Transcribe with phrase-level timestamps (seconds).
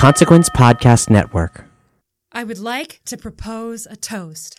[0.00, 1.66] Consequence Podcast Network.
[2.32, 4.56] I would like to propose a toast.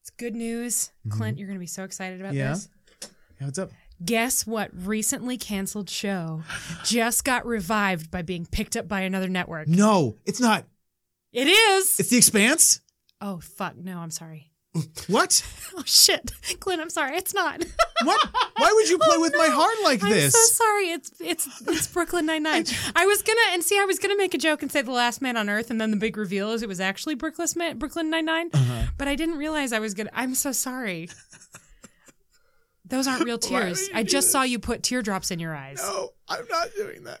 [0.00, 0.92] It's good news.
[1.10, 2.38] Clint, you're going to be so excited about Mm-hmm.
[2.38, 2.54] Yeah?
[2.54, 2.68] this.
[3.38, 3.70] Yeah, what's up?
[4.02, 6.42] Guess what recently canceled show
[6.84, 9.68] just got revived by being picked up by another network?
[9.68, 10.64] No, it's not.
[11.34, 12.00] It is.
[12.00, 12.80] It's The Expanse.
[13.20, 13.76] oh, fuck.
[13.76, 14.50] No, I'm sorry.
[15.08, 15.44] What?
[15.74, 16.32] Oh, shit.
[16.60, 17.16] Clint, I'm sorry.
[17.16, 17.64] It's not.
[18.04, 18.28] What?
[18.58, 20.34] Why would you play Oh, with my heart like this?
[20.34, 20.90] I'm so sorry.
[20.90, 22.66] It's it's it's Brooklyn Nine Nine.
[22.96, 23.78] I was gonna and see.
[23.80, 25.92] I was gonna make a joke and say the last man on Earth, and then
[25.92, 28.50] the big reveal is it was actually Brooklyn Man, Brooklyn Nine Nine.
[28.52, 28.82] Uh-huh.
[28.98, 30.10] But I didn't realize I was gonna.
[30.12, 31.08] I'm so sorry.
[32.84, 33.88] Those aren't real tears.
[33.94, 34.32] I just this?
[34.32, 35.78] saw you put teardrops in your eyes.
[35.80, 37.20] No, I'm not doing that.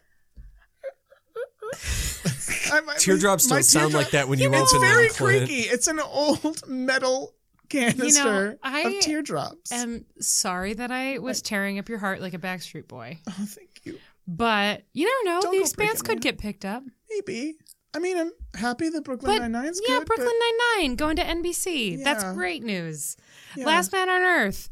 [2.72, 5.46] I- my- Teardrops my don't sound like that when you It's open very them, Clint.
[5.46, 5.62] creaky.
[5.68, 7.34] It's an old metal
[7.72, 9.72] canister I of teardrops.
[9.72, 13.18] I'm sorry that I was tearing up your heart like a Backstreet Boy.
[13.28, 13.98] oh, thank you.
[14.26, 15.42] But you never know.
[15.42, 16.82] Don't the Expanse could get picked up.
[17.10, 17.54] Maybe.
[17.94, 20.06] I mean, I'm happy that Brooklyn Nine Nine's yeah, good.
[20.06, 22.02] Brooklyn Nine Nine going to NBC.
[22.02, 23.16] That's great news.
[23.56, 23.66] Yeah.
[23.66, 24.70] Last Man on Earth.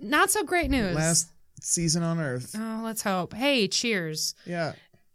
[0.00, 0.94] Not so great news.
[0.94, 1.28] last
[1.62, 2.54] season on Earth.
[2.58, 3.32] Oh, let's hope.
[3.32, 4.34] Hey, cheers.
[4.44, 4.74] Yeah.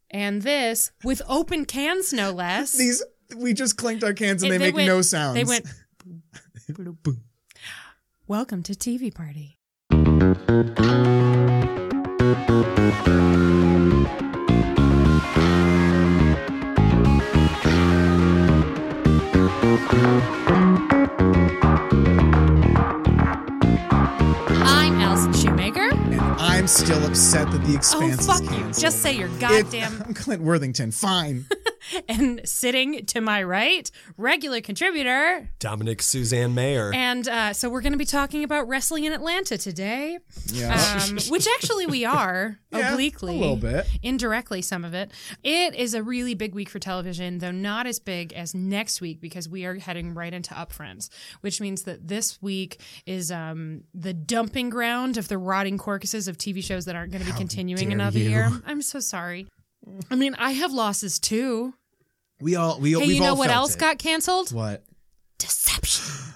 [0.09, 2.71] And this with open cans, no less.
[2.73, 3.03] These
[3.37, 5.35] we just clinked our cans and It- they, make went- no sounds.
[5.35, 5.65] They went.
[8.27, 9.57] Welcome to TV Party.
[23.63, 25.89] I'm Allison Shoemaker.
[25.91, 28.57] and I'm still upset that the Expanse Oh, fuck is you.
[28.57, 28.81] canceled.
[28.81, 30.03] Just say your It- goddamn.
[30.07, 30.91] I'm Clint Worthington.
[30.91, 31.45] Fine.
[32.07, 35.49] and sitting to my right, regular contributor.
[35.59, 36.91] Dominick Suzanne Mayer.
[36.93, 40.99] And uh, so we're going to be talking about wrestling in Atlanta today, Yeah.
[41.09, 43.85] um, which actually we are Yeah, obliquely, a little bit.
[44.01, 45.11] indirectly, some of it.
[45.43, 49.19] It is a really big week for television, though not as big as next week
[49.19, 51.09] because we are heading right into Upfronts,
[51.41, 56.37] which means that this week is um, the dumping ground of the rotting carcasses of
[56.37, 58.29] TV shows that aren't going to be continuing another you.
[58.29, 58.49] year.
[58.65, 59.47] I'm so sorry.
[60.09, 61.73] I mean, I have losses too.
[62.39, 63.79] we all we Hey, we've you know all what felt else it.
[63.79, 64.51] got canceled?
[64.53, 64.83] what?
[65.37, 66.05] Deception.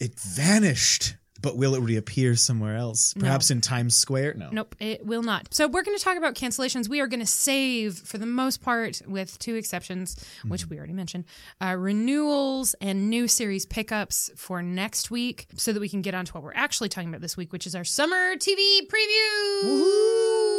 [0.00, 1.16] It vanished.
[1.42, 3.14] But will it reappear somewhere else?
[3.14, 4.34] Perhaps in Times Square?
[4.34, 4.48] No.
[4.50, 5.52] Nope, it will not.
[5.54, 6.88] So we're going to talk about cancellations.
[6.88, 10.16] We are going to save, for the most part, with two exceptions,
[10.46, 11.26] which we already mentioned,
[11.60, 16.24] uh, renewals and new series pickups for next week, so that we can get on
[16.24, 20.57] to what we're actually talking about this week, which is our summer TV preview.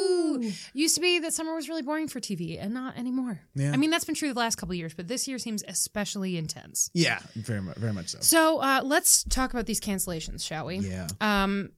[0.74, 3.42] Used to be that summer was really boring for TV, and not anymore.
[3.56, 3.72] Yeah.
[3.72, 6.38] I mean, that's been true the last couple of years, but this year seems especially
[6.38, 6.90] intense.
[6.94, 8.20] Yeah, very much, very much so.
[8.22, 10.78] So uh, let's talk about these cancellations, shall we?
[10.78, 11.08] Yeah.
[11.22, 11.72] Um,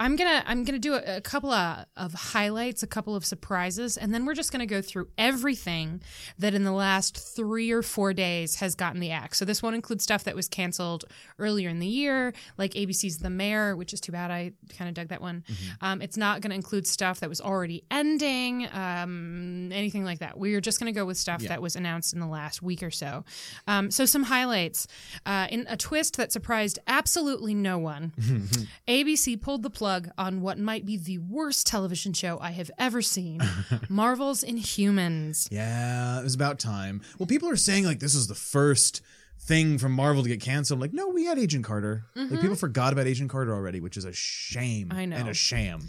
[0.00, 3.96] I'm gonna I'm gonna do a, a couple of, of highlights, a couple of surprises,
[3.96, 6.00] and then we're just gonna go through everything
[6.38, 9.38] that in the last three or four days has gotten the axe.
[9.38, 11.04] So this won't include stuff that was canceled
[11.40, 14.30] earlier in the year, like ABC's The Mayor, which is too bad.
[14.30, 15.42] I kind of dug that one.
[15.80, 20.38] Um, it's not gonna include stuff that was already ending, um, anything like that.
[20.38, 23.24] We're just gonna go with stuff that was announced in the last week or so.
[23.66, 24.86] Um, so some highlights
[25.26, 28.12] uh, in a twist that surprised absolutely no one.
[28.88, 29.87] ABC pulled the plug
[30.18, 33.40] on what might be the worst television show I have ever seen
[33.88, 35.48] Marvel's Inhumans.
[35.50, 37.00] Yeah, it was about time.
[37.18, 39.00] Well, people are saying like this is the first
[39.40, 40.80] thing from Marvel to get canceled.
[40.80, 42.04] Like, no, we had Agent Carter.
[42.14, 44.88] Like people forgot about Agent Carter already, which is a shame.
[44.88, 44.98] Mm-hmm.
[44.98, 45.16] I know.
[45.16, 45.88] And a sham.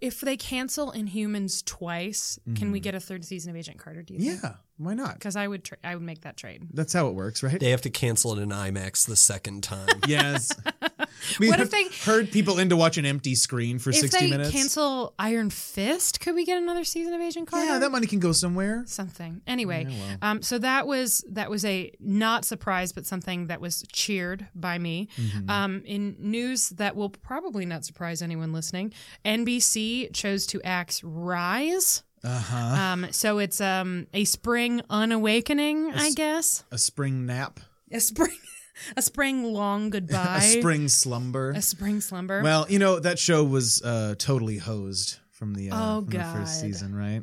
[0.00, 4.02] If they cancel Inhumans twice, can we get a third season of Agent Carter?
[4.02, 4.42] Do you think?
[4.44, 5.14] Yeah, why not?
[5.14, 6.68] Because I would, tra- I would make that trade.
[6.72, 7.58] That's how it works, right?
[7.58, 9.88] They have to cancel it in IMAX the second time.
[10.06, 10.52] Yes.
[11.40, 14.18] we What if they- heard people in to watch an empty screen for If 60
[14.18, 14.50] they minutes?
[14.50, 17.66] cancel Iron Fist, could we get another season of Agent Carter?
[17.66, 18.82] yeah, that money can go somewhere.
[18.86, 19.40] something.
[19.46, 20.18] Anyway, Yeah, well.
[20.22, 24.78] um, so that was that was a not surprise, but something that was cheered by
[24.78, 25.08] me.
[25.16, 25.50] Mm-hmm.
[25.50, 28.92] Um, in news that will probably not surprise anyone listening,
[29.24, 32.02] NBC chose to axe Rise.
[32.24, 32.56] Uh huh.
[32.80, 36.62] Um, so it's um, a spring unawakening, I guess.
[36.70, 37.58] A spring nap.
[37.90, 38.36] A spring,
[38.96, 40.38] a spring long goodbye.
[40.38, 41.50] A spring slumber.
[41.50, 42.42] a spring slumber.
[42.42, 46.24] Well, you know that show was uh, totally hosed from the uh, Oh, from the
[46.24, 47.22] first season, right?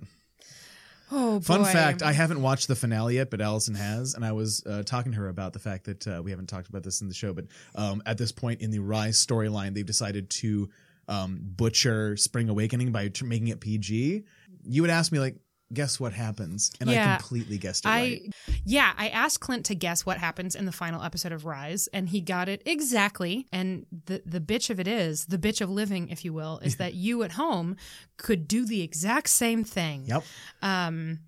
[1.12, 1.44] oh, boy.
[1.44, 4.84] Fun fact: I haven't watched the finale yet, but Allison has, and I was uh,
[4.84, 7.14] talking to her about the fact that uh, we haven't talked about this in the
[7.14, 10.70] show, but um, at this point in the Rise storyline, they've decided to
[11.08, 14.24] um, butcher Spring Awakening by tr- making it PG.
[14.64, 15.38] You would ask me like,
[15.72, 17.14] guess what happens, and Yeah.
[17.14, 18.34] I completely guessed it I right.
[18.66, 22.10] yeah, I asked Clint to guess what happens in the final episode of Rise, and
[22.10, 23.46] he got it exactly.
[23.52, 26.76] And the the bitch of it is, the bitch of living, if you will, is
[26.82, 27.76] that you at home
[28.18, 30.06] could do the exact same thing.
[30.08, 30.24] Yep.
[30.62, 31.20] Um,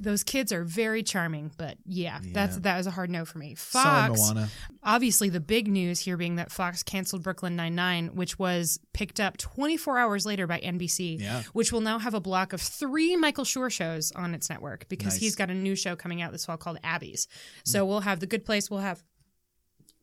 [0.00, 3.54] those kids are very charming, but yeah, that's that was a hard no for me.
[3.54, 4.48] Sorry, Fox, Moana.
[4.82, 9.20] obviously the big news here being that Fox canceled Brooklyn Nine Nine, which was picked
[9.20, 11.42] up 24 hours later by NBC, Yeah.
[11.52, 15.14] which will now have a block of three Michael Schur shows on its network because
[15.14, 15.20] Nice.
[15.20, 17.28] he's got a new show coming out this fall called Abby's.
[17.64, 17.88] So mm.
[17.88, 19.02] we'll have The Good Place, we'll have.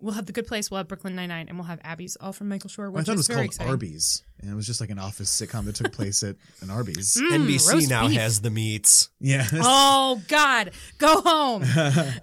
[0.01, 0.71] We'll have the Good Place.
[0.71, 2.91] We'll have Brooklyn Nine Nine, and we'll have Abby's, all from Michael Schur.
[2.91, 3.69] Which I thought it is was called exciting.
[3.69, 7.15] Arby's, and it was just like an office sitcom that took place at an Arby's.
[7.15, 8.17] Mm, NBC now beef.
[8.19, 9.09] has the meats.
[9.19, 9.45] Yeah.
[9.53, 11.65] Oh God, go home.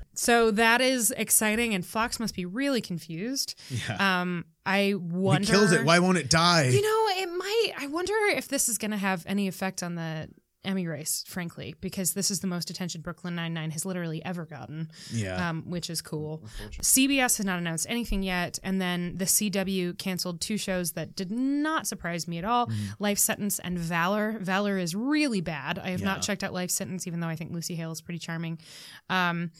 [0.14, 3.54] so that is exciting, and Fox must be really confused.
[3.68, 4.20] yeah.
[4.22, 5.46] Um, I we wonder.
[5.46, 5.84] killed it.
[5.84, 6.68] Why won't it die?
[6.68, 7.72] You know, it might.
[7.78, 10.28] I wonder if this is going to have any effect on the
[10.66, 14.44] Emmy race, frankly, because this is the most attention Brooklyn Nine Nine has literally ever
[14.44, 15.48] gotten, yeah.
[15.50, 16.42] um, which is cool.
[16.80, 21.30] CBS has not announced anything yet, and then the CW canceled two shows that did
[21.30, 22.84] not surprise me at all: Mm-hmm.
[22.98, 24.38] Life Sentence and Valor.
[24.40, 25.78] Valor is really bad.
[25.78, 26.06] I have Yeah.
[26.06, 28.58] not checked out Life Sentence, even though I think Lucy Hale is pretty charming.
[29.08, 29.50] Um,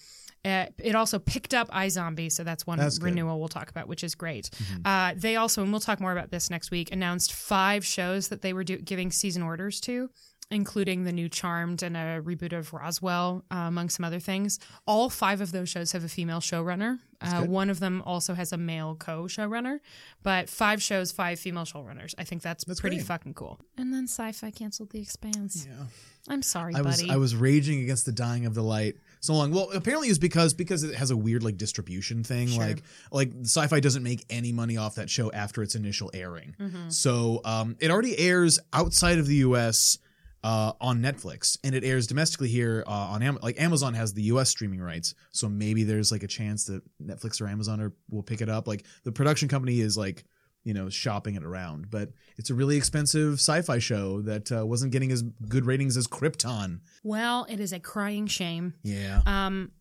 [0.45, 3.07] uh, it also picked up iZombie, so that's one That's good.
[3.07, 4.49] renewal we'll talk about, which is great.
[4.85, 8.43] Uh, they also, and we'll talk more about this next week, announced five shows that
[8.43, 10.09] they were do- giving season orders to,
[10.51, 14.59] including the new Charmed and a reboot of Roswell, uh, among some other things.
[14.87, 17.01] All five of those shows have a female showrunner.
[17.21, 19.81] Uh, one of them also has a male co-showrunner,
[20.23, 22.15] but five shows, five female showrunners.
[22.19, 23.07] I think that's, That's pretty great.
[23.07, 23.59] fucking cool.
[23.79, 25.67] And then Syfy canceled The Expanse.
[25.69, 25.87] yeah.
[26.29, 27.09] I'm sorry, I was.
[27.09, 29.53] I was raging against the dying of the light so long.
[29.53, 32.49] Well, apparently it's because because it has a weird like distribution thing.
[32.49, 32.67] Sure.
[32.67, 32.83] Like
[33.13, 36.57] like Syfy doesn't make any money off that show after its initial airing.
[36.59, 36.89] Mm-hmm.
[36.91, 39.99] So um, it already airs outside of the U.S.
[40.45, 44.23] Uh, on Netflix, and it airs domestically here uh, on Am- like Amazon has the
[44.25, 44.49] U.S.
[44.49, 48.41] streaming rights, so maybe there's like a chance that Netflix or Amazon or will pick
[48.41, 48.69] it up.
[48.69, 50.25] Like the production company is like
[50.63, 54.93] you know shopping it around, but it's a really expensive sci-fi show that uh, wasn't
[54.93, 56.79] getting as good ratings as Krypton.
[57.03, 58.75] well, it is a crying shame.
[58.85, 59.23] Yeah.
[59.27, 59.73] Um,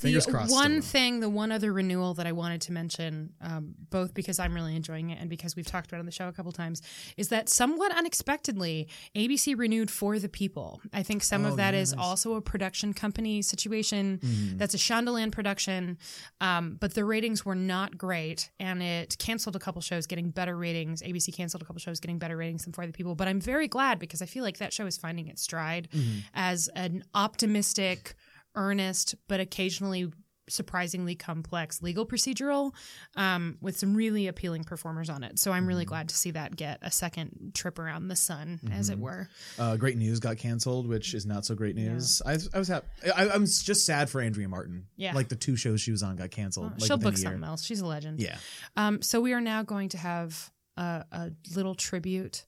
[0.00, 4.14] the crossed one thing, the one other renewal that I wanted to mention, um, both
[4.14, 6.32] because I'm really enjoying it and because we've talked about it on the show a
[6.32, 6.82] couple times,
[7.16, 10.80] is that somewhat unexpectedly, ABC renewed For the People.
[10.92, 12.04] I think some Oh, of that yeah, is nice.
[12.04, 14.18] also a production company situation.
[14.22, 14.56] Mm-hmm.
[14.58, 15.98] That's a Shondaland production,
[16.40, 20.56] um, but the ratings were not great, and it canceled a couple shows, getting better
[20.56, 21.02] ratings.
[21.02, 23.14] ABC canceled a couple shows, getting better ratings than For the People.
[23.14, 26.18] But I'm very glad because I feel like that show is finding its stride Mm-hmm.
[26.34, 28.14] as an optimistic
[28.54, 30.10] earnest but occasionally
[30.46, 32.74] surprisingly complex legal procedural
[33.16, 35.38] um, with some really appealing performers on it.
[35.38, 35.68] So I'm Mm-hmm.
[35.68, 39.26] really glad to see that get a second trip around the sun, as it were.
[39.58, 42.20] Uh, great news got canceled, which is not so great news.
[42.26, 42.86] I, I was happy.
[43.16, 44.84] I, I'm just sad for Andrea Martin.
[44.96, 45.14] Yeah.
[45.14, 46.72] like the two shows she was on got canceled.
[46.72, 47.64] like She'll book something else.
[47.64, 48.20] She's a legend.
[48.20, 48.36] Yeah,
[48.76, 52.44] Um, so we are now going to have a, a little tribute,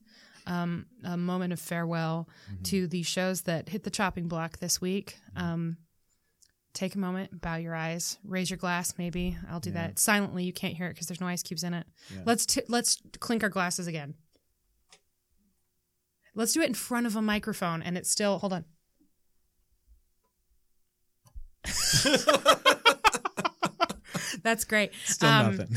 [0.46, 2.62] um, a moment of farewell Mm-hmm.
[2.64, 5.16] to the shows that hit the chopping block this week.
[5.34, 5.78] Um,
[6.76, 8.94] take a moment, bow your eyes, raise your glass.
[8.98, 10.44] Maybe I'll do that silently.
[10.44, 11.86] You can't hear it because there's no ice cubes in it.
[12.14, 12.20] Yeah.
[12.26, 14.14] Let's t- let's clink our glasses again.
[16.34, 18.38] Let's do it in front of a microphone, and it's still.
[18.38, 18.64] Hold on.
[24.42, 24.92] That's great.
[25.04, 25.76] still Um, nothing.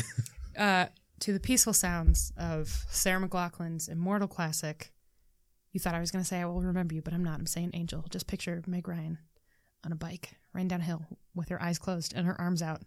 [0.58, 0.86] uh,
[1.22, 4.92] to the peaceful sounds of Sarah McLachlan's immortal classic.
[5.72, 7.40] You thought I was going to say I will remember you, but I'm not.
[7.40, 8.06] I'm saying Angel.
[8.10, 9.18] Just picture Meg Ryan
[9.86, 11.06] on a bike, ran down a hill
[11.36, 12.82] with her eyes closed and her arms out,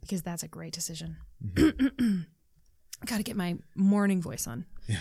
[0.00, 1.16] because that's a great decision.
[1.56, 4.66] I got to get my morning voice on.
[4.86, 5.00] Yeah.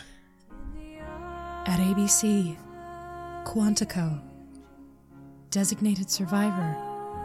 [1.66, 2.58] At ABC,
[3.46, 4.22] Quantico,
[5.50, 6.76] designated survivor,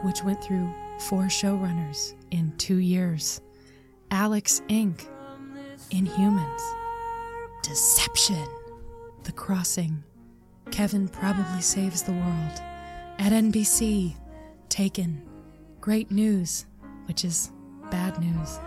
[0.04, 3.40] which went through four showrunners in two years.
[4.10, 5.06] Alex Inc.
[5.90, 6.60] Inhumans.
[7.62, 8.46] Deception.
[9.24, 10.02] The Crossing.
[10.70, 12.62] Kevin probably saves the world.
[13.18, 14.14] At NBC,
[14.68, 15.22] Taken.
[15.80, 16.66] Great news,
[17.06, 17.50] which is
[17.90, 18.58] bad news.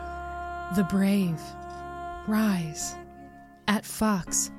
[0.75, 1.39] The Brave.
[2.27, 2.95] Rise.
[3.67, 4.51] At Fox,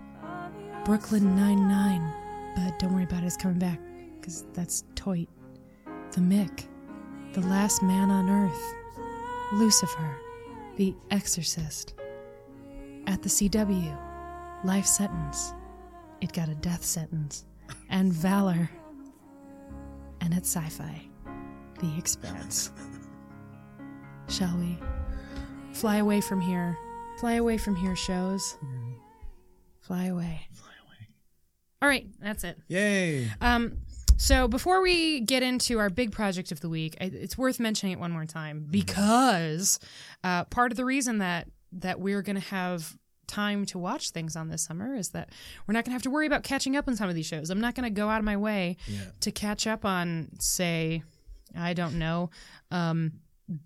[0.85, 2.13] Brooklyn Nine-Nine.
[2.57, 3.79] But don't worry about it, it's coming back,
[4.19, 5.29] because that's toit.
[6.13, 6.67] The Mick.
[7.35, 8.75] The Last Man on Earth.
[9.53, 10.17] Lucifer.
[10.77, 11.95] The Exorcist.
[13.07, 13.97] At the CW,
[14.65, 15.53] life sentence.
[16.21, 17.45] It got a death sentence.
[17.91, 18.71] And Valor.
[20.23, 21.01] And at Syfy,
[21.81, 22.71] The Expanse.
[24.29, 24.79] Shall we?
[25.73, 26.79] Fly away from here.
[27.19, 28.57] Fly away from here, shows.
[29.81, 30.47] Fly away.
[30.53, 31.09] Fly away.
[31.83, 32.57] All right, that's it.
[32.69, 33.29] Yay!
[33.41, 33.79] Um,
[34.17, 37.95] So before we get into our big project of the week, I- it's worth mentioning
[37.95, 39.81] it one more time because
[40.23, 44.37] uh, part of the reason that that we're going to have time to watch things
[44.37, 45.31] on this summer is that
[45.67, 47.51] we're not going to have to worry about catching up on some of these shows.
[47.51, 48.77] I'm not going to go out of my way
[49.21, 51.03] to catch up on, say,
[51.57, 52.31] I don't know,
[52.71, 53.13] um,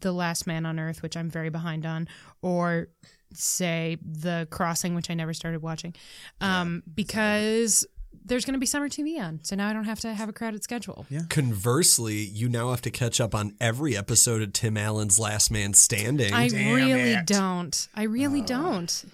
[0.00, 2.08] The Last Man on Earth, which I'm very behind on,
[2.42, 2.88] or
[3.32, 5.94] say The Crossing, which I never started watching,
[6.40, 7.86] um, because
[8.24, 9.40] there's going to be summer TV on.
[9.42, 11.06] So now I don't have to have a crowded schedule.
[11.28, 15.74] Conversely, you now have to catch up on every episode of Tim Allen's Last Man
[15.74, 16.32] Standing.
[16.32, 17.26] I Damn really it.
[17.26, 17.88] don't.
[17.94, 19.04] I really don't.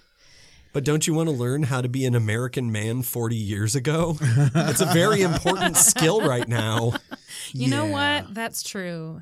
[0.73, 4.17] But don't you want to learn how to be an American man 40 years ago?
[4.21, 6.93] it's a very important skill right now.
[7.51, 8.33] You know what?
[8.33, 9.21] That's true.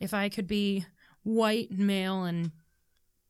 [0.00, 0.84] If I could be
[1.22, 2.50] white, male, and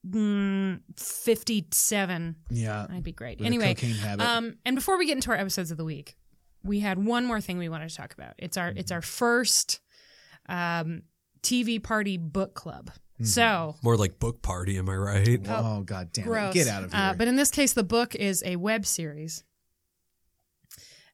[0.09, 2.87] mm, 57, Yeah.
[2.91, 3.39] I'd be great.
[3.39, 3.77] With anyway,
[4.19, 6.17] um, and before we get into our episodes of the week,
[6.65, 8.35] we had one more thing we wanted to talk about.
[8.39, 9.81] It's our it's our first
[10.49, 11.03] um,
[11.43, 12.91] TV party book club.
[13.23, 15.41] So More like book party, am I right?
[15.49, 16.53] oh god damn gross.
[16.53, 16.59] it!
[16.59, 17.01] Get out of here.
[17.01, 19.45] Uh, but in this case, the book is a web series.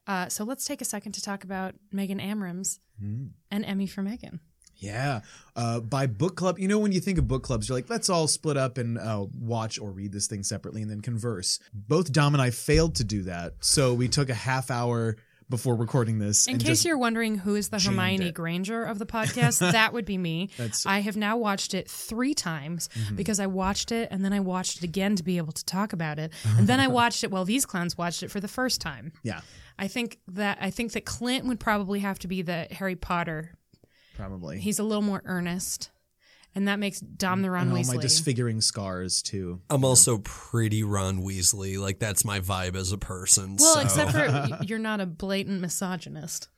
[0.07, 3.27] Uh, so let's take a second to talk about Megan Amrams Hmm.
[3.51, 4.41] and Emmy for Megan.
[4.79, 5.23] Yeah.
[5.57, 8.09] Uh, by book club, you know, when you think of book clubs, you're like, let's
[8.11, 11.59] all split up and uh, watch or read this thing separately and then converse.
[11.73, 13.55] Both Dom and I failed to do that.
[13.61, 15.17] So we took a half hour
[15.49, 16.47] before recording this.
[16.49, 18.35] In case just, you're wondering who is the Hermione it.
[18.35, 20.51] Granger of the podcast, that would be me.
[20.57, 23.17] That's- I have now watched it three times Mm-hmm.
[23.17, 25.93] because I watched it and then I watched it again to be able to talk
[25.93, 26.33] about it.
[26.59, 29.13] And then I watched it while these clowns watched it for the first time.
[29.23, 29.41] Yeah,
[29.79, 33.53] I think that I think that Clint would probably have to be the Harry Potter.
[34.17, 34.59] probably.
[34.61, 35.91] He's a little more earnest.
[36.57, 37.97] And that makes Dom the Ron and all Weasley.
[37.97, 39.61] my disfiguring scars, too.
[39.69, 41.79] I'm also pretty Ron Weasley.
[41.79, 43.57] Like, that's my vibe as a person.
[43.61, 46.49] well, so except for you're not a blatant misogynist.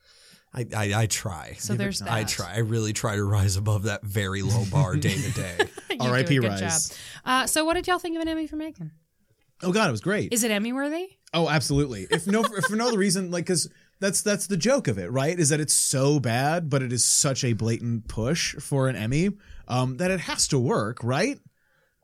[0.53, 1.57] I, I, I try.
[1.59, 2.11] So there's that.
[2.11, 2.55] I try.
[2.55, 5.57] I really try to rise above that very low bar day to day.
[5.89, 6.39] You do a R.I.P.
[6.39, 6.89] Rise.
[6.89, 6.97] job.
[7.25, 8.91] Uh, so what did y'all think of an Emmy for Megan?
[9.61, 10.31] Oh, God, it was great.
[10.31, 11.17] Is it Emmy worthy?
[11.33, 12.07] Oh, absolutely.
[12.09, 15.11] If no, if for no other reason, like because that's that's the joke of it,
[15.11, 15.37] right?
[15.37, 19.31] Is that it's so bad, but it is such a blatant push for an Emmy
[19.69, 21.39] um, that it has to work, right?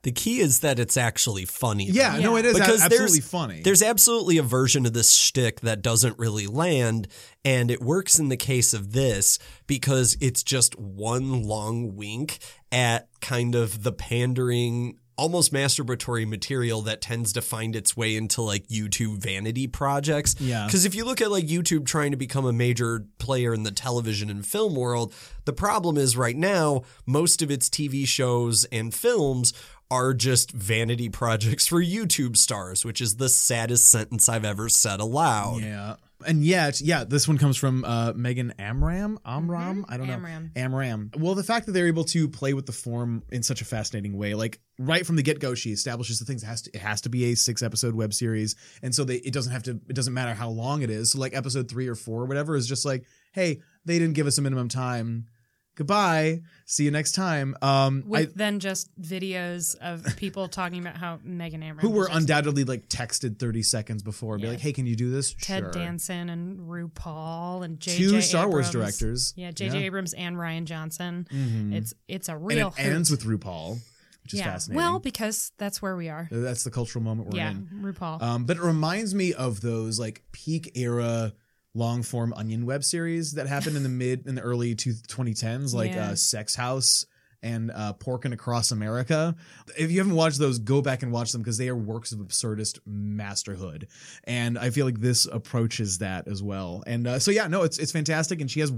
[0.04, 1.86] The key is that it's actually funny.
[1.90, 2.22] Yeah, though.
[2.22, 3.62] no, it is because absolutely there's, funny.
[3.64, 7.08] There's absolutely a version of this shtick that doesn't really land,
[7.44, 12.38] and it works in the case of this because it's just one long wink
[12.72, 15.00] at kind of the pandering.
[15.18, 20.36] Almost masturbatory material that tends to find its way into like YouTube vanity projects.
[20.40, 20.66] Yeah.
[20.66, 23.72] Because if you look at like YouTube trying to become a major player in the
[23.72, 25.14] television and film world,
[25.46, 29.54] the problem is right now, most of its TV shows and films
[29.92, 35.00] are just vanity projects for YouTube stars, which is the saddest sentence I've ever said
[35.00, 35.62] aloud.
[35.62, 35.96] Yeah.
[36.26, 39.20] And yet, yeah, this one comes from uh, Megan Amram.
[39.26, 39.86] Amram?
[39.90, 40.14] I don't know.
[40.14, 40.52] Amram.
[40.56, 41.12] Amram.
[41.18, 44.18] Well, the fact that they're able to play with the form in such a fascinating
[44.18, 46.44] way, like right from the get go, she establishes the things.
[46.44, 49.16] It has to, it has to be a six episode web series, and so they,
[49.16, 49.72] it doesn't have to.
[49.72, 51.12] It doesn't matter how long it is.
[51.12, 54.28] So like episode three or four or whatever is just like, hey, they didn't give
[54.28, 55.28] us a minimum time.
[55.76, 56.42] Goodbye.
[56.66, 57.56] See you next time.
[57.62, 62.08] Um, I, With then just videos of people talking about how Megan Amram who were
[62.12, 64.50] undoubtedly like texted 30 seconds before, be Yeah.
[64.52, 65.34] like, hey, can you do this?
[65.42, 65.72] Ted sure.
[65.72, 67.98] Danson and RuPaul and J.J.
[67.98, 69.34] Two Star Wars directors.
[69.36, 69.84] Yeah, J.J.
[69.84, 71.28] Abrams and Rian Johnson.
[71.32, 71.74] Mhm.
[71.74, 73.80] It's it's a and real it ends with RuPaul,
[74.24, 74.46] which is yeah.
[74.54, 74.78] fascinating.
[74.78, 76.28] Well, because that's where we are.
[76.32, 77.68] that's the cultural moment we're yeah, in.
[77.82, 78.22] RuPaul.
[78.22, 81.34] Um, but it reminds me of those like peak era
[81.76, 85.74] long form onion web series that happened in the mid in the early two, 2010s,
[85.76, 86.10] like Yeah.
[86.12, 87.06] uh, Sex House
[87.44, 89.36] and uh, Porkin' Across America.
[89.78, 92.18] If you haven't watched those, go back and watch them because they are works of
[92.20, 93.88] absurdist masterhood.
[94.24, 96.84] And I feel like this approaches that as well.
[96.88, 98.42] And uh, so yeah, no, it's it's fantastic.
[98.42, 98.74] And she has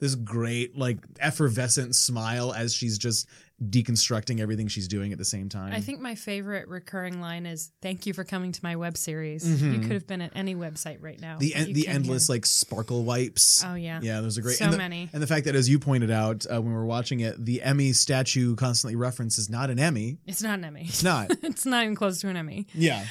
[0.00, 3.28] this great like effervescent smile as she's just
[3.62, 5.72] deconstructing everything she's doing at the same time.
[5.72, 9.44] I think my favorite recurring line is "Thank you for coming to my web series.
[9.44, 9.72] Mhm.
[9.74, 11.38] You could have been at any website right now.
[11.38, 13.64] the en- the endless here." like sparkle wipes.
[13.64, 14.00] Oh yeah.
[14.02, 14.58] Yeah, those are great.
[14.58, 15.08] So and the, many.
[15.12, 17.62] And the fact that, as you pointed out uh, when we were watching it, the
[17.62, 20.18] Emmy statue constantly references not an Emmy.
[20.26, 20.84] It's not an Emmy.
[20.88, 21.30] It's not.
[21.42, 22.66] it's not even close to an Emmy.
[22.74, 23.04] yeah.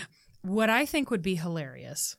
[0.44, 2.16] What I think would be hilarious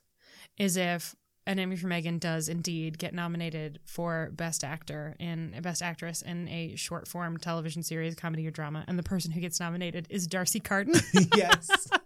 [0.59, 1.15] is if
[1.49, 6.47] an Emmy for Megan does indeed get nominated for Best Actor in Best Actress in
[6.49, 10.27] a short form television series, comedy or drama, and the person who gets nominated is
[10.27, 10.95] Darcy Carden.
[11.37, 11.89] yes.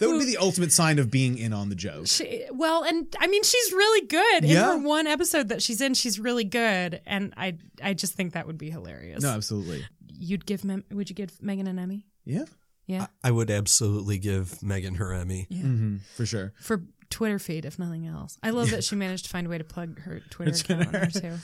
[0.00, 2.06] That would be the ultimate sign of being in on the joke.
[2.08, 4.44] she, well, and I mean, she's really good.
[4.44, 4.74] Yeah.
[4.74, 8.32] In her one episode that she's in, she's really good, and I, I just think
[8.32, 9.22] that would be hilarious.
[9.22, 9.84] No, absolutely.
[10.18, 12.06] You'd give, Mem- would you give Megan an Emmy?
[12.24, 12.44] Yeah.
[12.86, 15.46] Yeah, I would absolutely give Megan her Emmy.
[15.50, 16.52] hmm for sure.
[16.60, 18.38] for Twitter feed, if nothing else.
[18.42, 20.92] I love that she managed to find a way to plug her Twitter account on
[20.92, 21.34] there too.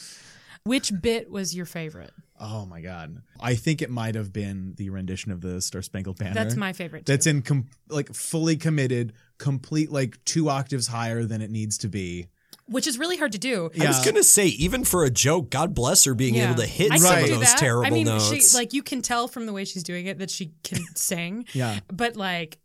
[0.65, 2.13] Which bit was your favorite?
[2.39, 3.23] Oh my god!
[3.41, 6.35] I think it might have been the rendition of the Star Spangled Banner.
[6.35, 7.05] That's my favorite.
[7.07, 7.13] Too.
[7.13, 11.89] That's in com- like fully committed, complete like two octaves higher than it needs to
[11.89, 12.27] be.
[12.67, 13.71] which is really hard to do.
[13.81, 16.93] I was gonna say, even for a joke, God bless her being able to hit
[16.93, 17.59] I some could of those that.
[17.59, 18.51] terrible I mean, notes.
[18.53, 21.45] she like you can tell from the way she's doing it that she can sing.
[21.53, 21.81] Yeah.
[21.93, 22.59] But like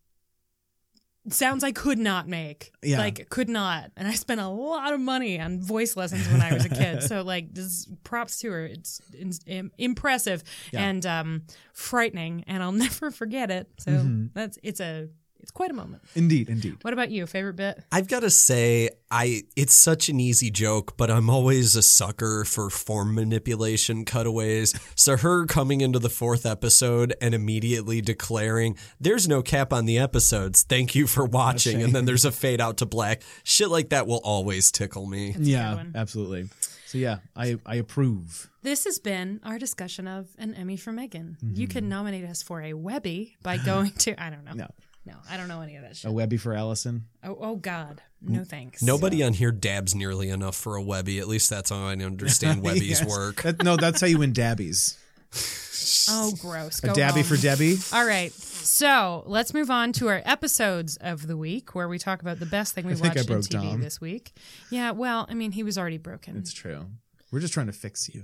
[1.30, 2.72] sounds I could not make.
[2.84, 3.00] Yeah.
[3.00, 3.92] Like could not.
[3.98, 7.04] And I spent a lot of money on voice lessons when I was a kid.
[7.10, 8.66] so like this props to her.
[8.66, 9.40] It's, it's
[9.78, 10.84] impressive Yeah.
[10.88, 11.44] and um
[11.74, 13.70] frightening and I'll never forget it.
[13.80, 14.26] So Mm-hmm.
[14.34, 16.04] that's it's a it's quite a moment.
[16.16, 16.78] Indeed, indeed.
[16.82, 17.26] What about you?
[17.26, 17.84] Favorite bit?
[17.92, 22.44] I've got to say, I it's such an easy joke, but I'm always a sucker
[22.44, 24.74] for form manipulation cutaways.
[24.96, 29.98] So her coming into the fourth episode and immediately declaring, "There's no cap on the
[29.98, 30.64] episodes.
[30.64, 33.22] Thank you for watching," and then there's a fade out to black.
[33.44, 35.30] Shit like that will always tickle me.
[35.30, 36.50] a good Yeah, absolutely.
[36.88, 38.50] So yeah, I I approve.
[38.64, 41.38] This has been our discussion of an Emmy for Megan.
[41.44, 41.60] Mm-hmm.
[41.60, 44.54] You can nominate us for a Webby by going to I don't know.
[44.54, 44.68] No.
[45.08, 46.10] No, I don't know any of that shit.
[46.10, 47.06] A Webby for Allison.
[47.24, 48.82] Oh, oh God, no thanks.
[48.84, 51.20] Nobody on here dabs nearly enough for a Webby.
[51.20, 53.06] At least that's how I understand Webby's Yes.
[53.10, 53.42] work.
[53.44, 54.98] That- no, that's how you win dabbies.
[56.10, 56.84] Oh, gross.
[56.84, 57.24] A Go dabby home.
[57.24, 57.78] for Debbie.
[57.94, 58.32] All right.
[58.34, 62.46] So let's move on to our episodes of the week where we talk about the
[62.46, 63.82] best thing we think I watched on broke TV Tom.
[63.82, 64.34] this week.
[64.70, 66.36] Yeah, well, I mean, he was already broken.
[66.38, 66.88] It's true.
[67.32, 68.24] We're just trying to fix you.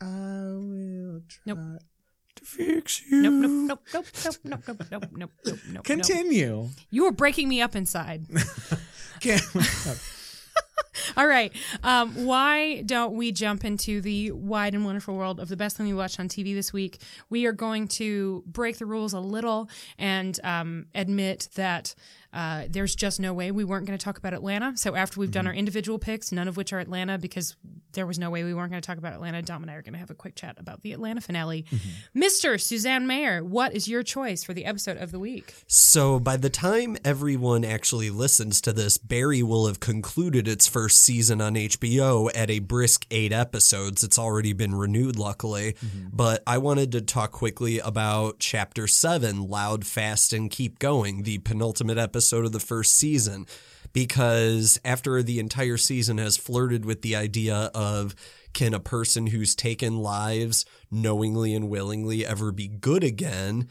[0.00, 1.40] I will try.
[1.46, 1.82] Nope.
[2.36, 3.22] To fix you.
[3.22, 5.84] Nope, nope, nope, nope, nope, nope, nope, nope, nope, nope, nope.
[5.84, 6.68] Continue.
[6.90, 8.26] You were breaking me up inside.
[9.20, 9.42] Can't-
[11.16, 11.52] All right.
[11.82, 15.86] Um, why don't we jump into the wide and wonderful world of the best thing
[15.86, 17.00] we watched on TV this week?
[17.28, 19.68] We are going to break the rules a little
[19.98, 21.94] and um, admit that
[22.32, 24.76] uh, there's just no way we weren't going to talk about Atlanta.
[24.76, 27.56] So after we've done our individual picks, none of which are Atlanta, because
[27.92, 29.82] there was no way we weren't going to talk about Atlanta, Dom and I are
[29.82, 31.64] going to have a quick chat about the Atlanta finale.
[32.16, 32.60] Mr.
[32.60, 35.54] Suzanne Mayer, what is your choice for the episode of the week?
[35.66, 41.02] So by the time everyone actually listens to this, Barry will have concluded its first
[41.02, 44.04] season on HBO at a brisk eight episodes.
[44.04, 45.74] It's already been renewed, luckily.
[45.74, 46.08] Mm-hmm.
[46.12, 51.38] But I wanted to talk quickly about Chapter 7, Loud, Fast, and Keep Going, the
[51.38, 53.46] penultimate episode of the first season.
[53.92, 58.14] Because after the entire season has flirted with the idea of
[58.52, 63.68] can a person who's taken lives knowingly and willingly ever be good again?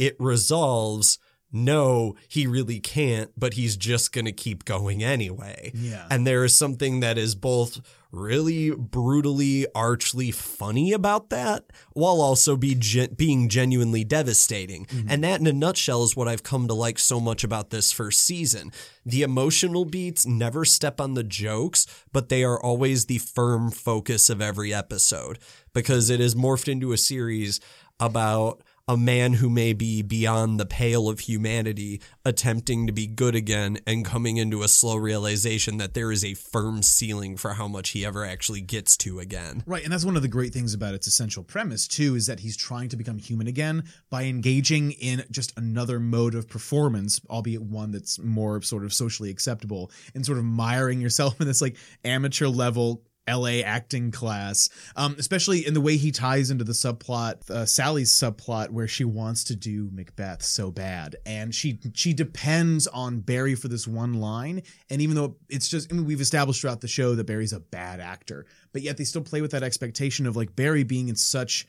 [0.00, 1.18] it resolves
[1.52, 5.72] no, he really can't, but he's just going to keep going anyway.
[5.74, 6.06] Yeah.
[6.10, 7.80] And there is something that is both
[8.12, 14.84] really brutally, archly funny about that, while also be gen- being genuinely devastating.
[14.86, 15.10] Mm-hmm.
[15.10, 17.92] And that, in a nutshell, is what I've come to like so much about this
[17.92, 18.72] first season.
[19.04, 24.30] The emotional beats never step on the jokes, but they are always the firm focus
[24.30, 25.38] of every episode
[25.72, 27.60] because it is morphed into a series
[28.00, 33.36] about a man who may be beyond the pale of humanity attempting to be good
[33.36, 37.68] again and coming into a slow realization that there is a firm ceiling for how
[37.68, 39.62] much he ever actually gets to again.
[39.64, 42.40] Right, and that's one of the great things about its essential premise too is that
[42.40, 47.62] he's trying to become human again by engaging in just another mode of performance, albeit
[47.62, 51.76] one that's more sort of socially acceptable, and sort of miring yourself in this like
[52.04, 57.48] amateur level LA acting class, um, especially in the way he ties into the subplot,
[57.50, 62.86] uh, Sally's subplot, where she wants to do Macbeth so bad, and she she depends
[62.86, 64.62] on Barry for this one line.
[64.88, 67.60] And even though it's just, I mean, we've established throughout the show that Barry's a
[67.60, 71.16] bad actor, but yet they still play with that expectation of like Barry being in
[71.16, 71.66] such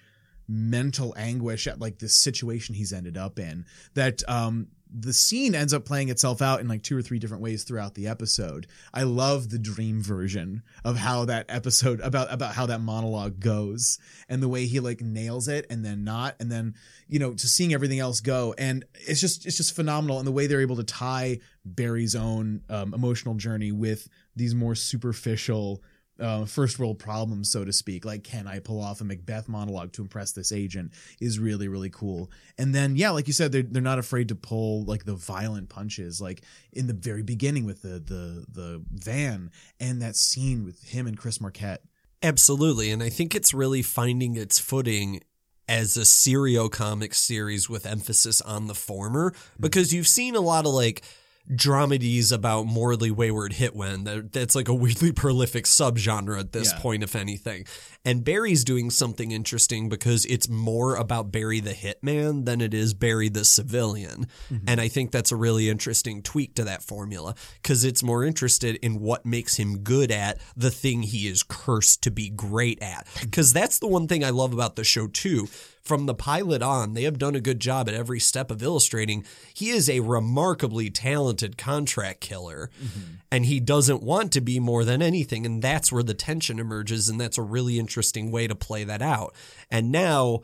[0.47, 5.73] mental anguish at like this situation he's ended up in that um the scene ends
[5.73, 8.67] up playing itself out in like two or three different ways throughout the episode.
[8.93, 13.99] I love the dream version of how that episode about about how that monologue goes
[14.27, 16.75] and the way he like nails it and then not and then
[17.07, 20.31] you know to seeing everything else go and it's just it's just phenomenal and the
[20.31, 25.81] way they're able to tie Barry's own um, emotional journey with these more superficial
[26.21, 28.05] uh, first world problems, so to speak.
[28.05, 30.93] Like, can I pull off a Macbeth monologue to impress this agent?
[31.19, 32.31] Is really really cool.
[32.57, 35.69] And then, yeah, like you said, they're they're not afraid to pull like the violent
[35.69, 40.83] punches, like in the very beginning with the the the van and that scene with
[40.83, 41.81] him and Chris Marquette.
[42.23, 42.91] Absolutely.
[42.91, 45.21] And I think it's really finding its footing
[45.67, 50.65] as a serio comic series with emphasis on the former because you've seen a lot
[50.65, 51.01] of like
[51.49, 54.31] dramedies about morally wayward hitmen.
[54.31, 56.79] That's like a weirdly prolific subgenre at this Yeah.
[56.79, 57.65] point, if anything.
[58.03, 62.93] And Barry's doing something interesting because it's more about Barry the hitman than it is
[62.93, 64.27] Barry the civilian.
[64.51, 64.65] Mm-hmm.
[64.67, 68.77] And I think that's a really interesting tweak to that formula because it's more interested
[68.77, 73.05] in what makes him good at the thing he is cursed to be great at.
[73.05, 73.25] Mm-hmm.
[73.25, 75.47] Because that's the one thing I love about the show, too.
[75.81, 79.25] From the pilot on, they have done a good job at every step of illustrating
[79.53, 83.15] he is a remarkably talented contract killer mm-hmm.
[83.31, 85.45] and he doesn't want to be more than anything.
[85.45, 87.09] And that's where the tension emerges.
[87.09, 89.33] And that's a really interesting way to play that out.
[89.69, 90.41] And now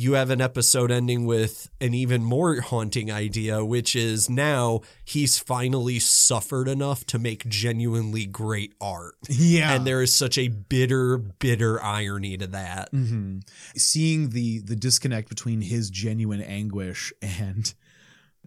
[0.00, 5.38] you have an episode ending with an even more haunting idea, which is now he's
[5.38, 9.16] finally suffered enough to make genuinely great art.
[9.28, 9.74] Yeah.
[9.74, 12.92] And there is such a bitter, bitter irony to that.
[12.92, 13.40] Mm-hmm.
[13.76, 17.72] seeing the the disconnect between his genuine anguish and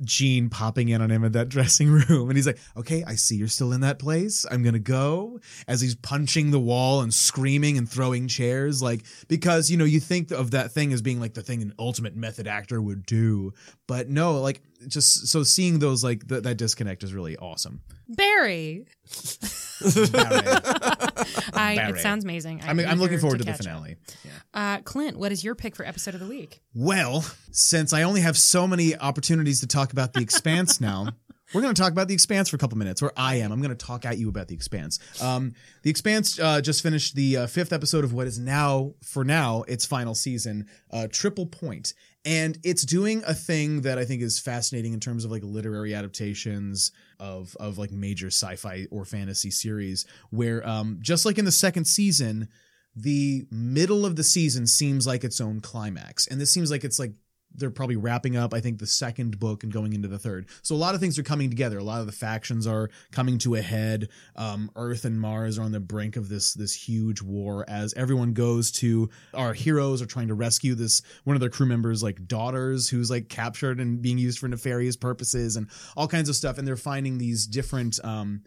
[0.03, 3.35] Gene popping in on him in that dressing room and he's like, "Okay, I see
[3.35, 4.45] you're still in that place.
[4.49, 9.03] I'm going to go." As he's punching the wall and screaming and throwing chairs like
[9.27, 12.15] because you know, you think of that thing as being like the thing an ultimate
[12.15, 13.53] method actor would do,
[13.87, 17.81] but no, like just so seeing those like th- that disconnect is really awesome.
[18.07, 18.85] Barry.
[20.11, 20.45] Barry.
[21.53, 21.99] I, Barry.
[21.99, 22.61] it sounds amazing.
[22.65, 23.97] I mean, I'm looking forward to, the finale.
[24.23, 24.31] Yeah.
[24.53, 26.61] Uh, Clint, what is your pick for episode of the week?
[26.73, 31.07] Well, since I only have so many opportunities to talk about The Expanse now,
[31.53, 33.51] we're going to talk about The Expanse for a couple minutes, or I am.
[33.51, 34.99] I'm going to talk at you about The Expanse.
[35.21, 39.23] Um, the Expanse uh, just finished the uh, fifth episode of what is now, for
[39.23, 41.93] now, its final season, uh, Triple Point.
[42.25, 45.93] And it's doing a thing that I think is fascinating in terms of like literary
[45.93, 51.51] adaptations of of like major sci-fi or fantasy series, where um, just like in the
[51.51, 52.47] second season,
[52.95, 56.27] the middle of the season seems like its own climax.
[56.27, 57.13] And this seems like it's like
[57.55, 60.47] they're probably wrapping up, I think, the second book and going into the third.
[60.61, 61.77] So a lot of things are coming together.
[61.77, 64.09] A lot of the factions are coming to a head.
[64.35, 68.33] Um, Earth and Mars are on the brink of this this huge war as everyone
[68.33, 72.27] goes to our heroes are trying to rescue this one of their crew members like
[72.27, 76.57] daughters who's like captured and being used for nefarious purposes and all kinds of stuff.
[76.57, 78.43] And they're finding these different um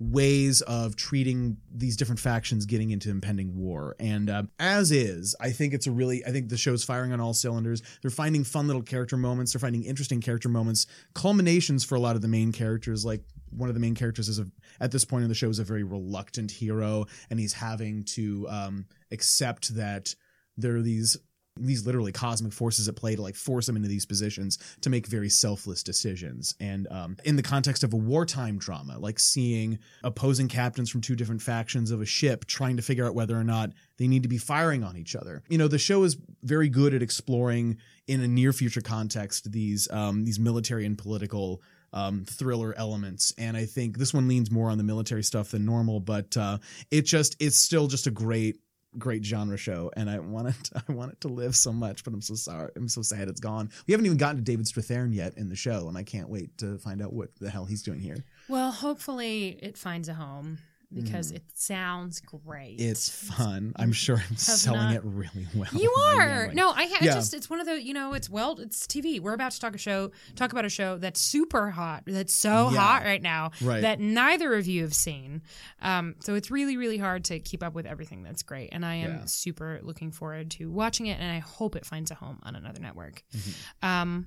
[0.00, 3.94] ways of treating these different factions getting into impending war.
[4.00, 7.20] And uh, as is, I think it's a really, I think the show's firing on
[7.20, 7.82] all cylinders.
[8.00, 9.52] They're finding fun little character moments.
[9.52, 13.04] They're finding interesting character moments, culminations for a lot of the main characters.
[13.04, 14.46] Like one of the main characters is a,
[14.80, 18.48] at this point in the show is a very reluctant hero, and he's having to
[18.48, 20.14] um, accept that
[20.56, 21.18] there are these
[21.56, 25.06] these literally cosmic forces at play to like force them into these positions to make
[25.06, 26.54] very selfless decisions.
[26.60, 31.16] And um, in the context of a wartime drama, like seeing opposing captains from two
[31.16, 34.28] different factions of a ship trying to figure out whether or not they need to
[34.28, 35.42] be firing on each other.
[35.48, 39.90] You know, the show is very good at exploring in a near future context these
[39.90, 43.32] um, these military and political um, thriller elements.
[43.36, 46.58] And I think this one leans more on the military stuff than normal, but uh,
[46.90, 48.58] it just it's still just a great
[48.98, 52.12] great genre show and I want it I want it to live so much but
[52.12, 53.70] I'm so sorry I'm so sad it's gone.
[53.86, 56.56] We haven't even gotten to David Strathairn yet in the show and I can't wait
[56.58, 58.24] to find out what the hell he's doing here.
[58.48, 60.58] Well, hopefully it finds a home
[60.92, 62.78] because it sounds great.
[62.78, 62.90] Mm.
[62.90, 63.72] It's fun.
[63.76, 65.68] I'm sure I'm selling not- it really well.
[65.72, 67.14] You are like- no, I, ha- I Yeah.
[67.14, 69.20] just it's one of the you know it's well it's TV.
[69.20, 72.70] We're about to talk a show talk about a show that's super hot that's so
[72.70, 72.78] Yeah.
[72.80, 73.82] hot right now Right.
[73.82, 75.42] that neither of you have seen.
[75.80, 78.96] Um, so it's really really hard to keep up with everything that's great, and I
[78.96, 79.24] am Yeah.
[79.26, 82.80] super looking forward to watching it, and I hope it finds a home on another
[82.80, 83.22] network.
[83.36, 83.86] Mm-hmm.
[83.86, 84.26] Um,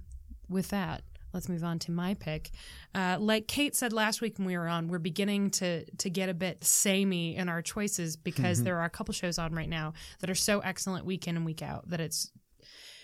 [0.49, 1.03] with that.
[1.33, 2.51] Let's move on to my pick.
[2.93, 6.29] Uh, like Kate said last week when we were on, we're beginning to to get
[6.29, 8.65] a bit samey in our choices because Mm-hmm.
[8.65, 11.45] there are a couple shows on right now that are so excellent week in and
[11.45, 12.31] week out that it's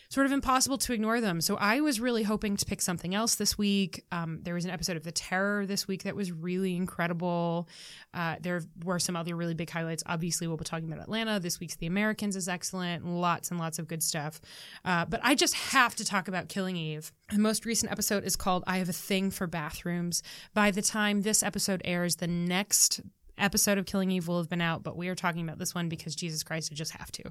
[0.09, 1.39] sort of impossible to ignore them.
[1.39, 4.05] So I was really hoping to pick something else this week.
[4.11, 7.69] Um, there was an episode of The Terror this week that was really incredible.
[8.11, 10.01] Uh, there were some other really big highlights.
[10.07, 11.39] Obviously, we'll be talking about Atlanta.
[11.39, 13.05] This week's The Americans is excellent.
[13.05, 14.41] Lots and lots of good stuff.
[14.83, 17.11] Uh, but I just have to talk about Killing Eve.
[17.31, 20.23] The most recent episode is called I Have a Thing for Bathrooms.
[20.55, 23.01] By the time this episode airs, the next
[23.37, 25.87] episode of Killing Eve will have been out, but we are talking about this one
[25.87, 27.23] because Jesus Christ, I just have to.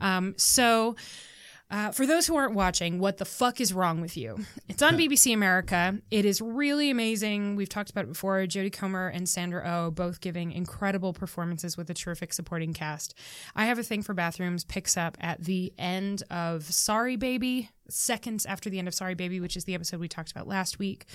[0.00, 0.96] Um, so.
[1.72, 4.38] Uh, for those who aren't watching, what the fuck is wrong with you?
[4.68, 5.98] It's on BBC America.
[6.10, 7.56] It is really amazing.
[7.56, 8.40] We've talked about it before.
[8.40, 13.14] Jodie Comer and Sandra Oh both giving incredible performances with a terrific supporting cast.
[13.56, 18.44] I Have a Thing for Bathrooms picks up at the end of Sorry Baby, seconds
[18.44, 21.06] after the end of Sorry Baby, which is the episode we talked about last week,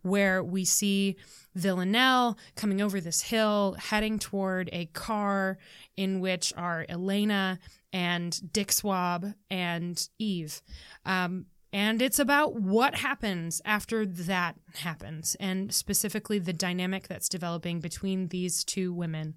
[0.00, 1.16] where we see
[1.54, 5.58] Villanelle coming over this hill, heading toward a car
[5.96, 7.58] in which are Elena
[7.96, 10.60] and Dick Swab and Eve.
[11.06, 17.80] Um, and it's about what happens after that happens, and specifically the dynamic that's developing
[17.80, 19.34] between these two women.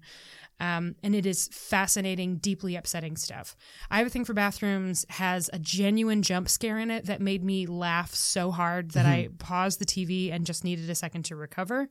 [0.60, 3.56] Um, and it is fascinating, deeply upsetting stuff.
[3.90, 7.42] I have a thing for bathrooms has a genuine jump scare in it that made
[7.42, 11.36] me laugh so hard that I paused the TV and just needed a second to
[11.36, 11.88] recover.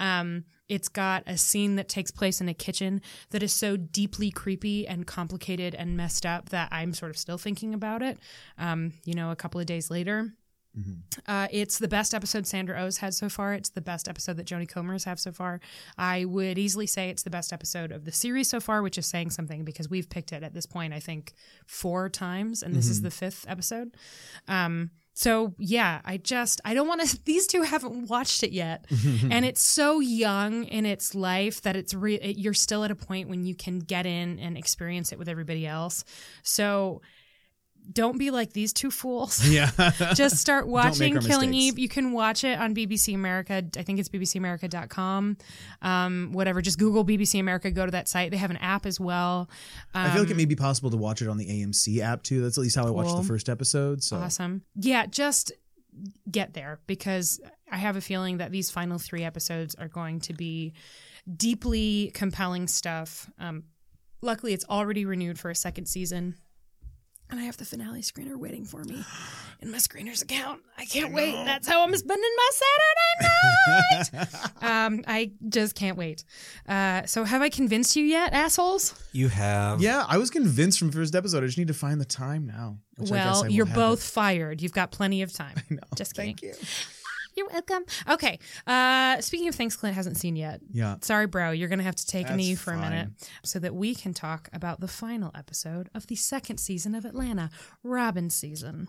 [0.00, 3.00] Um, it's got a scene that takes place in a kitchen
[3.30, 7.38] that is so deeply creepy and complicated and messed up that I'm sort of still
[7.38, 8.18] thinking about it.
[8.58, 10.34] Um, you know, a couple of days later.
[11.26, 13.54] Uh, it's the best episode Sandra Oh's had so far.
[13.54, 15.60] It's the best episode that Jodie Comer's have so far.
[15.96, 19.06] I would easily say it's the best episode of the series so far, which is
[19.06, 21.34] saying something because we've picked it at this point, I think,
[21.66, 23.94] four times, and this is the fifth episode.
[24.46, 27.18] Um, so yeah, I just I don't want to.
[27.24, 28.84] These two haven't watched it yet,
[29.30, 32.94] and it's so young in its life that it's re- it, you're still at a
[32.94, 36.04] point when you can get in and experience it with everybody else.
[36.44, 37.02] So
[37.90, 39.46] don't be like these two fools.
[39.48, 39.70] Yeah.
[40.14, 41.54] Just start watching Killing mistakes.
[41.54, 41.78] Eve.
[41.78, 43.64] You can watch it on BBC America.
[43.76, 45.36] I think it's bbcamerica.com.
[45.82, 46.60] Um, whatever.
[46.60, 47.70] Just Google BBC America.
[47.70, 48.30] Go to that site.
[48.30, 49.48] They have an app as well.
[49.94, 52.42] I feel like it may be possible to watch it on the AMC app too.
[52.42, 54.02] That's at least how I watched the first episode.
[54.02, 54.62] So Awesome.
[54.74, 55.52] Yeah, just
[56.30, 60.32] get there because I have a feeling that these final three episodes are going to
[60.34, 60.74] be
[61.36, 63.30] deeply compelling stuff.
[63.38, 63.64] Um,
[64.20, 66.36] luckily, it's already renewed for a second season.
[67.30, 69.04] And I have the finale screener waiting for me
[69.60, 70.62] in my screener's account.
[70.78, 71.32] I can't wait.
[71.44, 74.62] That's how I'm spending my Saturday night.
[74.62, 76.24] um, I just can't wait.
[76.66, 78.94] Uh, so, have I convinced you yet, assholes?
[79.12, 79.82] You have.
[79.82, 81.42] yeah, I was convinced from first episode.
[81.42, 82.78] I just need to find the time now.
[82.96, 84.04] which I I well, you're both it.
[84.10, 84.62] fired.
[84.62, 85.56] You've got plenty of time.
[85.96, 86.36] Just kidding.
[86.36, 86.54] Thank you.
[87.38, 87.84] You're welcome.
[88.08, 88.40] Okay.
[88.66, 90.60] Uh, speaking of things Clint hasn't seen yet.
[90.72, 90.96] Yeah.
[91.02, 91.52] Sorry, bro.
[91.52, 93.10] You're going to have to take a That's knee for a minute
[93.44, 97.50] so that we can talk about the final episode of the second season of Atlanta,
[97.84, 98.88] Robbin' Season.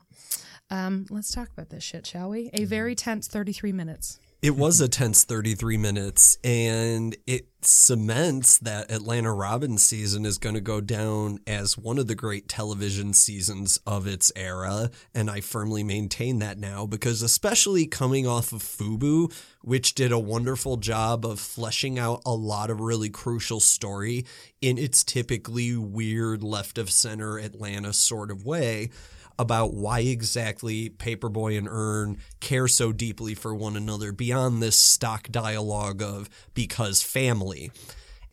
[0.71, 2.49] Um, let's talk about this shit, shall we?
[2.53, 4.19] A very tense 33 minutes.
[4.41, 10.55] It was a tense 33 minutes, and it cements that Atlanta Robbin' Season is going
[10.55, 14.91] to go down as one of the great television seasons of its era.
[15.13, 20.17] And I firmly maintain that now because, especially coming off of FUBU, which did a
[20.17, 24.25] wonderful job of fleshing out a lot of really crucial story
[24.61, 28.89] in its typically weird left of center Atlanta sort of way
[29.39, 34.77] about why exactly Paper Boi and Earn care so deeply for one another beyond this
[34.77, 37.71] stock dialogue of because family.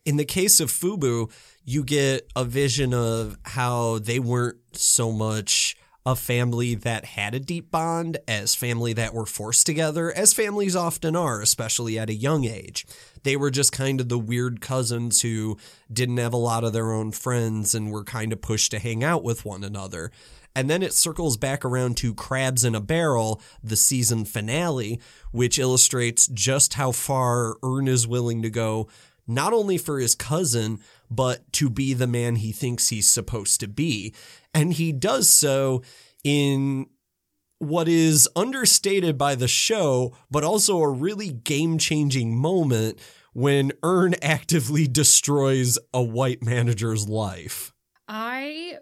[0.04, 1.30] In the case of FUBU,
[1.64, 7.40] you get a vision of how they weren't so much a family that had a
[7.40, 12.14] deep bond as family that were forced together, as families often are, especially at a
[12.14, 12.86] young age.
[13.24, 15.58] They were just kind of the weird cousins who
[15.92, 19.02] didn't have a lot of their own friends and were kind of pushed to hang
[19.02, 20.12] out with one another.
[20.56, 24.98] And then it circles back around to Crabs in a Barrel, the season finale,
[25.30, 28.88] which illustrates just how far Earn is willing to go,
[29.26, 33.68] not only for his cousin, but to be the man he thinks he's supposed to
[33.68, 34.14] be.
[34.54, 35.82] And he does so
[36.24, 36.86] in
[37.58, 42.98] what is understated by the show, but also a really game changing moment
[43.34, 47.74] when Earn actively destroys a white manager's life.
[48.08, 48.78] I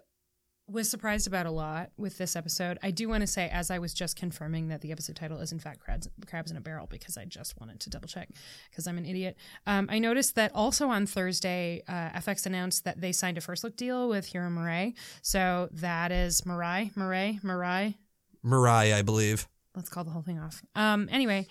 [0.67, 2.79] was surprised about a lot with this episode.
[2.81, 5.51] I do want to say, as I was just confirming that the episode title is
[5.51, 8.29] in fact Crabs, Crabs in a Barrel, because I just wanted to double check
[8.69, 9.37] because I'm an idiot.
[9.67, 13.63] Um, I noticed that also on Thursday, uh, FX announced that they signed a first
[13.63, 14.95] look deal with Hiro Murai.
[15.21, 17.95] So that is Murai, Murai, Murai.
[18.41, 19.47] Mariah, I believe.
[19.75, 20.61] Let's call the whole thing off.
[20.75, 21.47] Um, anyway,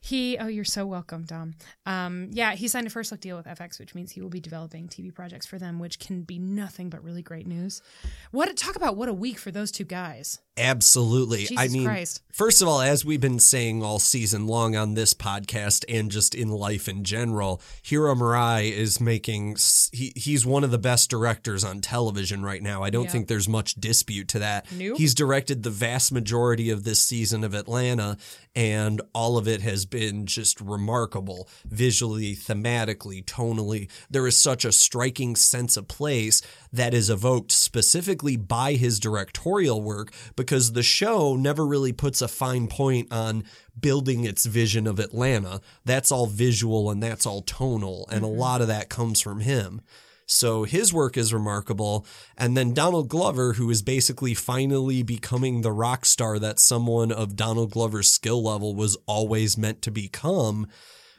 [0.00, 1.54] he, oh, you're so welcome, Dom.
[1.86, 4.40] Um, yeah, he signed a first look deal with FX, which means he will be
[4.40, 7.82] developing TV projects for them, which can be nothing but really great news.
[8.30, 10.40] What, talk about what a week for those two guys.
[10.58, 11.48] Absolutely.
[11.56, 12.20] I mean, Christ.
[12.30, 16.34] first of all, as we've been saying all season long on this podcast and just
[16.34, 19.56] in life in general, Hiro Murai is making
[19.92, 22.82] he he's one of the best directors on television right now.
[22.82, 23.10] I don't Yeah.
[23.12, 24.66] think there's much dispute to that.
[24.72, 24.98] Nope.
[24.98, 28.18] He's directed the vast majority of this season of Atlanta,
[28.54, 33.88] and all of it has been just remarkable visually, thematically, tonally.
[34.10, 36.42] There is such a striking sense of place
[36.74, 42.28] that is evoked specifically by his directorial work because the show never really puts a
[42.28, 43.44] fine point on
[43.78, 45.60] building its vision of Atlanta.
[45.84, 48.38] That's all visual and that's all tonal, and a mm-hmm.
[48.38, 49.82] lot of that comes from him.
[50.26, 52.06] So his work is remarkable.
[52.36, 57.36] And then Donald Glover, who is basically finally becoming the rock star that someone of
[57.36, 60.68] Donald Glover's skill level was always meant to become.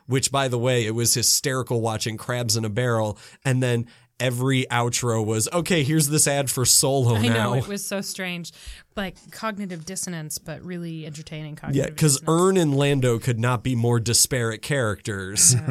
[0.05, 3.17] Which, by the way, it was hysterical watching Crabs in a Barrel.
[3.45, 3.87] And then
[4.19, 5.83] every outro was okay.
[5.83, 7.33] Here's this ad for Solo I now.
[7.33, 8.51] know it was so strange,
[8.95, 12.21] like cognitive dissonance, but really entertaining yeah, because.
[12.27, 15.55] Earn and Lando could not be more disparate characters.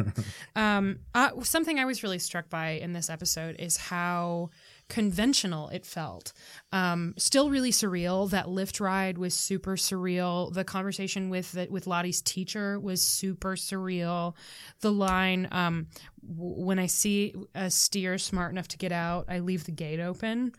[0.55, 4.51] Um, uh, something I was really struck by in this episode is how
[4.93, 6.33] conventional it felt.
[6.71, 8.29] Um, still really surreal.
[8.29, 10.53] That Lyft ride was super surreal.
[10.53, 14.35] The conversation with the, with Lottie's teacher was super surreal.
[14.81, 15.87] The line, um,
[16.21, 20.51] "When I see a steer smart enough to get out, I leave the gate open."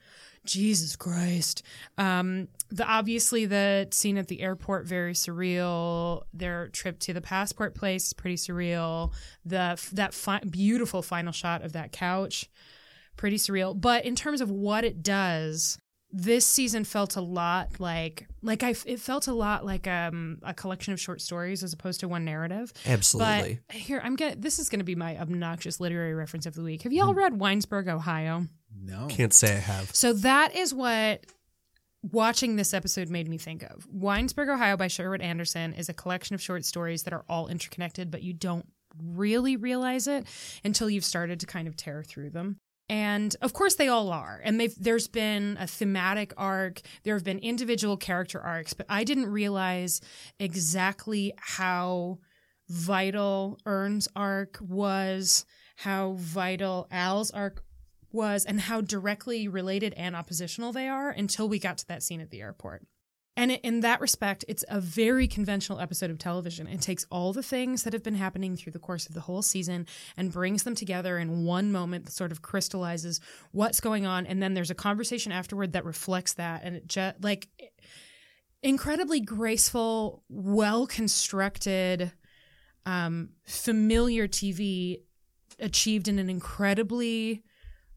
[0.45, 1.63] Jesus Christ.
[1.97, 6.25] Um, the obviously the scene at the airport very surreal.
[6.35, 9.13] Their trip to the passport place pretty surreal.
[9.45, 12.51] The that fi- beautiful final shot of that couch,
[13.17, 13.79] pretty surreal.
[13.79, 15.79] But in terms of what it does,
[16.17, 20.55] this season felt a lot like like I it felt a lot like um a
[20.55, 22.73] collection of short stories as opposed to one narrative.
[22.87, 23.59] Absolutely.
[23.67, 26.83] But here I'm gonna this is gonna be my obnoxious literary reference of the week.
[26.83, 28.47] Have y'all read Winesburg, Ohio?
[28.81, 29.09] No.
[29.09, 29.93] Can't say I have.
[29.95, 31.27] So that is what
[32.13, 33.87] watching this episode made me think of.
[33.93, 38.11] Winesburg, Ohio by Sherwood Anderson is a collection of short stories that are all interconnected,
[38.11, 38.67] but you don't
[39.03, 40.27] really realize it
[40.63, 42.61] until you've started to kind of tear through them.
[42.89, 44.41] And of course they all are.
[44.45, 49.31] And there's been a thematic arc, there have been individual character arcs, but I didn't
[49.31, 50.01] realize
[50.39, 52.19] exactly how
[52.69, 57.63] vital Earn's arc was, how vital Al's arc
[58.13, 62.21] was and how directly related and oppositional they are until we got to that scene
[62.21, 62.87] at the airport.
[63.37, 66.69] And in that respect, it's a very conventional episode of television.
[66.69, 69.43] It takes all the things that have been happening through the course of the whole
[69.43, 73.21] season and brings them together in one moment that sort of crystallizes
[73.51, 74.25] what's going on.
[74.27, 76.63] And then there's a conversation afterward that reflects that.
[76.63, 77.49] And it just like
[78.63, 82.13] incredibly graceful, well constructed,
[82.87, 85.01] um, familiar TV
[85.59, 87.43] achieved in an incredibly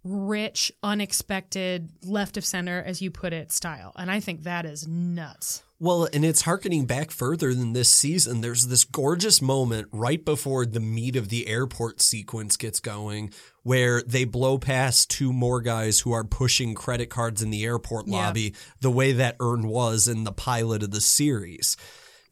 [0.08, 3.92] rich, unexpected, left of center, as you put it, style.
[3.96, 5.64] And I think that is nuts.
[5.80, 8.42] Well, and it's harkening back further than this season.
[8.42, 14.02] There's this gorgeous moment right before the meat of the airport sequence gets going where
[14.02, 18.14] they blow past two more guys who are pushing credit cards in the airport Yeah.
[18.26, 21.78] lobby the way that Earn was in the pilot of the series.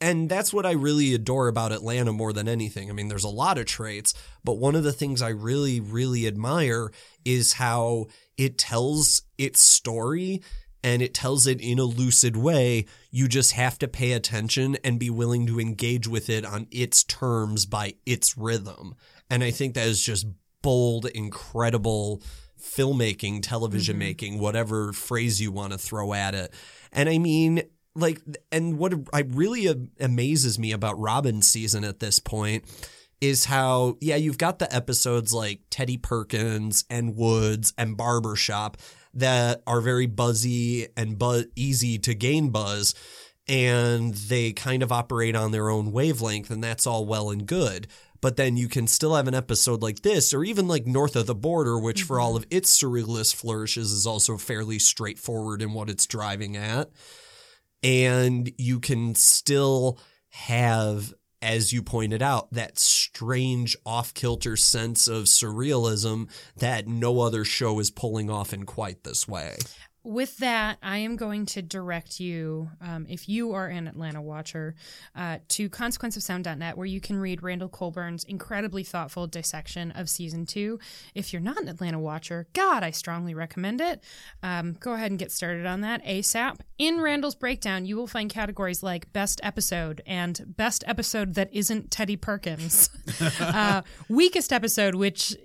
[0.01, 2.89] And that's what I really adore about Atlanta more than anything.
[2.89, 6.27] I mean, there's a lot of traits, but one of the things I really, really
[6.27, 6.91] admire
[7.23, 10.41] is how it tells its story
[10.83, 12.85] and it tells it in a lucid way.
[13.09, 17.03] You just have to pay attention and be willing to engage with it on its
[17.03, 18.95] terms by its rhythm.
[19.29, 20.27] And I think that is just
[20.61, 22.21] bold, incredible
[22.61, 23.99] filmmaking, television mm-hmm.
[23.99, 26.53] making, whatever phrase you want to throw at it.
[26.91, 27.63] And I mean,
[27.95, 32.65] like, and what I really amazes me about Robbin' Season at this point
[33.21, 38.77] is how, yeah, you've got the episodes like Teddy Perkins and Woods and Barbershop
[39.13, 42.93] that are very buzzy and bu- easy to gain buzz.
[43.47, 47.87] And they kind of operate on their own wavelength, and that's all well and good.
[48.19, 51.27] But then you can still have an episode like this, or even like North of
[51.27, 52.25] the Border, which for mm-hmm.
[52.25, 56.89] all of its surrealist flourishes is also fairly straightforward in what it's driving at
[57.85, 66.27] and you can still have as you pointed out that strange off-kilter sense of surrealism
[66.57, 69.55] that no other show is pulling off in quite this way
[70.05, 74.75] With that, I am going to direct you, um, if you are an Atlanta watcher,
[75.15, 80.77] uh, to consequenceofsound.net, where you can read Randall Colburn's incredibly thoughtful dissection of season two.
[81.15, 84.03] If you're not an Atlanta watcher, God, I strongly recommend it.
[84.43, 86.59] Um, go ahead and get started on that ASAP.
[86.77, 91.89] In Randall's breakdown, you will find categories like best episode and best episode that isn't
[91.89, 92.91] Teddy Perkins,
[93.39, 95.35] uh, weakest episode, which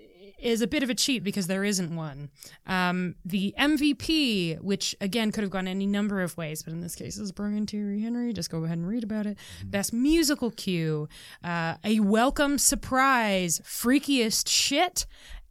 [0.43, 2.31] is a bit of a cheat because there isn't one.
[2.67, 6.95] Um, the MVP, which again could have gone any number of ways, but in this
[6.95, 8.33] case is Brian Tyree Henry.
[8.33, 9.39] Just go ahead and read about it.
[9.65, 11.09] Best musical cue,
[11.45, 15.07] uh, a welcome surprise, freakiest shit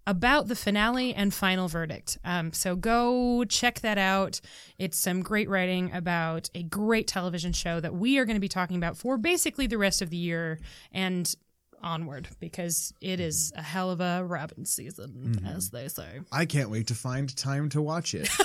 [0.10, 2.18] about the finale and final verdict.
[2.26, 4.42] Um, so go check that out.
[4.80, 8.48] It's some great writing about a great television show that we are going to be
[8.48, 10.60] talking about for basically the rest of the year
[10.92, 11.36] and
[11.82, 13.22] onward because it mm-hmm.
[13.22, 15.46] is a hell of a Robbin' Season, mm-hmm.
[15.46, 16.22] as they say.
[16.32, 18.30] I can't wait to find time to watch it.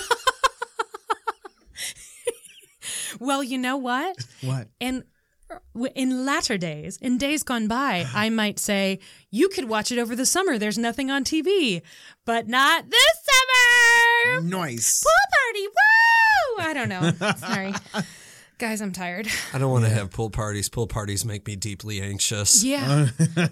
[3.19, 4.17] Well, you know what?
[4.41, 4.67] what?
[4.79, 5.03] In
[5.93, 8.99] in latter days, in days gone by, I might say
[9.31, 10.57] you could watch it over the summer.
[10.57, 11.81] There's nothing on TV,
[12.25, 14.41] but not this summer.
[14.41, 15.03] Nice.
[15.03, 15.11] Pool
[15.45, 16.63] party, woo!
[16.63, 17.33] I don't know.
[17.37, 17.73] Sorry,
[18.57, 19.27] guys, I'm tired.
[19.53, 23.07] i don't want to have pool parties pool parties make me deeply anxious Yeah.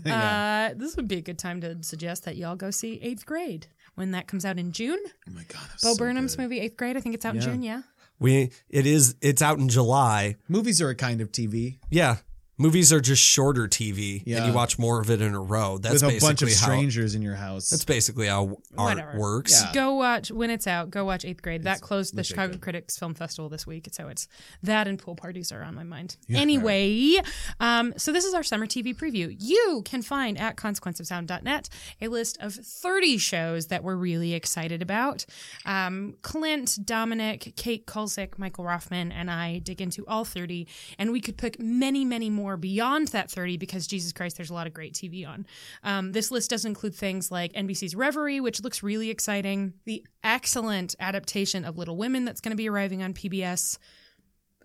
[0.06, 3.68] Uh, this would be a good time to suggest that y'all go see Eighth Grade,
[3.96, 5.00] when that comes out in June.
[5.28, 6.44] Oh my god, that's Bo so Burnham's good.
[6.44, 6.98] movie Eighth Grade.
[6.98, 7.62] I think it's out in June.
[7.64, 7.82] Yeah.
[8.20, 10.36] We it is it's out in July.
[10.48, 12.18] Movies are a kind of TV Yeah.
[12.64, 15.78] Movies are just shorter TV and you watch more of it in a row.
[15.78, 17.70] That's with a basically bunch of how strangers in your house.
[17.70, 19.20] that's basically how art Whatever.
[19.20, 19.62] works.
[19.62, 19.74] Yeah.
[19.74, 20.90] Go watch when it's out.
[20.90, 21.64] Go watch Eighth Grade.
[21.64, 22.62] That closed the Chicago good.
[22.62, 24.30] Critics Film Festival this week, so it's
[24.62, 26.16] that and pool parties are on my mind.
[26.28, 26.40] Yeah.
[26.40, 27.18] Anyway,
[27.60, 29.36] um, so this is our summer TV preview.
[29.38, 31.68] You can find at consequenceofsound.net
[32.02, 35.26] a list of 30 shows that we're really excited about.
[35.66, 40.66] Um, Clint, Dominic, Kate Kulzick, Michael Rothman, and I dig into all 30,
[40.98, 44.54] and we could pick many, many more beyond that 30 because Jesus Christ, there's a
[44.54, 45.46] lot of great TV on.
[45.84, 50.96] Um, this list does include things like NBC's Reverie, which looks really exciting, the excellent
[51.00, 53.78] adaptation of Little Women that's going to be arriving on PBS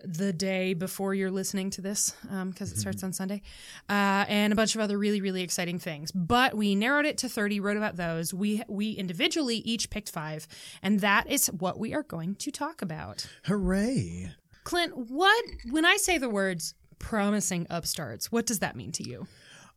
[0.03, 2.15] the day before you're listening to this
[2.45, 3.41] because it starts on Sunday,
[3.89, 6.11] uh, and a bunch of other really really exciting things.
[6.11, 8.33] But we narrowed it to 30, wrote about those.
[8.33, 10.47] We we individually each picked five,
[10.81, 13.27] and that is what we are going to talk about.
[13.45, 14.31] Hooray!
[14.63, 19.27] Clint, what when I say the words promising upstarts, what does that mean to you?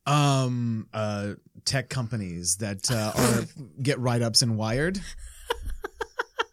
[0.07, 3.45] Um, uh, tech companies that uh, are
[3.83, 5.01] get write ups in Wired.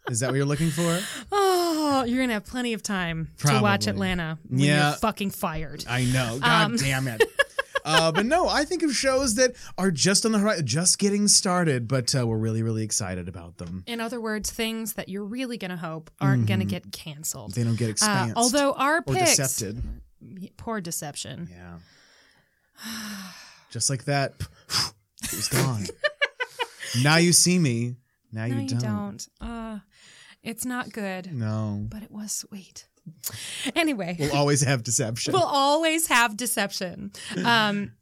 [0.08, 0.98] Is that what you're looking for?
[1.30, 4.88] Oh, you're gonna have plenty of time to watch Atlanta when Yeah.
[4.90, 5.84] you're fucking fired.
[5.88, 6.38] I know.
[6.40, 7.22] God Um, damn it.
[7.84, 11.28] uh, but no, I think of shows that are just on the horizon, just getting
[11.28, 13.84] started, but uh, we're really, really excited about them.
[13.86, 17.54] In other words, things that you're really gonna hope aren't gonna get canceled.
[17.54, 19.80] They don't get Uh, although our picks, decepted.
[20.56, 21.48] Poor deception.
[21.50, 21.78] Yeah.
[23.70, 24.34] Just like that,
[25.22, 25.86] it was gone.
[27.02, 27.96] now you see me.
[28.32, 28.80] Now No, you you don't.
[28.80, 29.28] don't.
[29.40, 29.78] Uh,
[30.42, 31.86] it's not good, No.
[31.88, 32.86] but it was sweet.
[33.74, 35.32] Anyway, We'll always have deception.
[35.32, 37.12] we'll always have deception.
[37.44, 37.92] Um,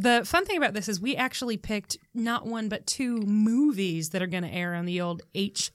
[0.00, 4.22] the fun thing about this is we actually picked not one but two movies that
[4.22, 5.72] are going to air on the old HB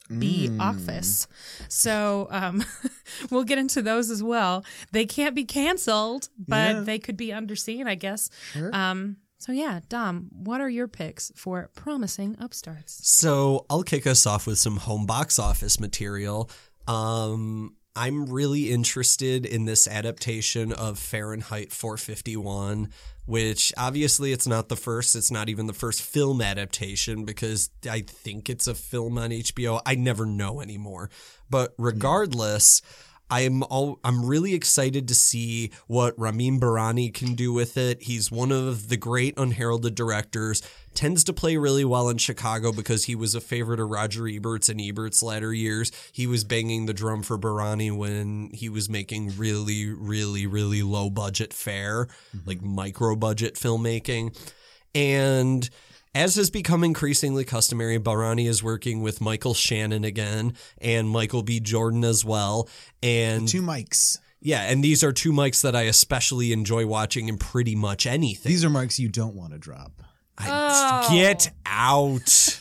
[0.49, 0.59] Mm.
[0.61, 1.27] office.
[1.67, 2.63] So um,
[3.29, 4.63] we'll get into those as well.
[4.93, 6.81] They can't be canceled, but Yeah.
[6.81, 8.29] they could be underseen, I guess.
[8.53, 8.73] Sure.
[8.73, 13.05] Um, so yeah, Dom, what are your picks for promising upstarts?
[13.05, 16.49] So I'll kick us off with some home box office material.
[16.87, 22.89] Um, I'm really interested in this adaptation of Fahrenheit 451,
[23.25, 28.01] which obviously it's not the first, it's not even the first film adaptation because I
[28.01, 29.79] think it's a film on HBO.
[29.85, 31.11] I never know anymore.
[31.49, 31.83] But hmm.
[31.83, 32.81] regardless,
[33.29, 38.03] I'm all I'm really excited to see what Ramin Bahrani can do with it.
[38.03, 40.61] He's one of the great unheralded directors.
[40.93, 44.69] Tends to play really well in Chicago because he was a favorite of Roger Ebert's
[44.69, 45.91] in Ebert's latter years.
[46.11, 51.09] He was banging the drum for Bahrani when he was making really, really, really low
[51.09, 52.47] budget fare, mm-hmm.
[52.47, 54.37] like micro budget filmmaking.
[54.93, 55.69] And
[56.15, 61.59] as has become increasingly customary, Bahrani is working with Michael Shannon again and Michael B.
[61.59, 62.69] Jordan as well.
[63.01, 64.19] And Two mics.
[64.39, 68.51] yeah, and these are two mics that I especially enjoy watching in pretty much anything.
[68.51, 70.03] These are mics you don't want to drop.
[70.37, 71.13] I, Oh.
[71.13, 72.59] Get out.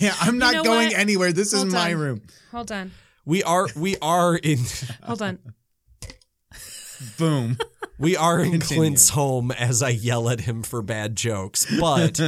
[0.00, 0.98] Yeah, I'm not know going what?
[0.98, 1.32] anywhere.
[1.32, 2.22] This Hold is my room.
[2.52, 2.92] Hold on,
[3.24, 4.58] We are we are in
[5.02, 5.38] hold on.
[7.18, 7.58] Boom.
[7.98, 8.80] we are in Continue.
[8.82, 11.66] Clint's home as I yell at him for bad jokes.
[11.80, 12.20] But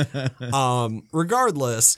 [0.53, 1.97] um, regardless,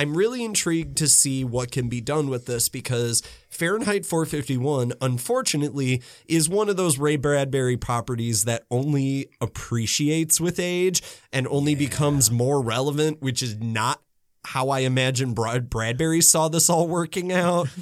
[0.00, 6.02] I'm really intrigued to see what can be done with this because Fahrenheit 451, unfortunately,
[6.26, 11.02] is one of those Ray Bradbury properties that only appreciates with age
[11.34, 14.00] and only becomes more relevant, which is not
[14.42, 17.68] how I imagine Brad Bradbury saw this all working out.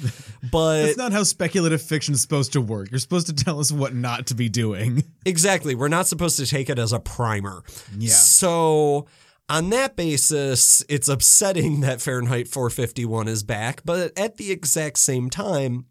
[0.51, 2.91] But That's not how speculative fiction is supposed to work.
[2.91, 5.03] You're supposed to tell us what not to be doing.
[5.25, 5.75] Exactly.
[5.75, 7.63] We're not supposed to take it as a primer.
[7.97, 8.13] Yeah.
[8.13, 9.07] So,
[9.49, 15.29] on that basis, it's upsetting that Fahrenheit 451 is back, but at the exact same
[15.29, 15.85] time,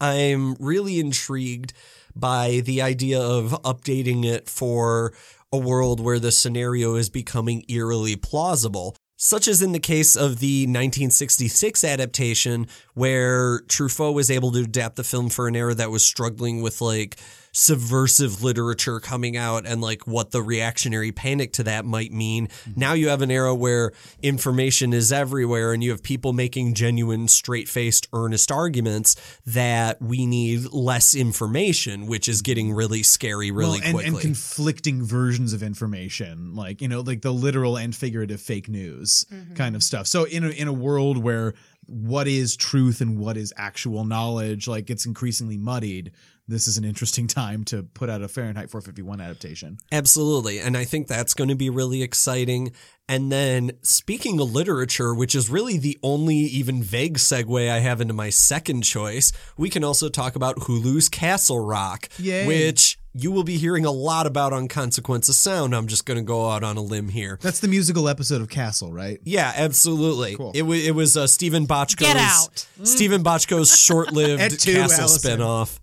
[0.00, 1.72] I'm really intrigued
[2.14, 5.12] by the idea of updating it for
[5.52, 8.96] a world where the scenario is becoming eerily plausible.
[9.18, 14.96] Such as in the case of the 1966 adaptation, where Truffaut was able to adapt
[14.96, 17.16] the film for an era that was struggling with like
[17.56, 22.48] subversive literature coming out and like what the reactionary panic to that might mean.
[22.48, 22.78] Mm-hmm.
[22.78, 23.92] Now you have an era where
[24.22, 30.26] information is everywhere and you have people making genuine, straight faced, earnest arguments that we
[30.26, 32.76] need less information, which is getting mm-hmm.
[32.76, 34.12] really scary really well, and, quickly.
[34.12, 39.24] and conflicting versions of information, like you know, like the literal and figurative fake news
[39.32, 39.54] mm-hmm.
[39.54, 40.06] kind of stuff.
[40.06, 41.54] So in a in a world where
[41.86, 46.12] what is truth and what is actual knowledge, like it's increasingly muddied,
[46.48, 49.78] this is an interesting time to put out a Fahrenheit 451 adaptation.
[49.92, 50.58] Absolutely.
[50.58, 52.72] And I think that's going to be really exciting.
[53.08, 58.00] And then speaking of literature, which is really the only even vague segue I have
[58.00, 62.46] into my second choice, we can also talk about Hulu's Castle Rock, Yay.
[62.46, 65.74] which you will be hearing a lot about on Consequence of Sound.
[65.74, 67.38] I'm just going to go out on a limb here.
[67.40, 69.20] That's the musical episode of Castle, right?
[69.24, 70.36] Yeah, absolutely.
[70.36, 70.52] Cool.
[70.54, 72.66] It, wa it was uh, Steven Bochco's Get out.
[72.82, 75.38] Steven Bochco's short-lived Castle Allison.
[75.40, 75.78] spinoff.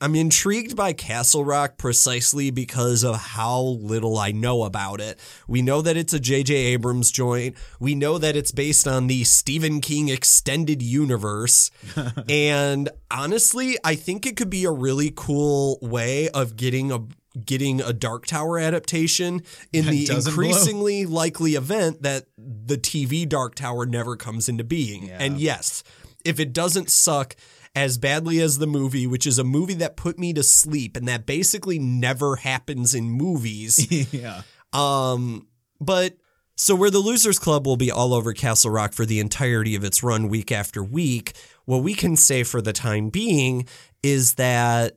[0.00, 5.18] I'm intrigued by Castle Rock precisely because of how little I know about it.
[5.48, 6.54] We know that it's a J.J.
[6.54, 7.56] Abrams joint.
[7.80, 11.70] We know that it's based on the Stephen King extended universe.
[12.28, 17.00] and honestly, I think it could be a really cool way of getting a
[17.44, 19.42] getting a Dark Tower adaptation
[19.72, 20.44] in That the doesn't blow.
[20.44, 25.04] increasingly likely event that the TV Dark Tower never comes into being.
[25.08, 25.18] Yeah.
[25.20, 25.82] And yes,
[26.24, 27.36] if it doesn't suck
[27.76, 31.06] as badly as the movie, which is a movie that put me to sleep and
[31.06, 34.12] that basically never happens in movies.
[34.12, 34.42] yeah.
[34.72, 35.46] um,
[35.78, 36.16] but
[36.56, 39.84] so where the Losers Club will be all over Castle Rock for the entirety of
[39.84, 43.68] its run week after week, what we can say for the time being
[44.02, 44.96] is that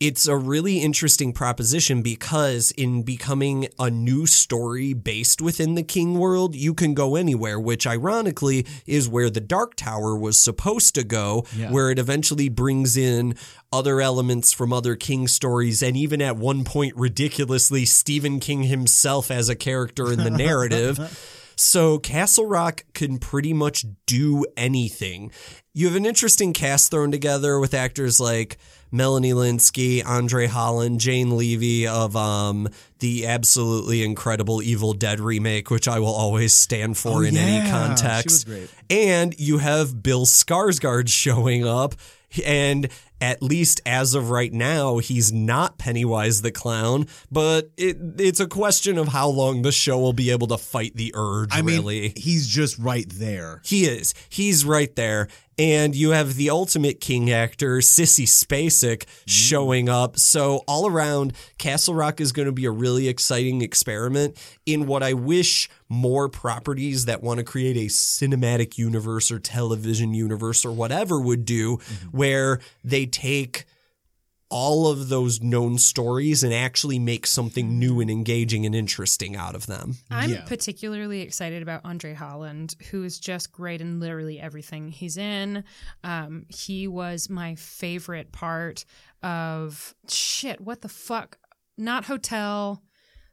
[0.00, 6.18] it's a really interesting proposition because in becoming a new story based within the King
[6.18, 11.02] world, you can go anywhere, which ironically is where the Dark Tower was supposed to
[11.02, 11.72] go, Yeah.
[11.72, 13.34] where it eventually brings in
[13.72, 19.32] other elements from other King stories, and even at one point, ridiculously, Stephen King himself
[19.32, 20.98] as a character in the narrative.
[21.58, 25.32] So Castle Rock can pretty much do anything.
[25.74, 28.58] You have an interesting cast thrown together with actors like
[28.92, 32.68] Melanie Lynskey, Andre Holland, Jane Levy of um,
[33.00, 37.56] the absolutely incredible Evil Dead remake, which I will always stand for Oh, in any
[37.56, 37.64] yeah.
[37.64, 38.48] She context.
[38.88, 41.96] And you have Bill Skarsgård showing up,
[42.46, 42.88] and
[43.20, 47.06] at least as of right now, he's not Pennywise the clown.
[47.30, 50.94] But it, it's a question of how long the show will be able to fight
[50.94, 51.50] the urge.
[51.52, 53.60] I mean, he's just right there.
[53.64, 54.14] he is.
[54.28, 55.28] He's right there.
[55.58, 59.92] And you have the ultimate king actor, Sissy Spacek, showing mm.
[59.92, 60.18] up.
[60.18, 64.36] So, all around, Castle Rock is going to be a really exciting experiment
[64.66, 70.14] in what I wish more properties that want to create a cinematic universe or television
[70.14, 72.16] universe or whatever would do, mm-hmm.
[72.16, 73.64] where they take
[74.50, 79.54] all of those known stories and actually make something new and engaging and interesting out
[79.54, 79.96] of them.
[80.10, 80.44] I'm Yeah.
[80.46, 85.64] particularly excited about Andre Holland, who is just great in literally everything he's in.
[86.02, 88.84] Um, he was my favorite part
[89.22, 90.60] of shit.
[90.60, 91.38] What the fuck?
[91.76, 92.82] Not Hotel.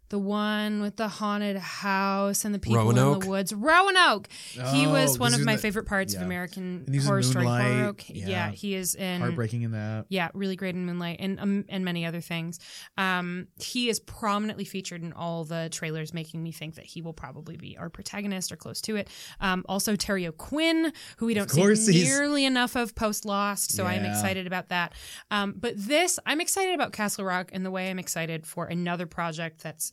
[0.09, 3.53] The one with the haunted house and the people in the woods.
[3.53, 4.27] Roanoke.
[4.51, 6.21] he Oh, was one of my the- favorite parts of.
[6.21, 7.45] American And he's in Horror Story.
[7.45, 7.65] Moonlight.
[7.65, 8.03] Roanoke.
[8.09, 8.27] Yeah.
[8.27, 8.51] Yeah.
[8.51, 10.05] he is in Heartbreaking in that.
[10.09, 12.59] yeah, really great in Moonlight and um, and many other things.
[12.97, 17.13] Um, he is prominently featured in all the trailers, making me think that he will
[17.13, 19.09] probably be our protagonist or close to it.
[19.39, 24.05] Um, also, Terry O'Quinn, who we don't see nearly enough of post Lost, so I'm
[24.05, 24.93] excited about that.
[25.31, 29.05] Um, but this, I'm excited about Castle Rock in the way I'm excited for another
[29.05, 29.91] project that's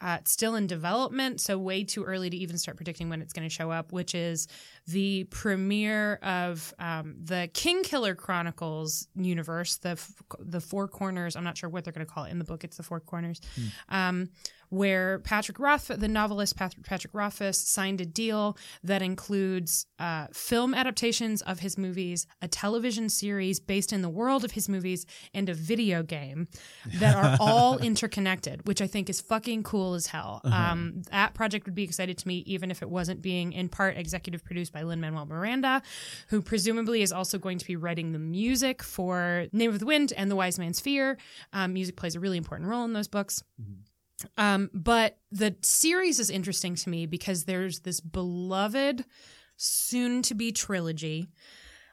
[0.00, 3.48] uh, still in development, so way too early to even start predicting when it's going
[3.48, 4.46] to show up, which is
[4.86, 11.36] the premiere of um, the Kingkiller Chronicles universe, the f- the Four Corners.
[11.36, 12.64] I'm not sure what they're going to call it in the book.
[12.64, 13.40] It's the Four Corners,
[13.88, 14.30] um,
[14.70, 20.74] where Patrick Roth, the novelist Patrick, Patrick Rothfuss, signed a deal that includes uh, film
[20.74, 25.48] adaptations of his movies, a television series based in the world of his movies, and
[25.48, 26.48] a video game
[26.94, 30.40] that are all interconnected, which I think is fucking cool as hell.
[30.44, 33.96] Um, that project would be excited to me, even if it wasn't being in part
[33.96, 35.82] executive produced by Lin Manuel Miranda,
[36.28, 40.12] who presumably is also going to be writing the music for Name of the Wind
[40.16, 41.18] and The Wise Man's Fear.
[41.52, 43.42] Um, music plays a really important role in those books.
[44.36, 49.04] Um, but the series is interesting to me because there's this beloved,
[49.56, 51.28] soon to be trilogy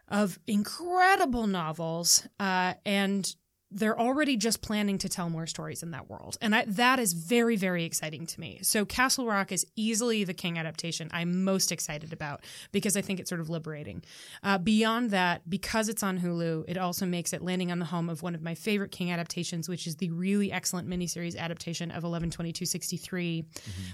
[0.07, 3.35] of incredible novels, uh, and
[3.71, 6.37] they're already just planning to tell more stories in that world.
[6.41, 8.59] And I, that is very, very exciting to me.
[8.61, 13.19] So Castle Rock is easily the King adaptation I'm most excited about because I think
[13.19, 14.03] it's sort of liberating.
[14.43, 18.09] Uh, beyond that, because it's on Hulu, it also makes it landing on the home
[18.09, 22.03] of one of my favorite King adaptations, which is the really excellent miniseries adaptation of
[22.03, 23.45] 11.22.63,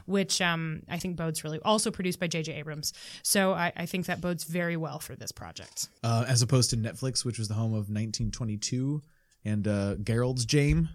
[0.06, 2.54] which um, I think bodes really also produced by J.J.
[2.54, 2.94] Abrams.
[3.24, 5.88] So I, I think that bodes very well for this project.
[6.04, 9.02] Uh, as opposed to Netflix, which was the home of 1922
[9.44, 10.90] and uh, Gerald's Game.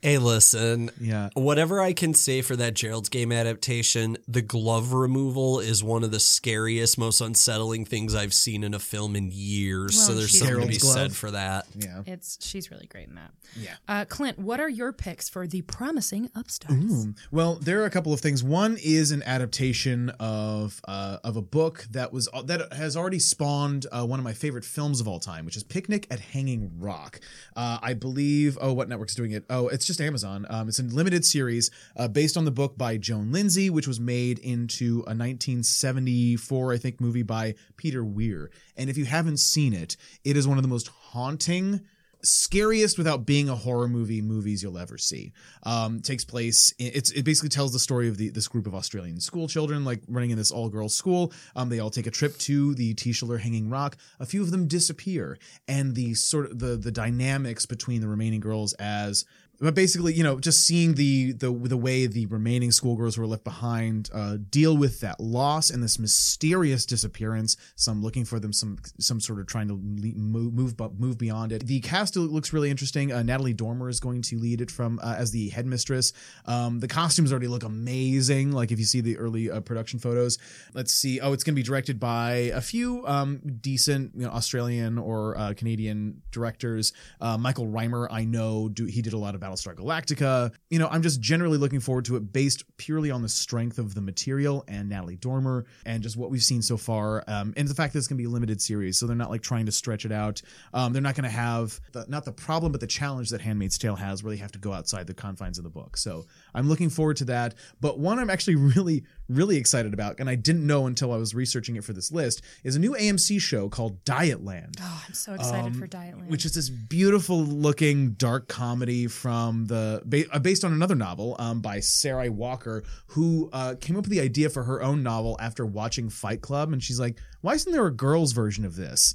[0.05, 0.91] Hey, listen.
[1.01, 1.31] Yeah.
[1.33, 6.11] Whatever I can say for that Gerald's Game adaptation, the glove removal is one of
[6.11, 9.99] the scariest, most unsettling things I've seen in a film in years.
[9.99, 10.93] so there's she's- something to be glove.
[10.95, 11.67] said for that.
[11.75, 12.03] Yeah.
[12.05, 13.31] It's she's really great in that.
[13.59, 13.77] Yeah.
[13.89, 16.75] Uh, Clint, what are your picks for the promising upstarts?
[16.85, 17.15] Ooh.
[17.31, 18.45] Well, there are a couple of things.
[18.45, 23.87] One is an adaptation of uh, of a book that was that has already spawned
[23.91, 27.21] uh, one of my favorite films of all time, which is Picnic at Hanging Rock.
[27.57, 28.59] Uh, I believe.
[28.61, 29.47] Oh, what network's doing it?
[29.49, 30.47] Oh, it's just Amazon.
[30.49, 34.01] Um, it's a limited series uh, based on the book by Joan Lindsay, which was
[34.01, 38.51] made into a 1974, I think, movie by Peter Weir.
[38.77, 41.81] And if you haven't seen it, it is one of the most haunting
[42.25, 45.33] scariest without being a horror movie movies you'll ever see.
[45.63, 46.73] Um, takes place.
[46.79, 50.03] It's it basically tells the story of the this group of Australian school children like
[50.09, 51.33] running in this all girls school.
[51.55, 53.97] Um, they all take a trip to the Tischler Hanging Rock.
[54.19, 55.39] A few of them disappear,
[55.69, 59.25] and the sort of the the dynamics between the remaining girls as
[59.65, 63.27] but basically, you know, just seeing the the the way the remaining schoolgirls who were
[63.27, 67.57] left behind uh, deal with that loss and this mysterious disappearance.
[67.75, 71.67] Some looking for them, some some sort of trying to move move, move beyond it.
[71.67, 73.11] The cast looks really interesting.
[73.11, 76.13] Uh, Natalie Dormer is going to lead it from uh, as the headmistress.
[76.45, 78.53] Um, the costumes already look amazing.
[78.53, 80.37] Like if you see the early uh, production photos.
[80.75, 81.21] Let's see.
[81.21, 85.39] Oh, it's going to be directed by a few um, decent you know, Australian or
[85.39, 86.93] uh, Canadian directors.
[87.19, 90.53] Uh, Michael Rymer, I know, do he did a lot of Battlestar Galactica.
[90.71, 93.95] You know, I'm just generally looking forward to it based purely on the strength of
[93.95, 97.25] the material and Natalie Dormer and just what we've seen so far.
[97.29, 99.31] Um, and the fact that it's going to be a limited series, so they're not
[99.31, 100.43] like trying to stretch it out.
[100.73, 103.79] Um, they're not going to have the, not the problem, but the challenge that Handmaid's
[103.79, 105.97] Tale has, where they have to go outside the confines of the book.
[105.97, 107.55] So I'm looking forward to that.
[107.81, 111.35] But one I'm actually really, really excited about, and I didn't know until I was
[111.35, 115.35] researching it for this list, is a new AMC show called Dietland Oh, I'm so
[115.35, 116.29] excited Um, for Dietland.
[116.29, 120.03] which is this beautiful looking dark comedy from the
[120.33, 124.21] uh, based on another novel um, by Sarai Walker, who uh, came up with the
[124.21, 127.87] idea for her own novel after watching Fight Club, and she's like, "Why isn't there
[127.87, 129.15] a girls' version of this?"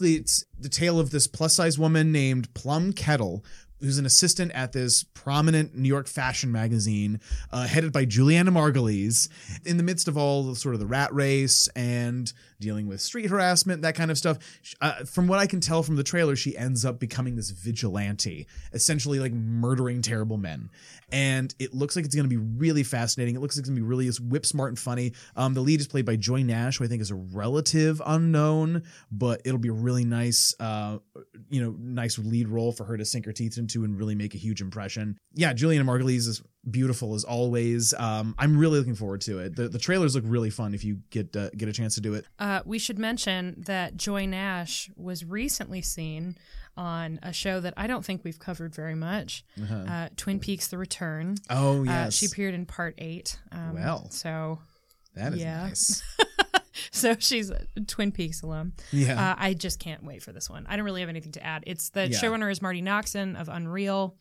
[0.00, 3.44] It's the tale of this plus size woman named Plum Kettle.
[3.80, 7.20] Who's an assistant at this prominent New York fashion magazine,
[7.50, 9.28] uh, headed by Julianna Margulies,
[9.64, 13.30] in the midst of all the sort of the rat race and dealing with street
[13.30, 14.38] harassment, that kind of stuff.
[14.80, 18.46] Uh, from what I can tell from the trailer, she ends up becoming this vigilante,
[18.72, 20.68] essentially like murdering terrible men.
[21.12, 23.34] And it looks like it's going to be really fascinating.
[23.34, 25.12] It looks like it's going to be really whip smart and funny.
[25.36, 28.82] Um, the lead is played by Joy Nash, who I think is a relative unknown,
[29.10, 30.98] but it'll be a really nice, uh,
[31.48, 34.34] you know, nice lead role for her to sink her teeth into and really make
[34.34, 35.18] a huge impression.
[35.34, 37.94] Yeah, Julianna Margulies is beautiful as always.
[37.94, 39.56] Um, I'm really looking forward to it.
[39.56, 42.14] The, the trailers look really fun if you get uh, get a chance to do
[42.14, 42.24] it.
[42.38, 46.36] Uh, we should mention that Joy Nash was recently seen
[46.76, 49.44] on a show that I don't think we've covered very much,
[49.88, 51.36] uh Twin Peaks: The Return.
[51.48, 53.38] Oh Uh, yes, she appeared in part eight.
[53.52, 54.08] Um, Well.
[54.10, 54.60] so
[55.14, 55.66] that is yeah.
[55.66, 56.02] nice.
[56.90, 58.72] so she's a Twin Peaks alum.
[58.92, 59.32] Yeah.
[59.32, 60.66] Uh, I just can't wait for this one.
[60.68, 61.64] I don't really have anything to add.
[61.66, 62.18] It's the Yeah.
[62.18, 64.16] showrunner is Marti Noxon of Unreal.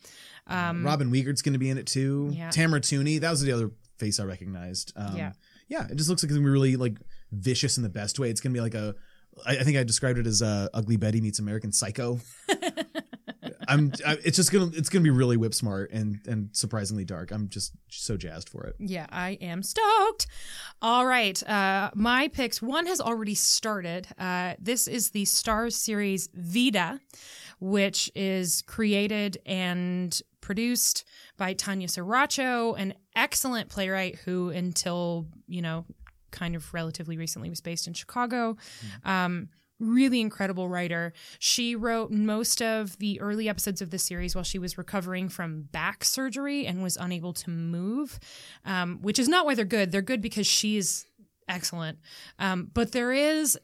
[0.48, 2.32] Um, Robin Weigert's going to be in it too.
[2.34, 2.50] Yeah.
[2.50, 4.94] Tamara Tunie, that was the other face I recognized.
[4.96, 5.32] Um, Yeah.
[5.68, 6.98] yeah, it just looks like it's gonna be really like
[7.32, 8.30] vicious in the best way.
[8.30, 8.96] It's gonna be like a,
[9.46, 12.20] I, I think I described it as uh, Ugly Betty meets American Psycho.
[13.70, 13.94] I'm.
[14.06, 14.72] I, it's just gonna.
[14.74, 17.32] It's gonna be really whip smart and and surprisingly dark.
[17.32, 18.76] I'm just so jazzed for it.
[18.80, 20.28] Yeah, I am stoked.
[20.82, 21.42] All right.
[21.48, 24.08] Uh, my picks one has already started.
[24.18, 27.00] Uh, this is the Stars series Vida,
[27.60, 31.06] which is created and produced
[31.38, 35.86] by Tanya Saracho, an excellent playwright who, until, you know,
[36.32, 38.58] kind of relatively recently was based in Chicago.
[39.04, 39.50] Um,
[39.80, 41.14] really incredible writer.
[41.40, 45.64] She wrote most of the early episodes of the series while she was recovering from
[45.72, 48.20] back surgery and was unable to move,
[48.66, 49.92] um, which is not why they're good.
[49.92, 51.06] They're good because she's
[51.48, 52.00] excellent.
[52.38, 53.58] Um, but there is.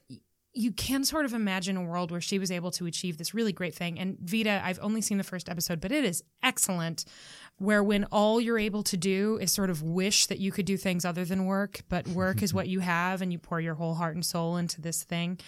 [0.58, 3.52] You can sort of imagine a world where she was able to achieve this really
[3.52, 3.98] great thing.
[3.98, 7.04] And Vida, I've only seen the first episode, but it is excellent.
[7.58, 10.76] Where when all you're able to do is sort of wish that you could do
[10.78, 13.94] things other than work, but work is what you have, and you pour your whole
[13.94, 15.38] heart and soul into this thing,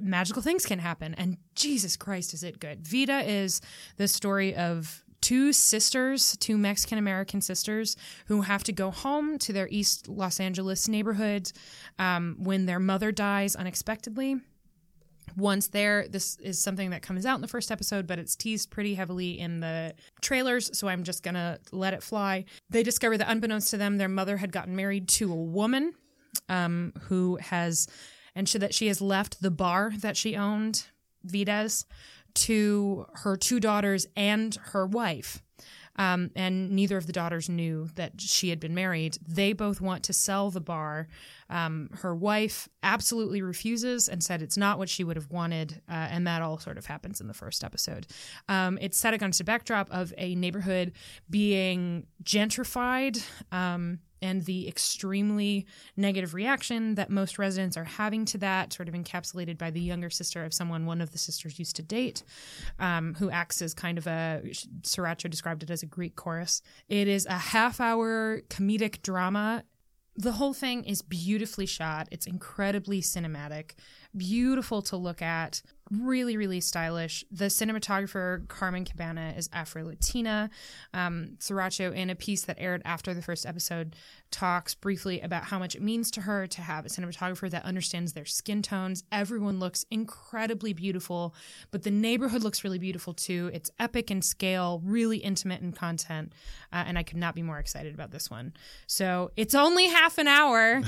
[0.00, 1.14] magical things can happen.
[1.14, 2.86] And Jesus Christ, is it good?
[2.86, 3.60] Vida is
[3.96, 7.96] the story of two sisters, two Mexican American sisters,
[8.26, 11.50] who have to go home to their East Los Angeles neighborhood
[11.98, 14.36] um, when their mother dies unexpectedly.
[15.36, 18.70] Once there, this is something that comes out in the first episode, but it's teased
[18.70, 22.44] pretty heavily in the trailers, so I'm just gonna let it fly.
[22.70, 25.94] They discover that, unbeknownst to them, their mother had gotten married to a woman
[26.48, 27.86] um, who has,
[28.34, 30.86] and she, that she has left the bar that she owned,
[31.24, 31.84] Vida's,
[32.34, 35.42] to her two daughters and her wife.
[35.98, 39.18] um, and neither of the daughters knew that she had been married.
[39.26, 41.08] They both want to sell the bar.
[41.50, 45.92] Um, her wife absolutely refuses and said it's not what she would have wanted, uh,
[46.10, 48.06] and that all sort of happens in the first episode.
[48.48, 50.92] Um, it's set against a backdrop of a neighborhood
[51.28, 53.20] being gentrified.
[53.50, 55.66] Um, and the extremely
[55.96, 60.10] negative reaction that most residents are having to that, sort of encapsulated by the younger
[60.10, 62.22] sister of someone one of the sisters used to date,
[62.78, 64.42] um, who acts as kind of a,
[64.82, 66.62] Saracho described it as a Greek chorus.
[66.88, 69.64] It is a half hour comedic drama.
[70.16, 72.08] The whole thing is beautifully shot.
[72.10, 73.72] It's incredibly cinematic,
[74.16, 77.24] beautiful to look at, really, really stylish.
[77.30, 80.50] The cinematographer, Carmen Cabana, is Afro Latina.
[80.94, 83.96] Um, in a piece that aired after the first episode,
[84.30, 88.12] talks briefly about how much it means to her to have a cinematographer that understands
[88.12, 89.04] their skin tones.
[89.10, 91.34] Everyone looks incredibly beautiful,
[91.70, 93.50] but the neighborhood looks really beautiful too.
[93.52, 96.32] It's epic in scale, really intimate in content,
[96.72, 98.52] uh, and I could not be more excited about this one.
[98.86, 100.82] So it's only half an hour.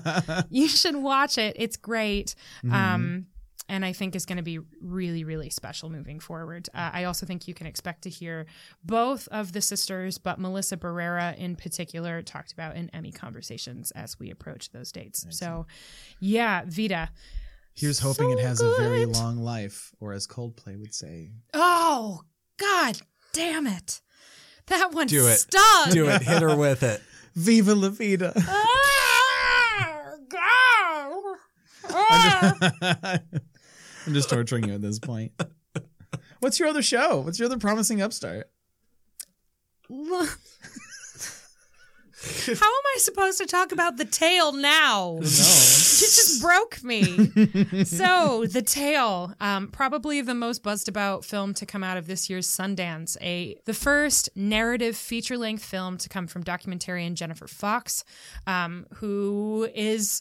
[0.50, 1.56] you should watch it.
[1.58, 2.34] It's great.
[2.72, 3.26] Um,
[3.68, 6.68] and I think is going to be really, really special moving forward.
[6.74, 8.46] Uh, I also think you can expect to hear
[8.84, 14.18] both of the sisters, but Melissa Barrera in particular talked about in Emmy conversations as
[14.18, 15.26] we approach those dates.
[15.30, 15.66] So,
[16.20, 17.10] yeah, Vida.
[17.74, 21.30] Here's hoping So it has a very long life, or as Coldplay would say.
[21.52, 22.22] Oh,
[22.58, 22.98] God
[23.32, 24.00] damn it.
[24.66, 25.36] That one Do it.
[25.36, 25.90] stung.
[25.90, 26.22] Do it.
[26.22, 27.02] Hit her with it.
[27.34, 28.32] Viva la vida.
[29.78, 31.22] Ah, God.
[31.88, 33.18] Ah.
[34.06, 35.32] I'm just torturing you at this point.
[36.40, 37.20] What's your other show?
[37.20, 38.50] What's your other promising upstart?
[42.46, 45.12] How am I supposed to talk about the Tale now?
[45.12, 45.18] No.
[45.18, 47.84] You just broke me.
[47.84, 52.28] so, The Tale, um, probably the most buzzed about film to come out of this
[52.28, 53.16] year's Sundance.
[53.20, 58.04] A the first narrative feature length film to come from documentarian Jennifer Fox,
[58.46, 60.20] um, who is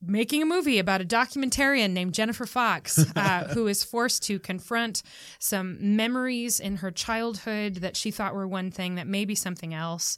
[0.00, 5.02] making a movie about a documentarian named Jennifer Fox, uh, who is forced to confront
[5.38, 9.74] some memories in her childhood that she thought were one thing that may be something
[9.74, 10.16] else.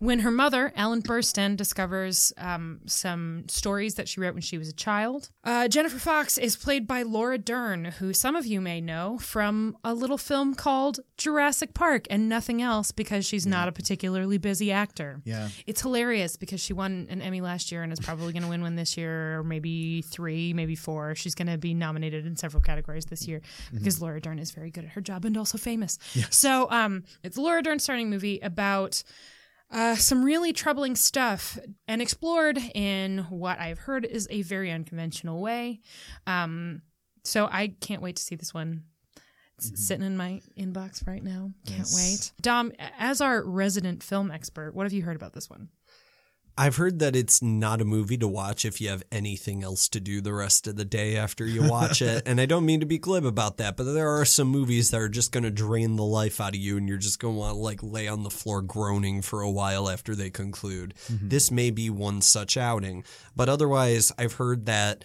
[0.00, 4.70] When her mother, Ellen Burstyn, discovers um, some stories that she wrote when she was
[4.70, 8.80] a child, uh, Jennifer Fox is played by Laura Dern, who some of you may
[8.80, 13.72] know from a little film called Jurassic Park and nothing else because she's not a
[13.72, 15.20] particularly busy actor.
[15.24, 15.50] Yeah.
[15.66, 18.62] It's hilarious because she won an Emmy last year and is probably going to win
[18.62, 21.14] one this year, or maybe three, maybe four.
[21.14, 24.70] She's going to be nominated in several categories this year because Laura Dern is very
[24.70, 25.98] good at her job and also famous.
[26.30, 29.02] So, um, it's Laura Dern starring movie about
[29.70, 35.40] uh, some really troubling stuff and explored in what I've heard is a very unconventional
[35.40, 35.80] way.
[36.26, 36.82] Um,
[37.24, 38.84] so I can't wait to see this one.
[39.58, 41.52] It's sitting in my inbox right now.
[41.66, 41.94] Can't Yes.
[41.94, 42.32] wait.
[42.40, 45.68] Dom, as our resident film expert, what have you heard about this one?
[46.60, 49.98] I've heard that it's not a movie to watch if you have anything else to
[49.98, 52.24] do the rest of the day after you watch it.
[52.30, 55.00] And I don't mean to be glib about that, but there are some movies that
[55.00, 57.40] are just going to drain the life out of you and you're just going to
[57.40, 60.92] want to like lay on the floor groaning for a while after they conclude.
[61.10, 61.28] Mm-hmm.
[61.30, 63.04] This may be one such outing.
[63.34, 65.02] But otherwise, I've heard that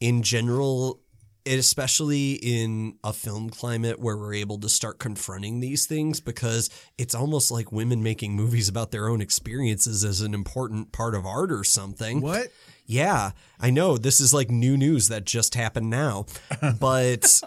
[0.00, 1.00] in general,
[1.46, 7.14] especially in a film climate where we're able to start confronting these things because it's
[7.14, 11.50] almost like women making movies about their own experiences as an important part of art
[11.50, 12.20] or something.
[12.20, 12.48] What?
[12.86, 13.30] Yeah,
[13.60, 16.26] I know this is like new news that just happened now.
[16.80, 17.42] But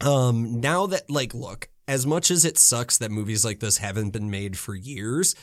[0.00, 4.10] um now that like look, as much as it sucks that movies like this haven't
[4.10, 5.34] been made for years,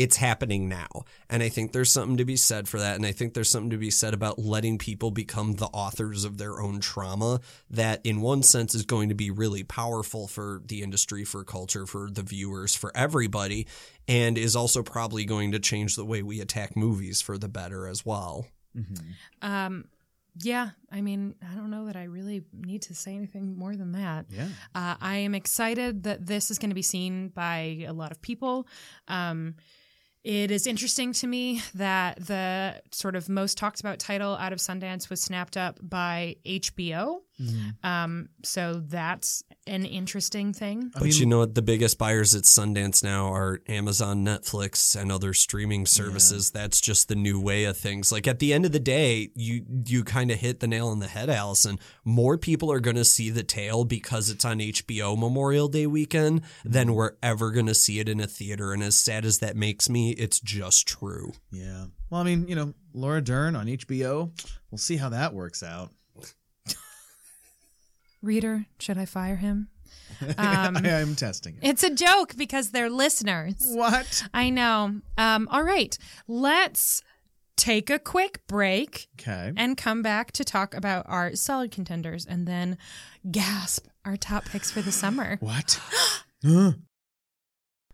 [0.00, 1.04] it's happening now.
[1.28, 3.68] And I think there's something to be said for that and I think there's something
[3.68, 8.22] to be said about letting people become the authors of their own trauma that in
[8.22, 12.22] one sense is going to be really powerful for the industry, for culture, for the
[12.22, 13.66] viewers, for everybody
[14.08, 17.86] and is also probably going to change the way we attack movies for the better
[17.86, 18.46] as well.
[19.42, 19.84] Um,
[20.40, 23.92] yeah, I mean, I don't know that I really need to say anything more than
[23.92, 24.26] that.
[24.30, 24.48] Yeah.
[24.74, 28.22] Uh, I am excited that this is going to be seen by a lot of
[28.22, 28.66] people.
[29.08, 29.56] Um,
[30.22, 34.58] it is interesting to me that the sort of most talked about title out of
[34.58, 37.20] Sundance was snapped up by HBO.
[37.82, 40.90] Um, so that's an interesting thing.
[40.98, 41.54] But you know what?
[41.54, 46.50] The biggest buyers at Sundance now are Amazon, Netflix, and other streaming services.
[46.50, 48.12] That's just the new way of things.
[48.12, 50.98] Like at the end of the day, you you kind of hit the nail on
[50.98, 51.78] the head, Allison.
[52.04, 56.42] More people are going to see the tale because it's on HBO Memorial Day weekend
[56.64, 58.72] than we're ever going to see it in a theater.
[58.72, 61.32] And as sad as that makes me, it's just true.
[61.50, 61.86] Yeah.
[62.10, 64.32] Well, I mean, you know, Laura Dern on HBO.
[64.70, 65.90] We'll see how that works out.
[68.22, 69.68] Reader, should I fire him?
[70.38, 71.66] Um, I am testing it.
[71.68, 73.54] it's a joke because they're listeners.
[73.72, 74.24] What?
[74.34, 75.00] I know.
[75.16, 75.96] Um, all right,
[76.28, 77.02] let's
[77.56, 79.52] take a quick break Okay.
[79.56, 82.76] and come back to talk about our solid contenders and then
[83.30, 85.38] gasp our top picks for the summer.
[85.40, 85.80] What?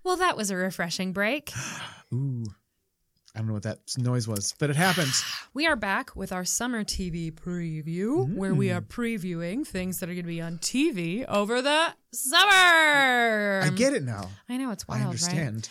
[0.04, 1.52] Well, that was a refreshing break.
[2.14, 2.44] Ooh.
[3.36, 5.12] I don't know what that noise was, but it happened.
[5.54, 8.88] We are back with our summer TV preview, where we are mm.
[8.88, 13.62] previewing things that are going to be on TV over the summer.
[13.64, 14.28] I get it now.
[14.46, 15.70] I know it's wild, I understand.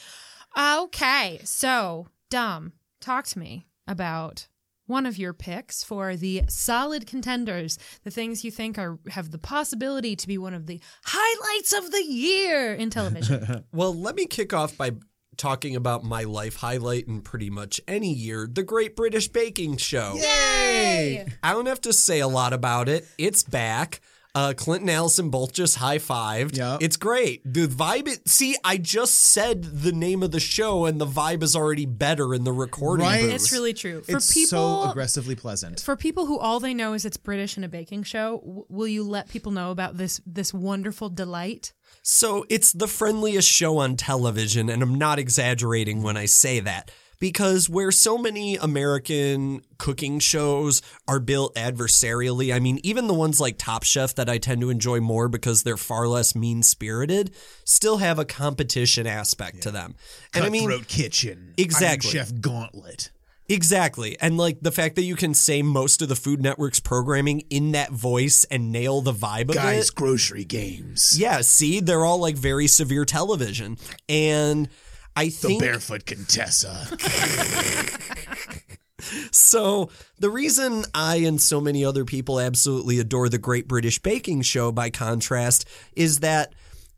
[0.55, 0.83] right?
[0.85, 4.47] Okay, so Dom, talk to me about
[4.87, 9.37] one of your picks for the solid contenders, the things you think are have the
[9.37, 13.65] possibility to be one of the highlights of the year in television.
[13.71, 14.91] Well, let me kick off by
[15.37, 20.15] talking about my life highlight in pretty much any year the Great British Baking Show.
[20.17, 21.25] Yay!
[21.43, 23.07] I don't have to say a lot about it.
[23.17, 24.01] It's back.
[24.33, 26.57] Uh, Clinton and Allison both just high fived.
[26.57, 26.77] Yeah.
[26.81, 27.41] It's great.
[27.45, 31.41] The vibe, it, see, I just said the name of the show and the vibe
[31.41, 33.21] is already better in the recording Right?
[33.21, 33.33] booth.
[33.33, 34.01] It's really true.
[34.01, 35.79] For it's people so aggressively pleasant.
[35.79, 38.87] for people who all they know is it's British and a baking show, w- will
[38.89, 41.71] you let people know about this this wonderful delight?
[42.07, 46.91] So it's the friendliest show on television, and I'm not exaggerating when I say that.
[47.19, 53.39] Because where so many American cooking shows are built adversarially, I mean, even the ones
[53.39, 57.31] like Top Chef that I tend to enjoy more because they're far less mean spirited,
[57.63, 59.95] still have a competition aspect to them.
[60.35, 61.55] And I mean, Cutthroat Kitchen.
[61.57, 62.11] Exactly.
[62.19, 63.09] Iron Chef Gauntlet.
[63.47, 64.17] Exactly.
[64.19, 67.73] And like the fact that you can say most of the Food Network's programming in
[67.73, 69.95] that voice and nail the vibe of Guys it.
[69.95, 71.19] Grocery Games.
[71.19, 73.77] Yeah, see, they're all like very severe television.
[74.09, 74.69] And
[75.15, 75.59] I think.
[75.59, 76.87] The Barefoot Contessa.
[79.31, 79.89] so.
[80.17, 84.71] The reason I and so many other people absolutely adore the Great British Baking Show,
[84.71, 86.55] by contrast, is that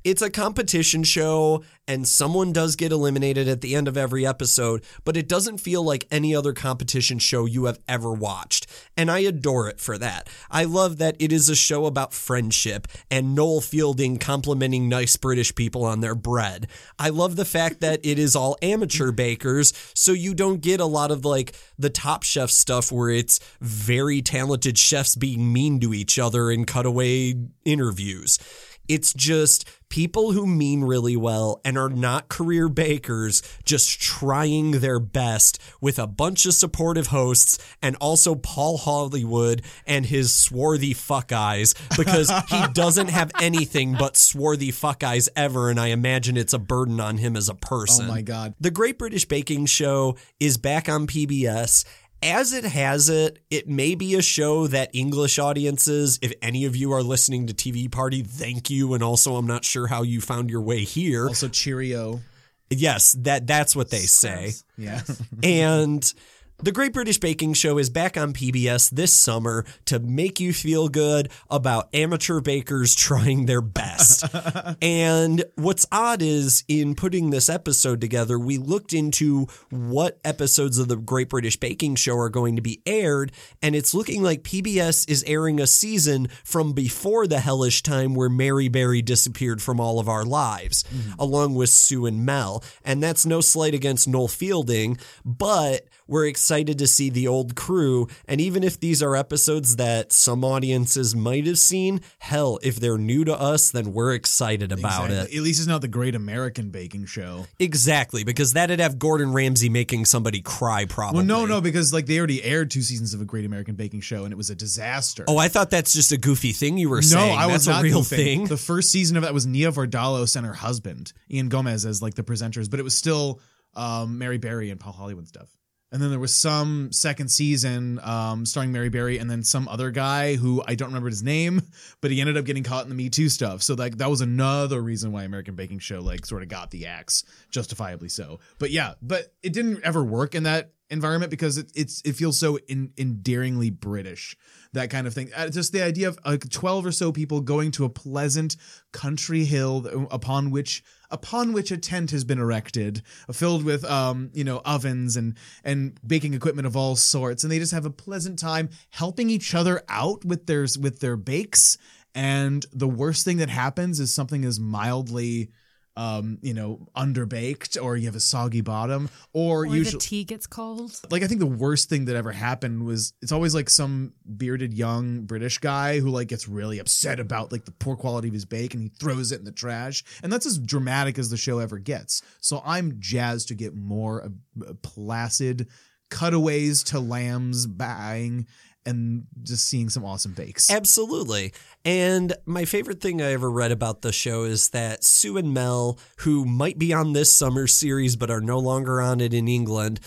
[0.08, 4.82] it's a competition show and someone does get eliminated at the end of every episode,
[5.04, 8.68] but it doesn't feel like any other competition show you have ever watched.
[8.96, 10.30] And I adore it for that.
[10.50, 15.54] I love that it is a show about friendship and Noel Fielding complimenting nice British
[15.54, 16.68] people on their bread.
[16.98, 20.86] I love the fact that it is all amateur bakers, so you don't get a
[20.86, 25.94] lot of like the top chef stuff where it's very talented chefs being mean to
[25.94, 27.34] each other in cutaway
[27.66, 28.40] interviews.
[28.88, 35.00] It's just people who mean really well and are not career bakers just trying their
[35.00, 41.32] best with a bunch of supportive hosts and also Paul Hollywood and his swarthy fuck
[41.32, 46.54] eyes because he doesn't have anything but swarthy fuck eyes ever and I imagine it's
[46.54, 48.06] a burden on him as a person.
[48.06, 48.56] Oh my God.
[48.60, 51.86] The Great British Baking Show is back on PBS.
[52.24, 56.76] As it has it, it may be a show that English audiences, if any of
[56.76, 58.94] you are listening to TV Party, thank you.
[58.94, 61.28] And also, I'm not sure how you found your way here.
[61.28, 62.22] Also Cheerio.
[62.70, 64.54] Yes, that that's what they say.
[64.78, 65.02] Yeah.
[65.44, 66.14] And
[66.60, 70.90] the Great British Baking Show is back on PBS this summer to make you feel
[70.90, 74.26] good about amateur bakers trying their best.
[74.82, 80.88] and what's odd is in putting this episode together, we looked into what episodes of
[80.88, 83.32] the Great British Baking Show are going to be aired,
[83.62, 88.30] and it's looking like PBS is airing a season from before the hellish time where
[88.30, 91.20] Mary Berry disappeared from all of our lives, mm-hmm.
[91.20, 92.64] along with Sue and Mel.
[92.84, 98.08] And that's no slight against Noel Fielding, but we're excited to see the old crew.
[98.28, 102.98] And even if these are episodes that some audiences might have seen, hell, if they're
[102.98, 105.36] new to us, then we're excited about Exactly.
[105.36, 105.38] it.
[105.38, 107.46] At least it's not the Great American Baking Show.
[107.60, 111.18] Exactly, because that'd have Gordon Ramsay making somebody cry, probably.
[111.18, 114.02] Well, no, no, because like they already aired two seasons of a Great American Baking
[114.02, 115.26] Show, and it was a disaster.
[115.28, 117.36] Oh, I thought that's just a goofy thing you were no, saying.
[117.36, 118.16] No, I that's was not a real goofing.
[118.16, 118.46] thing.
[118.46, 122.14] The first season of that was Nia Vardalos and her husband Ian Gomez as like
[122.16, 123.40] the presenters, but it was still
[123.76, 125.50] um, Mary Berry and Paul Hollywood stuff.
[125.92, 129.90] And then there was some second season um, starring Mary Berry and then some other
[129.90, 131.62] guy who I don't remember his name,
[132.02, 133.64] but he ended up getting caught in the Me Too stuff.
[133.64, 136.88] So like that was another reason why American Baking Show like sort of got the
[136.88, 138.40] axe, justifiably so.
[138.60, 142.38] But yeah, but it didn't ever work in that environment because it, it's it feels
[142.38, 144.38] so in, endearingly British
[144.74, 145.32] that kind of thing.
[145.36, 148.58] Uh, just the idea of like twelve or so people going to a pleasant
[148.92, 153.02] country hill upon which upon which a tent has been erected,
[153.32, 157.60] filled with um you know ovens and and baking equipment of all sorts, and they
[157.60, 161.78] just have a pleasant time helping each other out with their with their bakes.
[162.16, 165.52] And the worst thing that happens is something as mildly
[165.98, 170.24] um, you know, underbaked, or you have a soggy bottom, or, Or usually the tea
[170.24, 170.92] gets cold.
[171.10, 174.74] like I think the worst thing that ever happened was it's always like some bearded
[174.74, 178.46] young British guy who like gets really upset about like the poor quality of his
[178.46, 181.60] bake and he throws it in the trash and that's as dramatic as the show
[181.60, 182.22] ever gets.
[182.40, 185.68] So I'm jazzed to get more uh, placid
[186.10, 188.48] cutaways to lambs buying
[188.88, 190.72] and just seeing some awesome bakes.
[190.72, 191.54] Absolutely.
[191.86, 196.00] And my favorite thing I ever read about the show is that Sue and Mel,
[196.20, 200.00] who might be on this summer series but are no longer on it in England,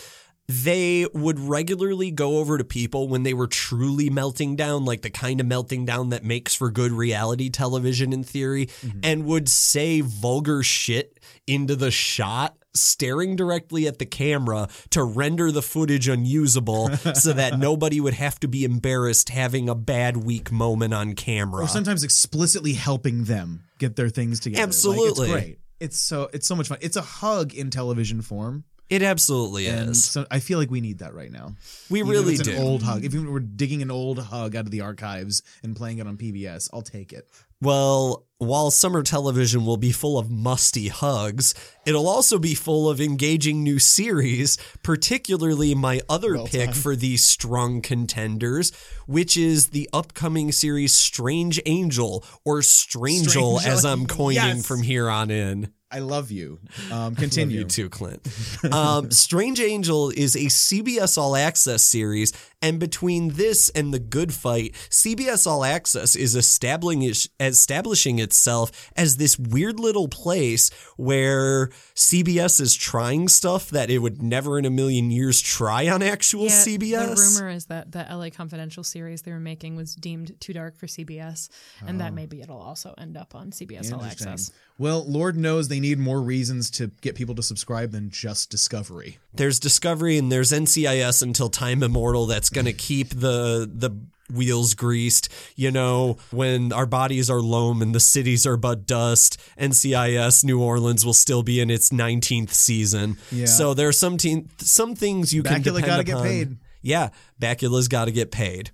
[0.48, 5.10] they would regularly go over to people when they were truly melting down, like the
[5.10, 8.98] kind of melting down that makes for good reality television in theory, mm-hmm.
[9.04, 12.56] and would say vulgar shit into the shot.
[12.74, 18.38] Staring directly at the camera to render the footage unusable so that nobody would have
[18.40, 21.64] to be embarrassed having a bad weak moment on camera.
[21.64, 24.60] or sometimes explicitly helping them get their things together.
[24.62, 25.30] Like, Absolutely.
[25.30, 25.58] it's great.
[25.80, 26.78] It's so it's so much fun.
[26.80, 28.64] It's a hug in television form.
[28.88, 30.04] It absolutely And is.
[30.04, 31.54] so I feel like we need that right now.
[31.90, 32.50] We Even really do.
[32.50, 33.04] an old hug.
[33.04, 36.68] If we're digging an old hug out of the archives and playing it on PBS,
[36.72, 37.28] I'll take it.
[37.60, 41.54] Well, while summer television will be full of musty hugs,
[41.84, 47.22] it'll also be full of engaging new series, particularly my other Well pick for these
[47.22, 48.72] strong contenders,
[49.06, 54.66] which is the upcoming series Strange Angel or Strangel Strangel, as I'm coining yes.
[54.66, 55.70] from here on in.
[55.90, 56.58] I love you.
[56.90, 57.58] Um, Love continue.
[57.58, 58.26] you too, Clint.
[58.72, 62.32] Um, Strange Angel is a CBS All Access series,
[62.62, 69.18] and between this and The Good Fight, CBS All Access is establishing establishing itself as
[69.18, 74.70] this weird little place where CBS is trying stuff that it would never in a
[74.70, 77.14] million years try on actual CBS.
[77.14, 80.76] The rumor is that the LA Confidential series they were making was deemed too dark
[80.76, 81.48] for CBS,
[81.86, 84.04] and that maybe it'll also end up on CBS All Oh.
[84.04, 84.50] Access.
[84.80, 89.18] Well, Lord knows they need more reasons to get people to subscribe than just Discovery.
[89.34, 93.90] there's Discovery and there's NCIS until time immortal that's going to keep the the
[94.32, 95.28] wheels greased.
[95.54, 100.62] You know, when our bodies are loam and the cities are but dust, NCIS New
[100.62, 103.18] Orleans will still be in its 19th season.
[103.30, 103.44] Yeah.
[103.44, 106.56] So there are some te- some things you can Bakula depend gotta get paid.
[106.80, 108.70] Yeah, Bakula's got to get paid.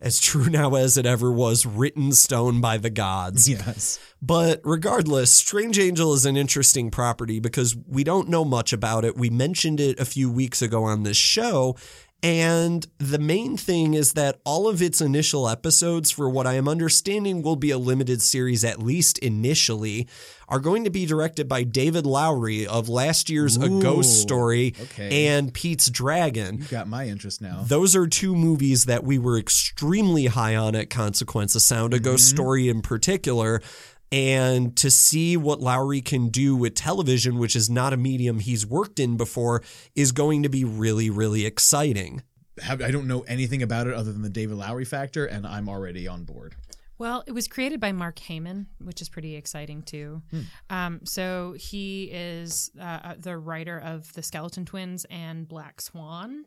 [0.00, 3.48] As true now as it ever was, written stone by the gods.
[3.48, 3.98] Yes.
[4.22, 9.16] But regardless, Strange Angel is an interesting property because we don't know much about it.
[9.16, 11.76] We mentioned it a few weeks ago on this show.
[12.20, 16.66] And the main thing is that all of its initial episodes, for what I am
[16.66, 20.08] understanding will be a limited series, at least initially,
[20.48, 25.28] are going to be directed by David Lowery of last year's A Ghost Story okay.
[25.28, 26.58] and Pete's Dragon.
[26.58, 27.62] You got my interest now.
[27.64, 32.00] Those are two movies that we were extremely high on at Consequence of Sound, a
[32.00, 32.36] ghost mm-hmm.
[32.36, 33.62] story in particular.
[34.10, 38.64] And to see what Lowery can do with television, which is not a medium he's
[38.64, 39.62] worked in before,
[39.94, 42.22] is going to be really, really exciting.
[42.66, 46.08] I don't know anything about it other than the David Lowery factor, and I'm already
[46.08, 46.56] on board.
[46.98, 50.22] Well, it was created by Mark Heyman, which is pretty exciting too.
[50.68, 56.44] Um, so he is uh, the writer of The Skeleton Twins and Black Swan.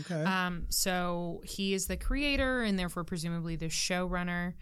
[0.00, 0.22] Okay.
[0.22, 4.54] Um, so he is the creator and therefore presumably the showrunner.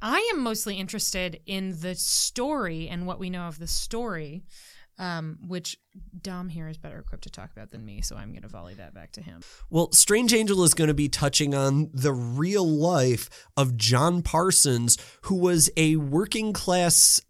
[0.00, 4.44] I am mostly interested in the story and what we know of the story,
[4.98, 5.76] um, which
[6.20, 8.02] Dom here is better equipped to talk about than me.
[8.02, 9.42] So I'm going to volley that back to him.
[9.70, 14.98] Well, Strange Angel is going to be touching on the real life of John Parsons,
[15.22, 17.20] who was a working class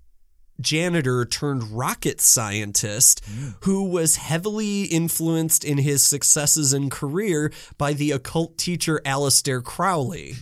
[0.61, 3.25] janitor turned rocket scientist
[3.61, 10.35] who was heavily influenced in his successes and career by the occult teacher Aleister Crowley.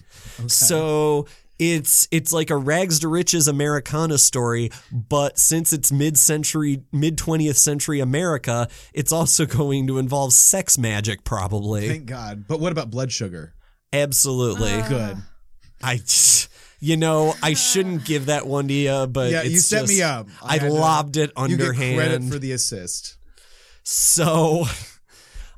[0.46, 1.26] So
[1.58, 7.16] it's it's like a rags to riches Americana story, but since it's mid century, mid
[7.16, 11.88] twentieth century America, it's also going to involve sex magic, probably.
[11.88, 12.44] Thank God.
[12.46, 13.54] But what about blood sugar?
[13.92, 14.72] Absolutely.
[14.74, 14.88] Ah.
[14.88, 15.16] Good.
[15.82, 16.00] I,
[16.80, 20.02] you know, I shouldn't give that one to you, but Yeah, it's you set me
[20.02, 20.28] up.
[20.42, 23.16] I I, had to- lobbed it You get credit for the assist.
[23.82, 24.64] So,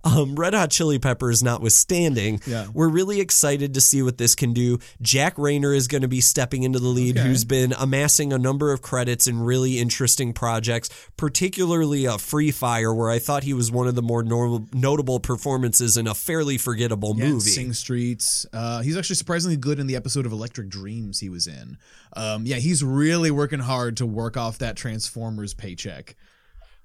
[0.05, 2.66] um, Red Hot Chili Peppers notwithstanding, Yeah.
[2.72, 4.78] we're really excited to see what this can do.
[5.03, 7.26] Jack Reynor is going to be stepping into the lead, Okay.
[7.28, 12.92] who's been amassing a number of credits in really interesting projects, particularly a Free Fire,
[12.94, 16.59] where I thought he was one of the more normal, notable performances in a fairly
[16.59, 17.51] forgettable Yeah, movie.
[17.51, 18.46] Sing Streets.
[18.53, 21.76] Uh, he's actually surprisingly good in the episode of Electric Dreams he was in.
[22.14, 26.16] Um, yeah, he's really working hard to work off that Transformers paycheck.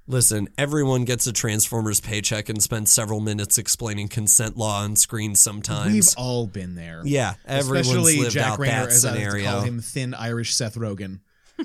[0.06, 5.34] Listen, everyone gets a Transformers paycheck and spends several minutes explaining consent law on screen
[5.34, 5.94] sometimes.
[5.94, 7.02] We've all been there.
[7.06, 10.54] yeah, everyone's Especially lived Jack out Reynor, that as I like call him, thin Irish
[10.54, 11.20] Seth Rogen.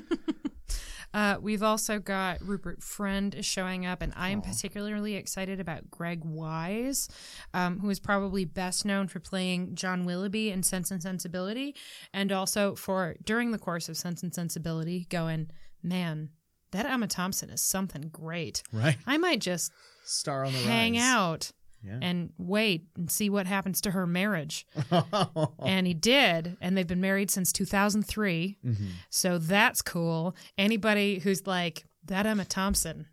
[1.13, 5.89] Uh, we've also got Rupert Friend is showing up, and I am particularly excited about
[5.89, 7.09] Greg Wise,
[7.53, 11.75] um, who is probably best known for playing John Willoughby in Sense and Sensibility,
[12.13, 15.49] and also for during the course of Sense and Sensibility, going,
[15.81, 16.29] man,
[16.71, 18.63] that Emma Thompson is something great.
[18.71, 18.97] Right.
[19.07, 19.71] I might just
[20.03, 21.01] Star on the hang rise.
[21.03, 21.51] out
[21.83, 21.99] Yeah.
[22.01, 24.65] and wait and see what happens to her marriage.
[25.65, 28.57] and he did, and they've been married since 2003.
[28.65, 28.85] Mm-hmm.
[29.09, 30.35] So that's cool.
[30.57, 33.05] Anybody who's like, that Emma Thompson,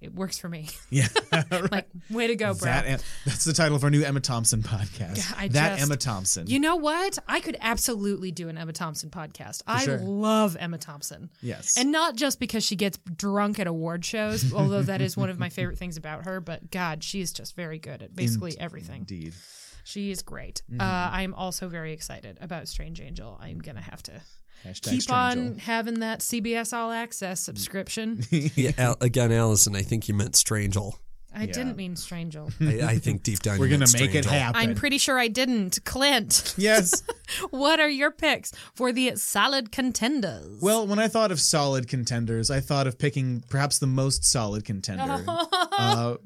[0.00, 0.68] it works for me.
[0.90, 1.08] yeah.
[1.70, 2.70] like, way to go, bro.
[2.70, 5.34] That, that's the title of our new Emma Thompson podcast.
[5.36, 6.46] I that just- Emma Thompson.
[6.46, 7.18] you know what?
[7.26, 9.62] I could absolutely do an Emma Thompson podcast.
[9.66, 9.98] I sure.
[9.98, 11.30] love Emma Thompson.
[11.42, 11.76] yes.
[11.76, 15.38] And not just because she gets drunk at award shows, although that is one of
[15.38, 19.00] my favorite things about her, but God, she is just very good at basically everything.
[19.00, 19.34] Indeed.
[19.84, 20.62] She is great.
[20.70, 20.82] Mm-hmm.
[20.82, 23.38] Uh, I am also very excited about Strange Angel.
[23.40, 24.20] I'm going to have to
[24.66, 28.22] Hashtag keep Strange on having that CBS All Access subscription.
[28.30, 30.98] Yeah, Al- again, Allison, I think you meant Strangel.
[31.34, 32.50] I didn't mean Strangel.
[32.60, 34.60] I, I think deep down We're gonna make it happen.
[34.60, 35.78] I'm pretty sure I didn't.
[35.84, 37.02] Clint, Yes.
[37.50, 40.60] what are your picks for the solid contenders?
[40.60, 44.64] Well, when I thought of solid contenders, I thought of picking perhaps the most solid
[44.64, 45.22] contender.
[45.28, 46.16] uh,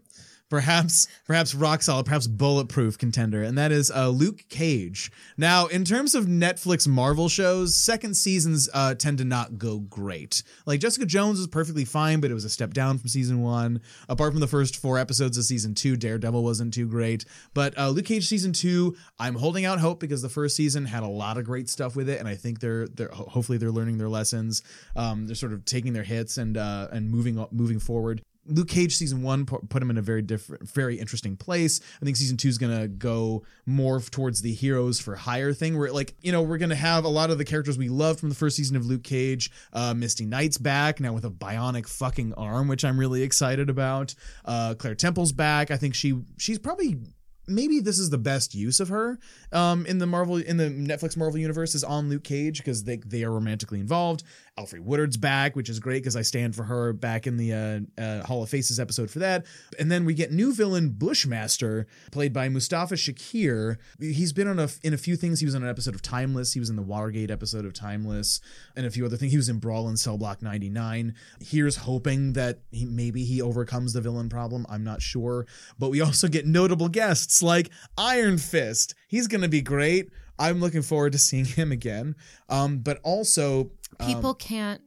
[0.52, 5.10] perhaps perhaps rock solid, perhaps bulletproof contender, and that is uh, Luke Cage.
[5.38, 10.42] Now, in terms of Netflix Marvel shows, second seasons uh, tend to not go great.
[10.66, 13.80] Like Jessica Jones was perfectly fine, but it was a step down from season one.
[14.10, 17.24] Apart from the first four episodes of season two, Daredevil wasn't too great.
[17.54, 21.02] But uh, Luke Cage season two, I'm holding out hope because the first season had
[21.02, 23.96] a lot of great stuff with it, and I think they're they're hopefully they're learning
[23.96, 24.60] their lessons.
[24.96, 28.20] Um, they're sort of taking their hits and uh, and moving moving forward.
[28.46, 31.80] Luke Cage season one put him in a very different, very interesting place.
[32.00, 35.92] I think season two is gonna go more towards the heroes for hire thing, where
[35.92, 38.34] like you know we're gonna have a lot of the characters we love from the
[38.34, 39.50] first season of Luke Cage.
[39.72, 44.14] Uh, Misty Knight's back now with a bionic fucking arm, which I'm really excited about.
[44.44, 45.70] Uh, Claire Temple's back.
[45.70, 46.98] I think she she's probably
[47.46, 49.18] maybe this is the best use of her
[49.52, 52.96] um, in the Marvel in the Netflix Marvel universe is on Luke Cage because they
[52.96, 54.22] they are romantically involved.
[54.58, 58.02] Alfre Woodard's back, which is great because I stand for her back in the uh,
[58.02, 59.46] uh, Hall of Faces episode for that.
[59.78, 63.78] And then we get new villain Bushmaster, played by Mustafa Shakir.
[63.98, 65.40] He's been on a in a few things.
[65.40, 66.52] He was on an episode of Timeless.
[66.52, 68.40] He was in the Watergate episode of Timeless,
[68.76, 69.32] and a few other things.
[69.32, 71.14] He was in Brawl in Cell Block 99.
[71.40, 74.66] Here's hoping that he maybe he overcomes the villain problem.
[74.68, 75.46] I'm not sure,
[75.78, 78.94] but we also get notable guests like Iron Fist.
[79.08, 80.10] He's gonna be great.
[80.38, 82.16] I'm looking forward to seeing him again.
[82.48, 84.80] Um, but also people um, can't.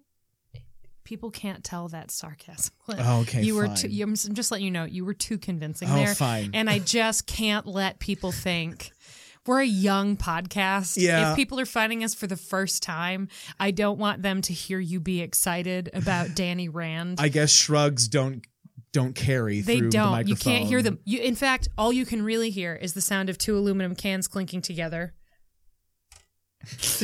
[1.03, 2.73] People can't tell that sarcasm.
[2.97, 3.87] Oh, okay, you were too.
[3.89, 6.15] You, I'm just letting you know you were too convincing Oh, there.
[6.15, 6.51] fine.
[6.53, 8.91] And I just can't let people think
[9.45, 10.97] we're a young podcast.
[10.97, 11.31] Yeah.
[11.31, 13.27] If people are finding us for the first time,
[13.59, 17.19] I don't want them to hear you be excited about Danny Rand.
[17.19, 18.43] I guess shrugs don't
[18.91, 20.11] don't carry they through don't.
[20.11, 20.29] microphone.
[20.29, 20.99] You can't hear them.
[21.05, 24.27] You, in fact, all you can really hear is the sound of two aluminum cans
[24.27, 25.13] clinking together.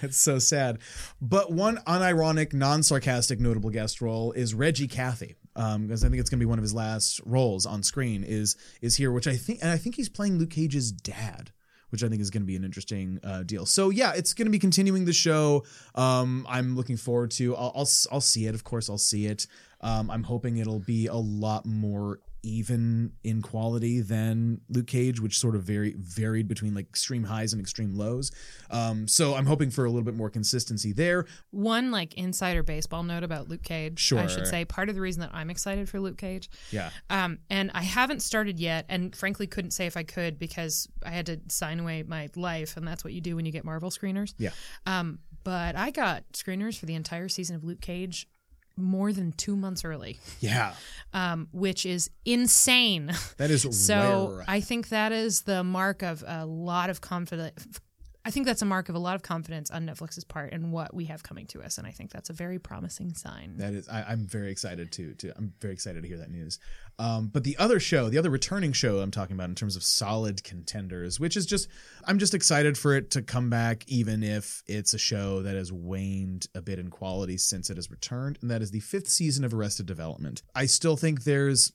[0.10, 0.78] It's so sad.
[1.20, 5.36] But one unironic, non-sarcastic, notable guest role is Reggie Cathy.
[5.56, 8.22] Um, because I think it's going to be one of his last roles on screen
[8.22, 11.50] is is here, which I think, and I think he's playing Luke Cage's dad,
[11.90, 13.66] which I think is going to be an interesting uh, deal.
[13.66, 15.64] So yeah, it's going to be continuing the show.
[15.96, 17.56] Um, I'm looking forward to.
[17.56, 18.54] I'll, I'll I'll see it.
[18.54, 19.48] Of course, I'll see it.
[19.80, 25.38] Um, I'm hoping it'll be a lot more even in quality than Luke Cage, which
[25.38, 28.30] sort of very varied between like extreme highs and extreme lows.
[28.70, 31.26] Um, so I'm hoping for a little bit more consistency there.
[31.50, 34.12] One like insider baseball note about Luke Cage.
[34.12, 36.50] I should say part of the reason that I'm excited for Luke Cage.
[36.70, 36.90] Yeah.
[37.08, 41.10] Um, and I haven't started yet, and frankly couldn't say if I could because I
[41.10, 43.90] had to sign away my life, and that's what you do when you get Marvel
[43.90, 44.34] screeners.
[44.38, 44.50] Yeah.
[44.86, 48.28] Um, but I got screeners for the entire season of Luke Cage
[48.80, 50.74] more than two months early, Yeah.
[51.12, 53.12] um, which is insane.
[53.36, 54.44] That is So rare.
[54.48, 57.80] I think that is the mark of a lot of confidence.
[58.24, 60.92] I think that's a mark of a lot of confidence on Netflix's part and what
[60.92, 63.56] we have coming to us, and I think that's a very promising sign.
[63.56, 65.14] That is, I, I'm very excited to.
[65.14, 66.58] To I'm very excited to hear that news.
[66.98, 69.82] Um, but the other show, the other returning show, I'm talking about in terms of
[69.82, 71.68] solid contenders, which is just,
[72.04, 75.72] I'm just excited for it to come back, even if it's a show that has
[75.72, 79.44] waned a bit in quality since it has returned, and that is the fifth season
[79.44, 80.42] of Arrested Development.
[80.54, 81.72] I still think there's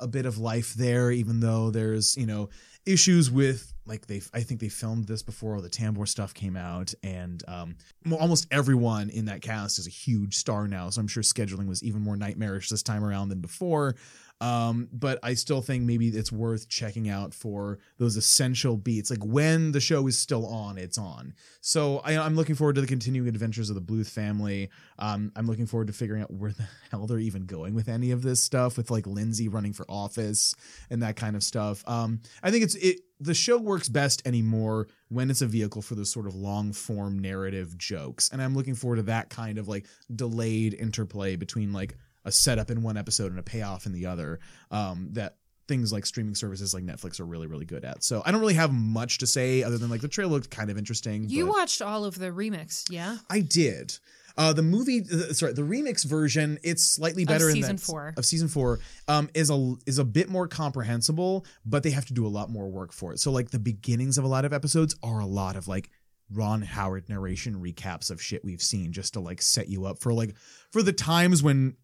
[0.00, 2.48] a bit of life there, even though there's you know
[2.86, 6.56] issues with like they I think they filmed this before all the Tambor stuff came
[6.56, 7.76] out and um
[8.18, 11.82] almost everyone in that cast is a huge star now so I'm sure scheduling was
[11.82, 13.96] even more nightmarish this time around than before
[14.40, 19.24] um but I still think maybe it's worth checking out for those essential beats like
[19.24, 21.34] when the show is still on it's on.
[21.60, 24.70] So I, I'm looking forward to the continuing adventures of the Bluth family.
[24.98, 28.10] Um I'm looking forward to figuring out where the hell they're even going with any
[28.10, 30.54] of this stuff with like Lindsay running for office
[30.90, 31.82] and that kind of stuff.
[31.86, 35.94] Um I think it's it the show works best anymore when it's a vehicle for
[35.94, 38.30] those sort of long form narrative jokes.
[38.32, 41.96] And I'm looking forward to that kind of like delayed interplay between like
[42.28, 44.38] a setup in one episode and a payoff in the other.
[44.70, 45.36] Um, that
[45.66, 48.02] things like streaming services like Netflix are really, really good at.
[48.02, 50.70] So I don't really have much to say other than like the trailer looked kind
[50.70, 51.28] of interesting.
[51.28, 53.18] You watched all of the remix, yeah?
[53.28, 53.98] I did.
[54.38, 58.14] Uh, the movie, uh, sorry, the remix version, it's slightly better in season that four.
[58.16, 58.78] of season four.
[59.08, 62.48] Um, is a is a bit more comprehensible, but they have to do a lot
[62.48, 63.18] more work for it.
[63.18, 65.90] So like the beginnings of a lot of episodes are a lot of like
[66.32, 70.12] Ron Howard narration recaps of shit we've seen, just to like set you up for
[70.12, 70.36] like
[70.70, 71.74] for the times when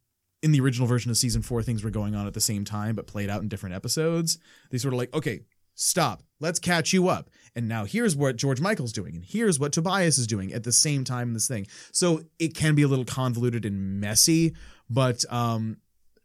[0.44, 2.94] in the original version of season four things were going on at the same time
[2.94, 4.38] but played out in different episodes.
[4.70, 5.40] They sort of like okay.
[5.76, 6.22] Stop.
[6.38, 7.30] Let's catch you up.
[7.56, 10.70] And now here's what George Michael's doing, and here's what Tobias is doing at the
[10.70, 11.66] same time in this thing.
[11.90, 14.54] So it can be a little convoluted and messy,
[14.88, 15.78] but um,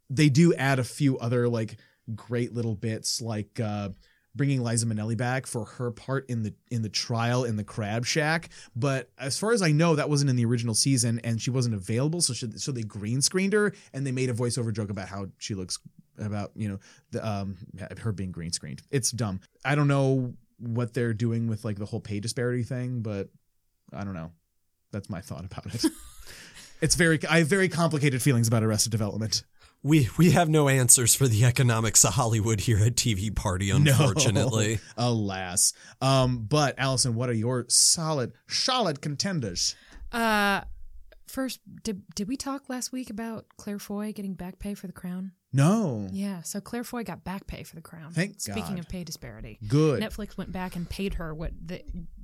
[0.07, 1.77] they do add a few other like
[2.13, 3.89] great little bits, like uh,
[4.35, 8.05] bringing Liza Minnelli back for her part in the in the trial in the Crab
[8.05, 8.49] Shack.
[8.75, 11.75] But as far as I know, that wasn't in the original season, and she wasn't
[11.75, 12.21] available.
[12.21, 15.27] So she, so they green screened her, and they made a voiceover joke about how
[15.37, 15.79] she looks
[16.17, 16.79] about you know
[17.11, 17.57] the um
[17.99, 18.81] her being green screened.
[18.91, 19.41] It's dumb.
[19.65, 23.29] I don't know what they're doing with like the whole pay disparity thing, but
[23.93, 24.31] I don't know.
[24.91, 25.85] That's my thought about it.
[26.81, 29.43] it's very I have very complicated feelings about Arrested Development.
[29.81, 34.79] We we have no answers for the economics of Hollywood here at TV Party, unfortunately.
[34.97, 35.73] No, alas.
[36.01, 39.75] Um, but Allison, what are your solid, solid contenders?
[40.11, 40.61] Uh,
[41.27, 44.93] first, did did we talk last week about Claire Foy getting back pay for the
[44.93, 45.31] crown?
[45.51, 46.07] No.
[46.11, 48.11] Yeah, so Claire Foy got back pay for the crown.
[48.11, 48.79] Thank Speaking God.
[48.79, 50.01] of pay disparity, Good.
[50.03, 51.81] Netflix went back and paid her what the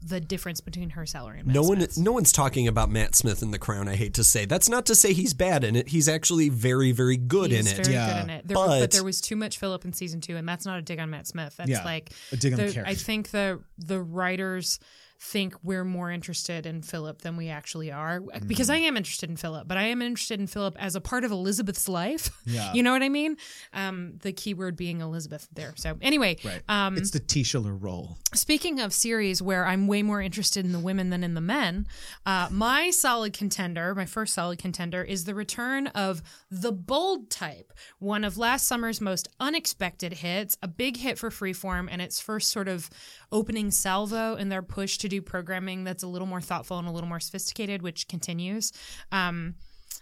[0.08, 1.98] the difference between her salary and No Matt one, Smith's.
[1.98, 3.88] no one's talking about Matt Smith in The Crown.
[3.88, 5.88] I hate to say that's not to say he's bad in it.
[5.88, 7.74] He's actually very, very good He in it.
[7.78, 8.14] Very Yeah.
[8.14, 8.48] good in it.
[8.48, 10.84] There, but, But- there was too much Philip in season two, and that's not a
[10.84, 11.56] dig on Matt Smith.
[11.58, 12.96] That's Yeah, like a dig on the I character.
[12.96, 14.78] think the the writers
[15.26, 18.20] think we're more interested in Philip than we actually are.
[18.20, 18.48] Mm-hmm.
[18.48, 21.24] Because I am interested in Philip, but I am interested in Philip as a part
[21.24, 22.30] of Elizabeth's life.
[22.48, 22.72] Yeah.
[22.74, 23.38] you know what I mean?
[23.74, 25.74] Um, the keyword being Elizabeth there.
[25.78, 26.62] So anyway, Right.
[26.70, 28.18] um, it's the titular role.
[28.36, 31.88] Speaking of series where I'm way more interested in the women than in the men,
[32.26, 36.22] uh, my solid contender, my first solid contender, is the return of
[36.52, 41.88] The Bold Type, one of last summer's most unexpected hits, a big hit for Freeform,
[41.90, 42.90] and its first sort of
[43.32, 46.92] opening salvo in their push to do programming that's a little more thoughtful and a
[46.92, 48.72] little more sophisticated, which continues.
[49.12, 49.56] Um,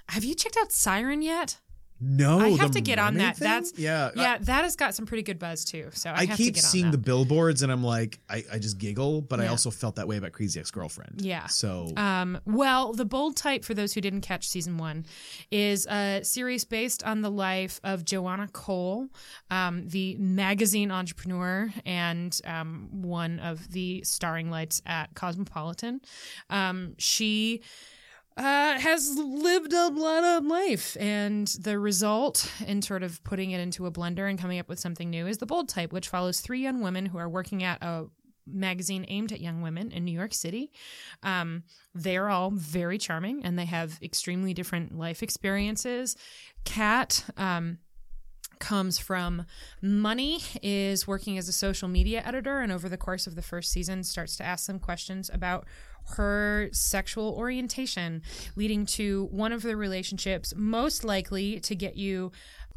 [0.09, 1.59] have you checked out Siren yet?
[2.05, 3.37] No, I have to get on that.
[3.37, 3.47] thing?
[3.47, 4.11] That's yeah.
[4.15, 4.37] yeah.
[4.39, 5.89] That has got some pretty good buzz too.
[5.93, 6.97] So I, I, have keep to get seeing on that.
[6.97, 10.17] the billboards and I'm like, I, I just giggle, but I also felt that way
[10.17, 11.21] about Crazy Ex Girlfriend.
[11.21, 11.47] Yeah.
[11.47, 15.05] So Um, well, The Bold Type, for those who didn't catch season one,
[15.49, 19.07] is a series based on the life of Joanna Cole,
[19.49, 26.01] um, the magazine entrepreneur and um, one of the starring lights at Cosmopolitan.
[26.49, 27.61] Um, she
[28.35, 33.59] uh, has lived a lot of life, and the result in sort of putting it
[33.59, 36.39] into a blender and coming up with something new is The Bold Type, which follows
[36.39, 38.05] three young women who are working at a
[38.45, 40.71] magazine aimed at young women in New York City.
[41.21, 46.17] Um, they're all very charming and they have extremely different life experiences.
[46.65, 47.77] Kat, um,
[48.59, 49.45] comes from
[49.81, 53.69] money is working as a social media editor and over the course of the first
[53.71, 55.67] season starts to ask some questions about
[56.11, 58.21] her sexual orientation
[58.55, 62.31] leading to one of the relationships most likely to get you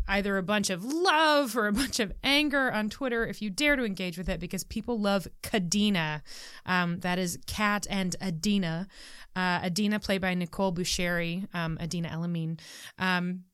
[0.09, 3.77] either a bunch of love or a bunch of anger on Twitter if you dare
[3.77, 6.23] to engage with it because people love Kadena.
[6.65, 8.87] Um, that is Kat and Adena.
[9.35, 12.59] Uh, Adena, played by Nikohl Boosheri, um, Adena El-Amin.
[12.99, 13.45] Um,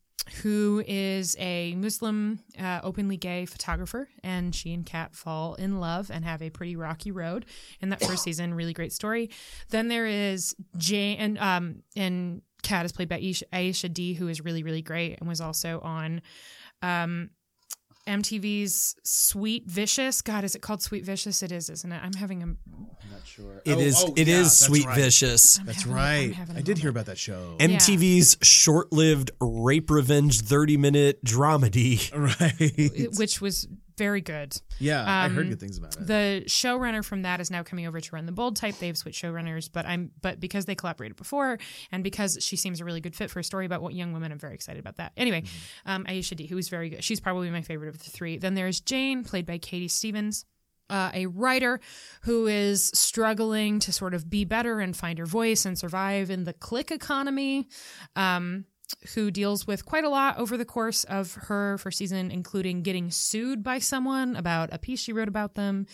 [0.43, 6.11] who is a Muslim, uh, openly gay photographer, and she and Kat fall in love
[6.11, 7.45] and have a pretty rocky road
[7.81, 8.55] in that first season.
[8.55, 9.31] Really great story.
[9.71, 14.29] Then there is Jane, and um, and Kat is played by Aisha, Aisha Dee, who
[14.29, 16.23] is really really great and was also on
[16.83, 17.31] um,
[18.07, 20.23] MTV's Sweet Vicious.
[20.23, 21.43] God, is it called Sweet Vicious?
[21.43, 22.01] It is, isn't it?
[22.03, 22.47] I'm having a.
[22.47, 22.59] I'm
[23.11, 23.63] not sure.
[23.65, 23.97] It oh, is.
[23.99, 24.97] oh, It is yeah, that's Sweet right.
[24.97, 25.59] Vicious.
[25.59, 26.35] I'm That's having right.
[26.35, 27.57] having a I did hear about that show.
[27.59, 32.11] MTV's short-lived rape revenge 30-minute dramedy.
[32.41, 33.17] right.
[33.17, 34.55] which was very good.
[34.79, 36.07] Yeah, I heard Um, good things about it.
[36.07, 38.77] The showrunner from that is now coming over to run the Bold Type.
[38.79, 41.59] They've switched showrunners, but I'm but because they collaborated before,
[41.91, 44.33] and because she seems a really good fit for a story about what young women,
[44.33, 45.13] I'm very excited about that.
[45.17, 45.45] Anyway,
[45.87, 47.05] um, Aisha Dee, who is very good.
[47.05, 48.39] She's probably my favorite of the three.
[48.39, 50.45] Then there's Jane, played by Katie Stevens.
[50.91, 51.81] Uh, a writer
[52.23, 56.45] who is struggling to sort of be better and find her voice and survive in
[56.45, 57.67] the click economy.
[58.15, 58.67] Um,
[59.15, 63.11] who deals with quite a lot over the course of her first season, including getting
[63.11, 65.87] sued by someone about a piece she wrote about them,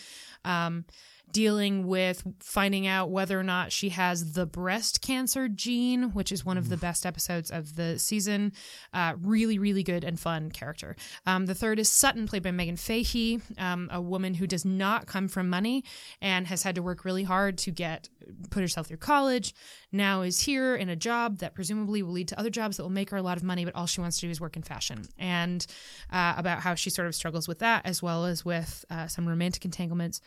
[0.45, 0.85] um,
[1.31, 6.45] dealing with finding out whether or not she has the breast cancer gene, which is
[6.45, 8.51] one of the best episodes of the season.
[8.93, 10.95] Uh, really, really good and fun character.
[11.25, 15.07] Um, the third is Sutton, played by Meghann Fahy, um, a woman who does not
[15.07, 15.83] come from money
[16.21, 18.09] and has had to work really hard to get
[18.49, 19.53] put herself through college.
[19.91, 22.89] Now is here in a job that presumably will lead to other jobs that will
[22.89, 24.63] make her a lot of money, but all she wants to do is work in
[24.63, 25.03] fashion.
[25.17, 25.65] And
[26.11, 29.27] uh, about how she sort of struggles with that, as well as with uh, some
[29.27, 30.21] romantic entanglements.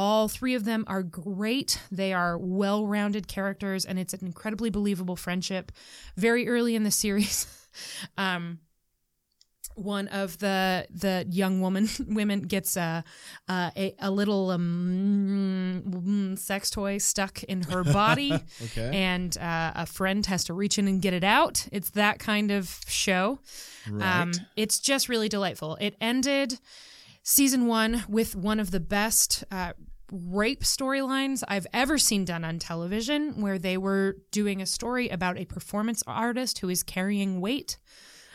[0.00, 1.80] All three of them are great.
[1.90, 5.72] They are well rounded characters, and it's an incredibly believable friendship.
[6.16, 7.48] Very early in the series,
[8.16, 8.60] um,
[9.74, 13.02] one of the the young woman women gets a
[13.48, 18.32] a, a little um, mm, sex toy stuck in her body,
[18.66, 18.90] Okay.
[18.92, 21.66] and uh, a friend has to reach in and get it out.
[21.72, 23.40] It's that kind of show.
[23.90, 24.20] right.
[24.22, 25.76] Um, it's just really delightful.
[25.80, 26.60] It ended
[27.24, 29.72] season one with one of the best uh,
[30.10, 35.38] rape storylines I've ever seen done on television, where they were doing a story about
[35.38, 37.78] a performance artist who is carrying weight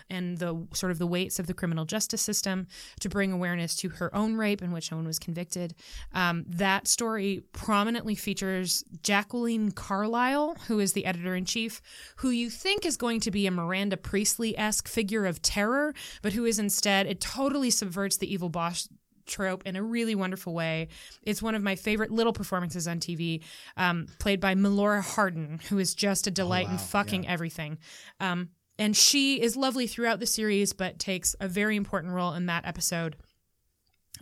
[0.10, 2.68] and the sort of the weights of the criminal justice system
[3.00, 5.74] to bring awareness to her own rape in which no one was convicted.
[6.14, 11.82] Um, that story prominently features Jacqueline Carlyle, who is the editor in chief,
[12.18, 16.34] who you think is going to be a Miranda Priestley esque figure of terror, but
[16.34, 18.88] who is instead, it totally subverts the evil boss
[19.26, 20.88] trope in a really wonderful way.
[21.24, 23.44] It's one of my favorite little performances on TV,
[23.78, 27.78] um, played by Melora Hardin, who is just a delight in wow, fucking everything.
[28.20, 32.48] Um, and she is lovely throughout the series, but takes a very important role in
[32.48, 33.16] that episode.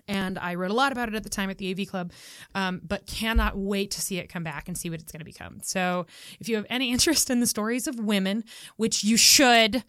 [0.07, 2.11] And I wrote a lot about it at the time at the AV Club,
[2.55, 5.25] um, but cannot wait to see it come back and see what it's going to
[5.25, 5.59] become.
[5.63, 6.05] So,
[6.39, 8.43] if you have any interest in the stories of women,
[8.77, 9.83] which you should,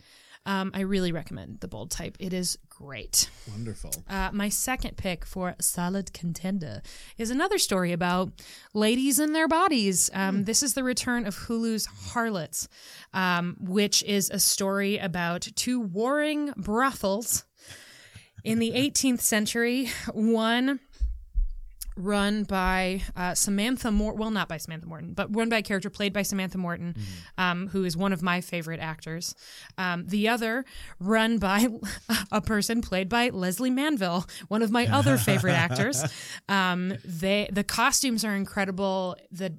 [0.44, 2.16] um, I really recommend The Bold Type.
[2.18, 3.30] It is great.
[3.50, 3.92] Wonderful.
[4.08, 6.82] Uh, my second pick for solid contender
[7.16, 8.32] is another story about
[8.74, 10.10] ladies and their bodies.
[10.12, 12.68] Um, This is the return of Hulu's Harlots,
[13.14, 17.44] um, which is a story about two warring brothels
[18.42, 19.90] in the 18th century.
[20.12, 20.80] One
[21.96, 24.20] run by uh, Samantha Morton.
[24.20, 26.96] Well, not by Samantha Morton, but run by a character played by Samantha Morton,
[27.38, 29.34] um, who is one of my favorite actors.
[29.78, 30.64] Um, the other
[30.98, 31.68] run by
[32.32, 36.02] a person played by Lesley Manville, one of my other favorite actors.
[36.48, 39.16] Um, they the costumes are incredible.
[39.30, 39.54] The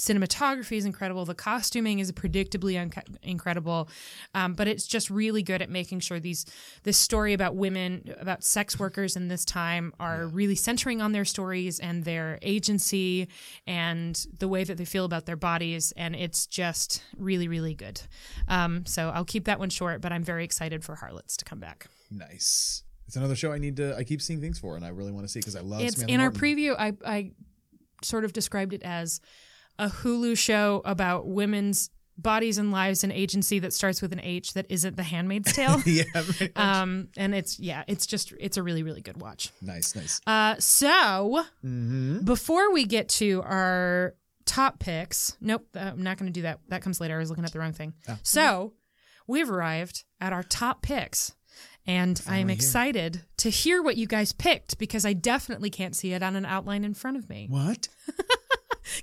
[0.00, 1.24] cinematography is incredible.
[1.24, 3.88] The costuming is predictably unca- incredible,
[4.34, 6.46] um, but it's just really good at making sure these
[6.82, 11.24] this story about women, about sex workers in this time, are really centering on their
[11.24, 13.28] stories and their agency
[13.66, 15.92] and the way that they feel about their bodies.
[15.96, 18.00] And it's just really, really good.
[18.48, 21.60] Um, so I'll keep that one short, but I'm very excited for Harlots to come
[21.60, 21.86] back.
[22.10, 22.82] Nice.
[23.06, 23.96] It's another show I need to.
[23.96, 25.82] I keep seeing things for, and I really want to see because I love.
[25.82, 26.74] it's Samantha in our preview.
[26.76, 27.30] I I
[28.02, 29.20] sort of described it as
[29.78, 34.54] a Hulu show about women's bodies and lives and agency that starts with an H
[34.54, 35.82] that isn't The Handmaid's Tale.
[35.84, 36.04] yeah.
[36.54, 39.50] um, and it's yeah, it's just it's a really really good watch.
[39.60, 39.94] nice.
[39.96, 40.20] Nice.
[40.26, 42.20] Uh, so Mm-hmm.
[42.24, 44.14] before we get to our
[44.46, 46.60] top picks, nope, uh, I'm not going to do that.
[46.68, 47.16] That comes later.
[47.16, 47.94] I was looking at the wrong thing.
[48.08, 48.16] Oh.
[48.22, 48.74] So
[49.26, 51.34] we've arrived at our top picks.
[51.86, 52.54] And I am Finally here.
[52.54, 56.46] excited to hear what you guys picked because I definitely can't see it on an
[56.46, 57.46] outline in front of me.
[57.50, 57.88] What?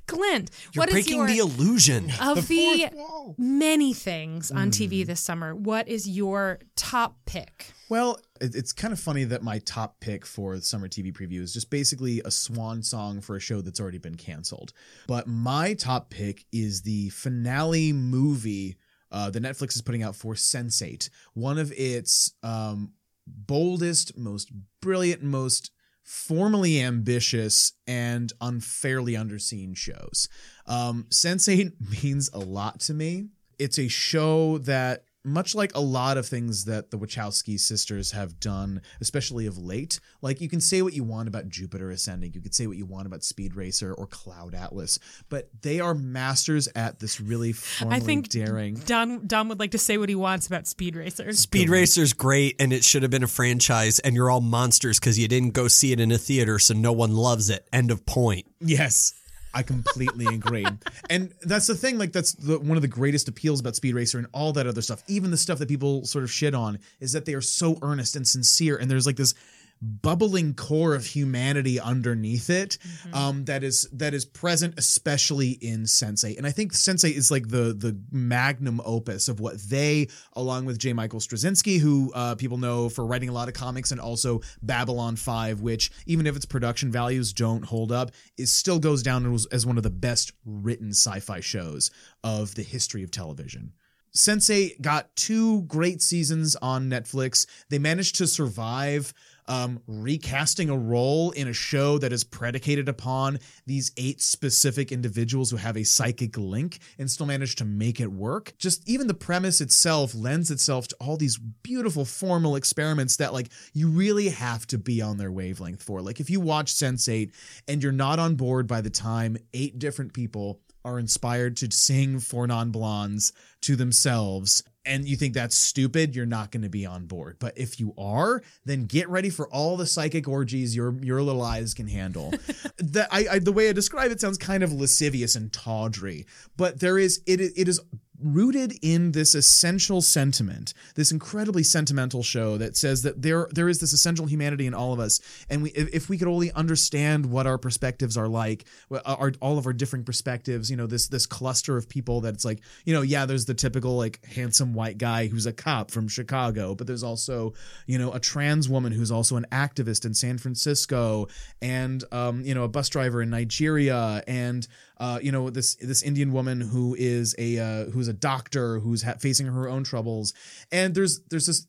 [0.07, 2.11] Clint, You're what is breaking your the illusion.
[2.21, 3.35] of the, wall.
[3.37, 4.69] many things on Hmm.
[4.69, 5.55] TV this summer?
[5.55, 7.71] What is your top pick?
[7.89, 11.53] Well, it's kind of funny that my top pick for the summer TV preview is
[11.53, 14.71] just basically a swan song for a show that's already been canceled.
[15.07, 18.77] But my top pick is the finale movie
[19.11, 22.93] uh, that Netflix is putting out for Sense8, one of its um,
[23.27, 24.51] boldest, most
[24.81, 25.71] brilliant, most
[26.03, 30.27] formally ambitious and unfairly underseen shows.
[30.65, 31.73] Um, Sense8
[32.03, 33.27] means a lot to me.
[33.59, 38.39] It's a show that much like a lot of things that the Wachowski sisters have
[38.39, 42.41] done, especially of late, like you can say what you want about Jupiter Ascending, you
[42.41, 44.99] could say what you want about Speed Racer or Cloud Atlas,
[45.29, 48.75] but they are masters at this really formally think daring.
[48.75, 51.31] Don Don would like to say what he wants about Speed Racer.
[51.33, 55.19] Speed Racer's great, and it should have been a franchise, and you're all monsters because
[55.19, 57.67] you didn't go see it in a theater, so no one loves it.
[57.71, 58.45] End of point.
[58.59, 59.13] Yes.
[59.53, 60.65] I completely agree.
[61.09, 64.17] and that's the thing, like that's the, one of the greatest appeals about Speed Racer
[64.17, 65.03] and all that other stuff.
[65.07, 68.15] Even the stuff that people sort of shit on is that they are so earnest
[68.15, 69.33] and sincere and there's like this
[69.81, 72.77] bubbling core of humanity underneath it
[73.13, 76.37] um, that is that is present especially in Sense8.
[76.37, 80.77] And I think Sense8 is like the the magnum opus of what they along with
[80.77, 80.93] J.
[80.93, 85.15] Michael Straczynski who uh, people know for writing a lot of comics and also Babylon
[85.15, 89.47] 5 which even if its production values don't hold up it still goes down as,
[89.47, 91.89] as one of the best written sci-fi shows
[92.23, 93.73] of the history of television.
[94.15, 97.45] Sense8 got two great seasons on Netflix.
[97.69, 99.13] They managed to survive
[99.47, 105.51] um, recasting a role in a show that is predicated upon these eight specific individuals
[105.51, 108.53] who have a psychic link and still manage to make it work.
[108.57, 113.49] Just even the premise itself lends itself to all these beautiful formal experiments that like
[113.73, 116.01] you really have to be on their wavelength for.
[116.01, 117.31] Like if you watch Sense8
[117.67, 122.19] and you're not on board by the time eight different people are inspired to sing
[122.19, 126.85] 4 Non Blondes to themselves and you think that's stupid, you're not going to be
[126.85, 127.37] on board.
[127.39, 131.41] But if you are, then get ready for all the psychic orgies your your little
[131.41, 132.31] eyes can handle.
[132.77, 136.25] the, I, I, the way I describe it sounds kind of lascivious and tawdry,
[136.57, 137.79] but there is it it is
[138.23, 143.79] rooted in this essential sentiment, this incredibly sentimental show that says that there there is
[143.79, 145.19] this essential humanity in all of us,
[145.49, 148.65] and we if, we could only understand what our perspectives are like,
[149.05, 152.61] our all of our different perspectives, you know, this this cluster of people that's like,
[152.85, 156.75] you know, yeah, there's the typical like handsome white guy who's a cop from Chicago,
[156.75, 157.53] but there's also
[157.87, 161.27] you know a trans woman who's also an activist in San Francisco,
[161.61, 164.67] and um, you know a bus driver in Nigeria, and
[165.01, 169.01] uh, you know this this Indian woman who is a uh, who's a doctor who's
[169.01, 170.31] ha- facing her own troubles,
[170.71, 171.65] and there's there's this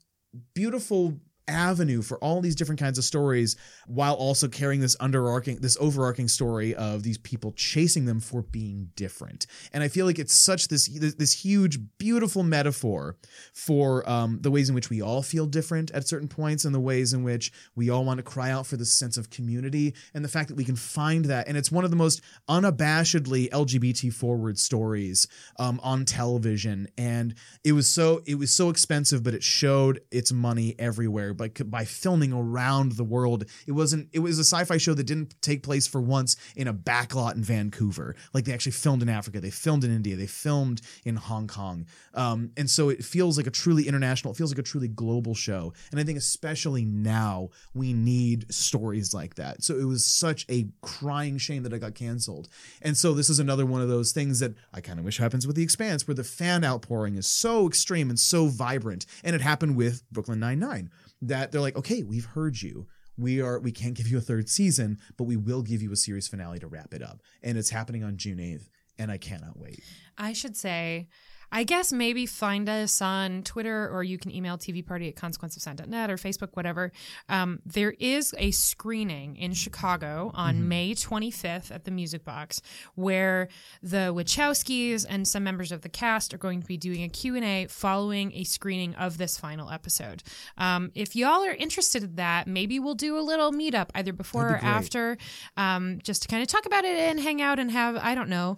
[0.55, 1.19] beautiful
[1.49, 3.57] avenue for all these different kinds of stories
[3.87, 8.91] while also carrying this underarching this overarching story of these people chasing them for being
[8.97, 9.47] different.
[9.73, 13.17] And i feel like it's such this this huge beautiful metaphor
[13.55, 16.81] for um, the ways in which we all feel different at certain points and the
[16.81, 20.25] ways in which we all want to cry out for this sense of community and
[20.25, 21.49] the fact that we can find that.
[21.49, 25.27] And it's one of the most unabashedly lgbt forward stories
[25.59, 26.89] um, on television.
[26.97, 31.49] And it was so it was so expensive but it showed its money everywhere by
[31.49, 33.45] by filming around the world.
[33.67, 34.09] It wasn't.
[34.13, 37.43] It was a sci-fi show that didn't take place for once in a backlot in
[37.43, 38.15] Vancouver.
[38.33, 39.41] Like they actually filmed in Africa.
[39.41, 40.17] They filmed in India.
[40.17, 41.87] They filmed in Hong Kong.
[42.15, 44.33] Um, and so it feels like a truly international.
[44.33, 45.73] It feels like a truly global show.
[45.91, 49.63] And I think especially now we need stories like that.
[49.63, 52.49] So it was such a crying shame that it got canceled.
[52.81, 55.47] And so this is another one of those things that I kind of wish happens
[55.47, 59.07] with The Expanse, where the fan outpouring is so extreme and so vibrant.
[59.25, 60.91] And it happened with Brooklyn Nine Nine
[61.23, 62.87] that they're like, okay, we've heard you.
[63.17, 65.97] We are we can't give you a third season, but we will give you a
[65.97, 67.21] series finale to wrap it up.
[67.43, 68.69] And it's happening on June 8th,
[68.99, 69.83] and I cannot wait.
[70.19, 71.09] I should say,
[71.53, 76.17] I guess maybe find us on Twitter or you can email tvparty at consequenceofsound.net or
[76.17, 76.91] Facebook, whatever.
[77.29, 82.63] Um, there is a screening in Chicago on May 25th at the Music Box
[82.95, 83.49] where
[83.83, 87.67] the Wachowskis and some members of the cast are going to be doing a Q&A
[87.69, 90.23] following a screening of this final episode.
[90.57, 94.47] Um, if y'all are interested in that, maybe we'll do a little meetup either before
[94.47, 94.65] or great.
[94.65, 95.19] after
[95.59, 98.31] um, just to kind of talk about it and hang out and have, I don't
[98.31, 98.57] know,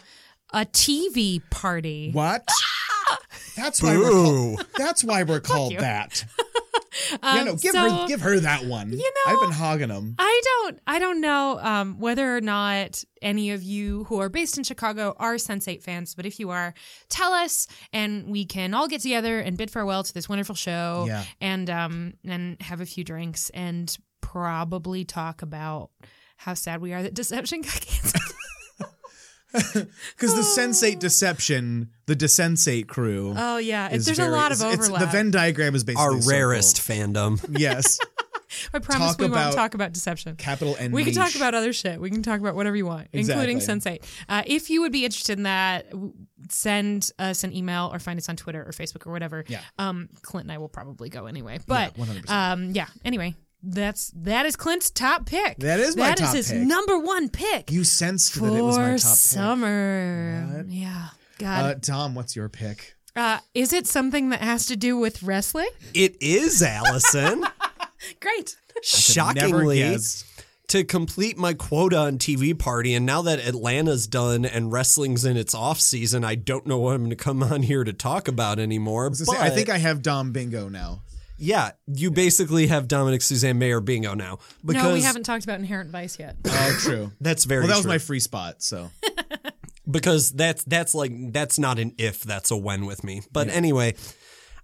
[0.55, 2.11] a TV party.
[2.13, 2.49] What?
[3.57, 4.65] That's why we're called, Boo.
[4.79, 5.79] that's why we're called you.
[5.81, 6.25] that.
[7.23, 8.91] yeah, no, Um, give so- her give her that one.
[8.91, 10.17] You know- I've been hogging them.
[10.19, 14.59] I don't I don't know um, whether or not any of you who are based
[14.59, 16.75] in Chicago are Sense8 fans, but if you are,
[17.09, 21.05] tell us and we can all get together and bid farewell to this wonderful show
[21.07, 21.25] Yeah.
[21.41, 25.91] and um and have a few drinks and probably talk about
[26.39, 28.23] how sad we are that Deception got canceled.
[30.17, 33.35] Because the Sensate Deception, the Desensate crew.
[33.37, 35.01] oh yeah, is there's very- a lot of it's- it's- overlap.
[35.11, 36.39] the Venn diagram is basically Our a circle.
[36.39, 37.45] rarest fandom.
[37.59, 37.99] Yes.
[38.73, 40.37] I promise talk we about- won't talk about Deception.
[40.37, 40.93] Capital N.
[40.93, 41.37] We can talk niche.
[41.37, 42.01] about other shit.
[42.01, 43.99] We can talk about whatever you want, including Exactly.
[43.99, 44.03] Sense8.
[44.29, 46.13] Uh, if you would be interested in that, w-
[46.51, 49.45] send us an email or find us on Twitter or Facebook or whatever.
[49.49, 49.61] Yeah.
[49.79, 51.59] Um, Clint and I will probably go anyway.
[51.67, 52.31] But Yeah, 100%.
[52.31, 52.87] um, yeah.
[53.05, 53.35] Anyway,
[53.67, 55.57] that's that is Clint's top pick.
[55.59, 56.17] That is my pick.
[56.19, 56.61] That is top his pick.
[56.61, 58.99] number one pick You sensed for that it was my top pick.
[59.01, 60.53] summer.
[60.57, 60.67] What?
[60.69, 61.09] Yeah.
[61.39, 61.65] God.
[61.65, 62.95] Uh, Tom, what's your pick?
[63.17, 65.69] Uh, is it something that has to do with wrestling?
[65.95, 67.45] It is Allison.
[68.21, 68.57] Great.
[68.83, 70.27] Shockingly, guessed.
[70.69, 75.37] to complete my quota on TV party, and now that Atlanta's done and wrestling's in
[75.37, 78.27] its off season, I don't know what I'm going to come on here to talk
[78.29, 79.07] about anymore.
[79.07, 81.03] I, But say, I think I have Dom Bingo now.
[81.37, 85.59] Yeah, you basically have Dominick Suzanne Mayer bingo now because no, we haven't talked about
[85.59, 86.37] Inherent Vice yet.
[86.47, 87.11] Oh, true.
[87.21, 87.93] That's very well, that was true.
[87.93, 88.63] my free spot.
[88.63, 88.91] So
[89.91, 93.95] because that's that's like that's not an if that's a when with me but anyway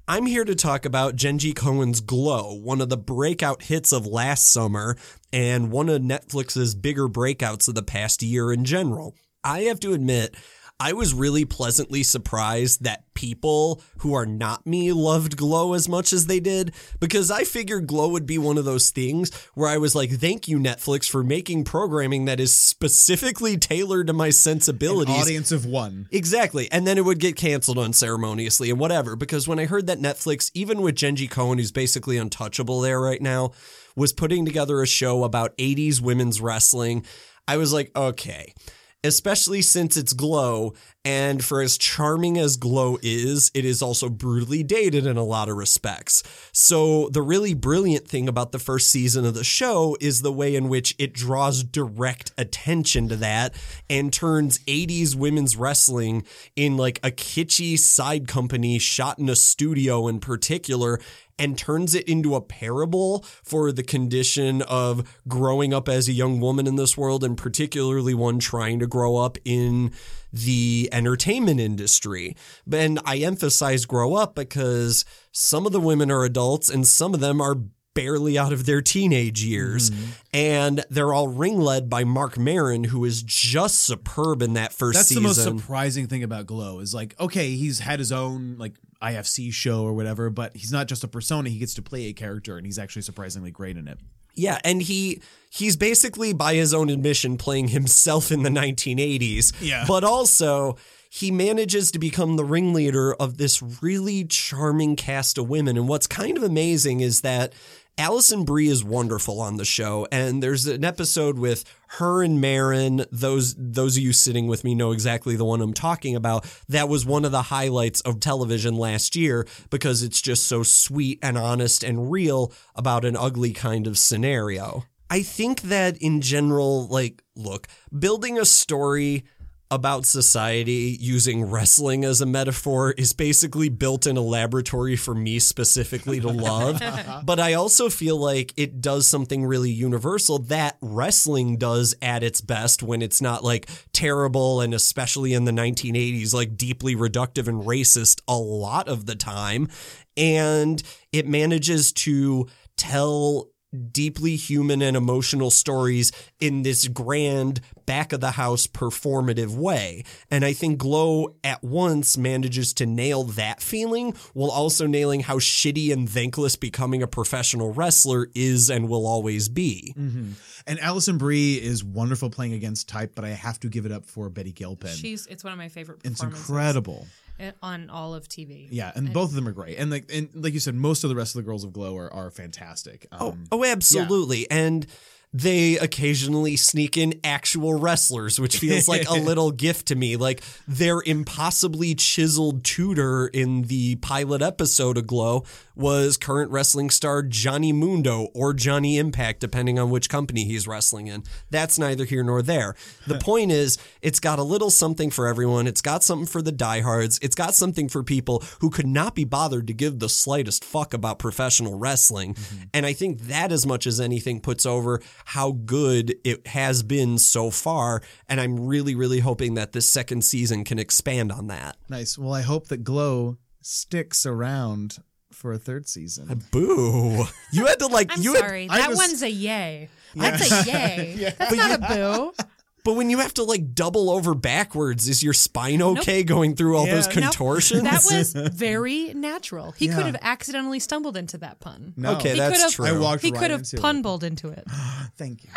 [0.09, 4.47] i'm here to talk about Jenji Kohan's glow one of the breakout hits of last
[4.47, 4.97] summer
[5.33, 9.15] and one of netflix's bigger breakouts of the past year in general
[9.45, 10.35] i have to admit
[10.81, 16.11] I was really pleasantly surprised that people who are not me loved Glow as much
[16.11, 19.77] as they did because I figured Glow would be one of those things where I
[19.77, 25.21] was like, thank you, Netflix, for making programming that is specifically tailored to my sensibilities.
[25.21, 26.09] audience of one.
[26.11, 26.73] Exactly.
[26.73, 29.17] And then it would get canceled unceremoniously and whatever.
[29.17, 33.21] Because when I heard that Netflix, even with Jenji Kohan, who's basically untouchable there right
[33.21, 33.53] now,
[33.97, 37.05] was putting together a show about 80s women's wrestling,
[37.47, 38.55] I was like, okay.
[39.03, 40.75] Especially since it's Glow,
[41.05, 45.49] and for as charming as Glow is, it is also brutally dated in a lot
[45.49, 46.23] of respects.
[46.53, 50.55] So, the really brilliant thing about the first season of the show is the way
[50.55, 53.55] in which it draws direct attention to that
[53.89, 56.25] and turns 80s women's wrestling
[56.55, 61.01] in like a kitschy side company shot in a studio in particular
[61.39, 66.39] and turns it into a parable for the condition of growing up as a young
[66.39, 69.91] woman in this world and particularly one trying to grow up in
[70.33, 72.37] the entertainment industry.
[72.71, 77.21] And I emphasize grow up because some of the women are adults and some of
[77.21, 77.57] them are
[77.95, 79.91] barely out of their teenage years.
[79.91, 80.11] Mm-hmm.
[80.33, 84.97] And they're all ring led by Marc Maron, who is just superb in that first
[84.97, 85.23] That's season.
[85.23, 89.53] the most surprising thing about Glow is like, okay, he's had his own like IFC
[89.53, 91.49] show or whatever, but he's not just a persona.
[91.49, 93.99] He gets to play a character, and he's actually surprisingly great in it.
[94.35, 95.21] Yeah, and he
[95.51, 99.53] he's basically by his own admission playing himself in the 1980s.
[99.61, 99.85] Yeah.
[99.87, 100.77] But also
[101.13, 105.77] he manages to become the ringleader of this really charming cast of women.
[105.77, 107.53] And what's kind of amazing is that
[107.99, 111.65] Alison Brie is wonderful on the show, and there's an episode with
[111.99, 113.05] her and Maron.
[113.13, 116.47] Those those of you sitting with me know exactly the one I'm talking about.
[116.69, 121.19] That was one of the highlights of television last year because it's just so sweet
[121.23, 124.85] and honest and real about an ugly kind of scenario.
[125.11, 129.25] I think that in general, like, look, building a story
[129.71, 135.39] about society using wrestling as a metaphor is basically built in a laboratory for me
[135.39, 136.83] specifically to love.
[137.25, 142.41] but I also feel like it does something really universal that wrestling does at its
[142.41, 147.63] best when it's not like terrible and especially in the 1980s, like deeply reductive and
[147.63, 149.69] racist a lot of the time.
[150.17, 150.83] And
[151.13, 153.50] it manages to tell
[153.93, 160.05] deeply human and emotional stories in this grand back of the house performative way.
[160.31, 165.39] And I think Glow at once manages to nail that feeling while also nailing how
[165.39, 169.95] shitty and thankless becoming a professional wrestler is and will always be.
[169.97, 170.33] Mm-hmm.
[170.67, 174.07] And Alison Brie is wonderful playing against type, but I have to give it up
[174.07, 174.91] for Betty Gilpin.
[174.91, 177.07] She's it's one of my favorite it's incredible.
[177.41, 178.69] I- on all of TV.
[178.71, 179.79] Yeah, and both of them are great.
[179.79, 181.97] And like and like you said, most of the rest of the girls of Glow
[181.97, 183.07] are, are fantastic.
[183.13, 184.51] Um, Oh, absolutely.
[184.51, 184.87] And
[185.33, 190.17] they occasionally sneak in actual wrestlers, which feels like a little gift to me.
[190.17, 195.45] Like their impossibly chiseled tutor in the pilot episode of Glow
[195.77, 201.07] was current wrestling star Johnny Mundo or Johnny Impact, depending on which company he's wrestling
[201.07, 201.23] in.
[201.51, 202.75] That's neither here nor there.
[203.07, 205.67] The point is, it's got a little something for everyone.
[205.67, 207.19] It's got something for the diehards.
[207.23, 210.93] It's got something for people who could not be bothered to give the slightest fuck
[210.93, 212.35] about professional wrestling.
[212.35, 212.63] Mm-hmm.
[212.75, 217.19] And I think that, as much as anything, puts over how good it has been
[217.19, 218.03] so far.
[218.29, 221.77] And I'm really, really hoping that this second season can expand on that.
[221.89, 222.17] nice.
[222.19, 224.99] Well, I hope that Glow sticks around
[225.33, 226.29] for a third season.
[226.31, 227.25] Uh, boo.
[227.53, 228.69] You had to like, I'm you sorry.
[228.69, 229.89] I that was- one's a yay.
[230.17, 231.35] That's a yay.
[231.39, 232.45] That's not a boo.
[232.85, 236.77] But when you have to like double over backwards, is your spine okay going through
[236.77, 237.15] all those Yeah.
[237.21, 237.23] Nope.
[237.33, 237.83] contortions?
[237.83, 239.73] That was very natural.
[239.73, 239.97] He Yeah.
[239.97, 241.95] could have accidentally stumbled into that pun.
[241.97, 242.13] No.
[242.17, 242.87] okay, He that's could've- true.
[242.87, 243.83] I walked He right could have into it.
[243.83, 244.65] punbled into it.
[245.17, 245.51] Thank you.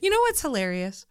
[0.00, 1.06] You know what's hilarious?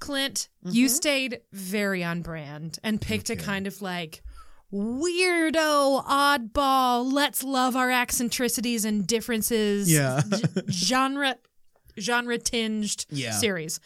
[0.00, 0.74] Clint, Mm-hmm.
[0.76, 4.22] you stayed very on brand and picked a kind of like
[4.72, 10.22] weirdo, oddball, let's love our eccentricities and differences Yeah.
[10.28, 11.36] g- genre
[11.98, 13.32] genre tinged Yeah.
[13.32, 13.80] series.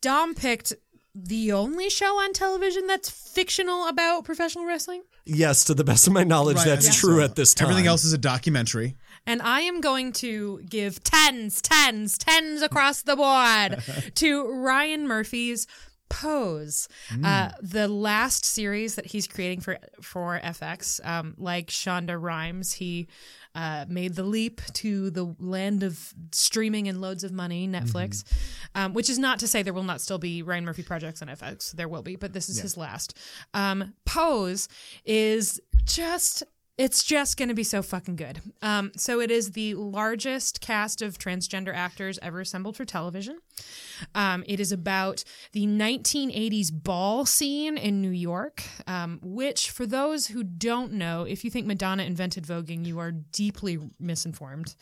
[0.00, 0.72] Dom picked
[1.14, 5.02] the only show on television that's fictional about professional wrestling.
[5.24, 7.24] Yes, to the best of my knowledge, Right, that's think true so.
[7.24, 7.66] at this time.
[7.68, 8.96] Everything else is a documentary.
[9.26, 15.66] And I am going to give tens, tens, tens across the board to Ryan Murphy's
[16.08, 16.88] Pose,
[17.24, 21.00] uh, the last series that he's creating for for FX.
[21.06, 23.08] Um, like Shonda Rhimes, he
[23.54, 28.24] uh, made the leap to the land of streaming and loads of money, Netflix.
[28.74, 31.28] Um, which is not to say there will not still be Ryan Murphy projects on
[31.28, 31.72] FX.
[31.72, 33.16] There will be, but this is his last.
[33.52, 34.68] Um, Pose
[35.04, 36.42] is just
[36.82, 38.40] it's just going to be so fucking good.
[38.60, 43.38] Um, so it is the largest cast of transgender actors ever assembled for television.
[44.16, 45.22] Um, it is about
[45.52, 51.44] the 1980s ball scene in New York, um, which, for those who don't know, if
[51.44, 54.74] you think Madonna invented voguing, you are deeply misinformed.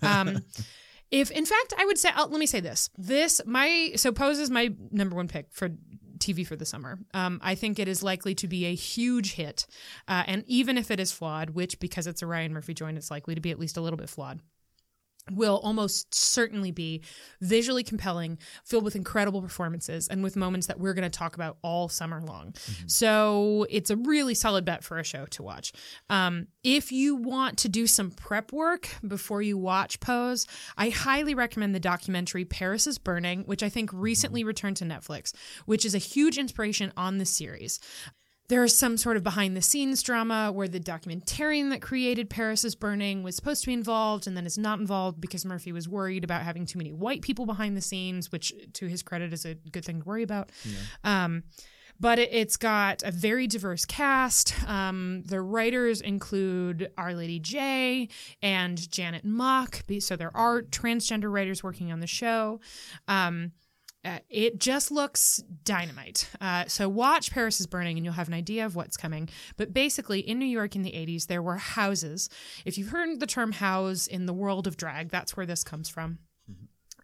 [0.00, 0.44] Um,
[1.10, 4.38] if, in fact, I would say, oh, let me say this: this my so Pose
[4.38, 5.70] is my number one pick for
[6.18, 6.98] TV for the summer.
[7.14, 9.66] Um, I think it is likely to be a huge hit,
[10.06, 13.10] uh, and even if it is flawed, which because it's a Ryan Murphy joint, it's
[13.10, 14.40] likely to be at least a little bit flawed
[15.32, 17.02] will almost certainly be
[17.40, 21.58] visually compelling, filled with incredible performances, and with moments that we're going to talk about
[21.62, 22.54] all summer long.
[22.86, 25.72] So it's a really solid bet for a show to watch.
[26.10, 30.46] Um, if you want to do some prep work before you watch Pose,
[30.76, 35.32] I highly recommend the documentary Paris is Burning, which I think recently returned to Netflix,
[35.66, 37.80] which is a huge inspiration on the series.
[38.48, 42.64] There is some sort of behind the scenes drama where the documentarian that created Paris
[42.64, 45.86] is Burning was supposed to be involved and then is not involved because Murphy was
[45.86, 49.44] worried about having too many white people behind the scenes, which to his credit is
[49.44, 50.50] a good thing to worry about.
[51.04, 51.42] Um,
[52.00, 54.54] but it, it's got a very diverse cast.
[54.66, 58.08] Um, the writers include Our Lady J
[58.40, 59.82] and Janet Mock.
[59.98, 62.60] So there are transgender writers working on the show.
[63.08, 63.52] Um,
[64.04, 66.28] uh, it just looks dynamite.
[66.40, 69.28] Uh, so watch Paris is Burning and you'll have an idea of what's coming.
[69.56, 72.28] But basically, in New York in the 80s, there were houses.
[72.64, 75.88] If you've heard the term house in the world of drag, that's where this comes
[75.88, 76.18] from.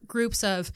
[0.07, 0.71] Groups of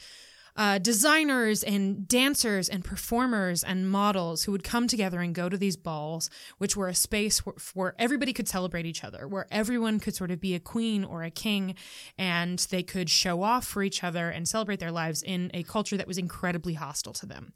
[0.58, 5.56] uh, designers and dancers and performers and models who would come together and go to
[5.56, 6.28] these balls,
[6.58, 10.32] which were a space where, where everybody could celebrate each other, where everyone could sort
[10.32, 11.76] of be a queen or a king,
[12.18, 15.96] and they could show off for each other and celebrate their lives in a culture
[15.96, 17.52] that was incredibly hostile to them.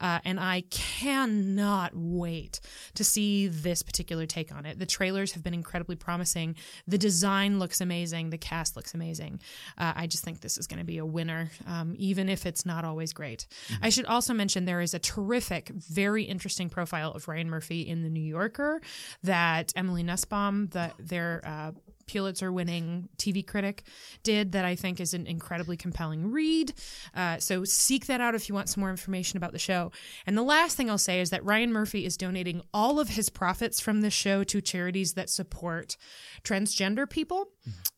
[0.00, 2.60] Uh, and I cannot wait
[2.94, 4.78] to see this particular take on it.
[4.78, 6.56] The trailers have been incredibly promising.
[6.86, 8.30] The design looks amazing.
[8.30, 9.40] The cast looks amazing.
[9.76, 12.64] Uh, I just think this is going to be a winner, um, even if it's
[12.64, 13.46] not always great.
[13.82, 18.02] I should also mention there is a terrific, very interesting profile of Ryan Murphy in
[18.02, 18.80] the New Yorker
[19.22, 21.72] that Emily Nussbaum, the, their uh,
[22.06, 23.82] Pulitzer winning TV critic,
[24.22, 26.72] did that I think is an incredibly compelling read.
[27.14, 29.92] Uh, so seek that out if you want some more information about the show.
[30.26, 33.28] And the last thing I'll say is that Ryan Murphy is donating all of his
[33.28, 35.96] profits from the show to charities that support
[36.44, 37.48] transgender people.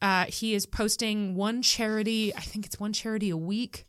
[0.01, 3.85] Uh, he is posting one charity, I think it's one charity a week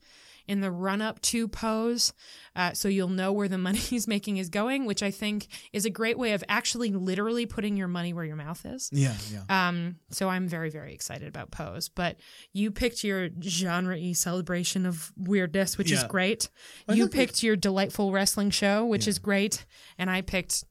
[0.50, 2.12] in the run up to pose
[2.56, 5.86] uh, so you'll know where the money he's making is going which i think is
[5.86, 8.90] a great way of actually literally putting your money where your mouth is.
[8.92, 9.68] Yeah, yeah.
[9.68, 12.18] um, so i'm very very excited about pose but
[12.52, 16.50] you picked your genre-y celebration of weirdness which is great.
[16.88, 19.66] I you picked your delightful wrestling show which is great
[19.98, 20.64] and i picked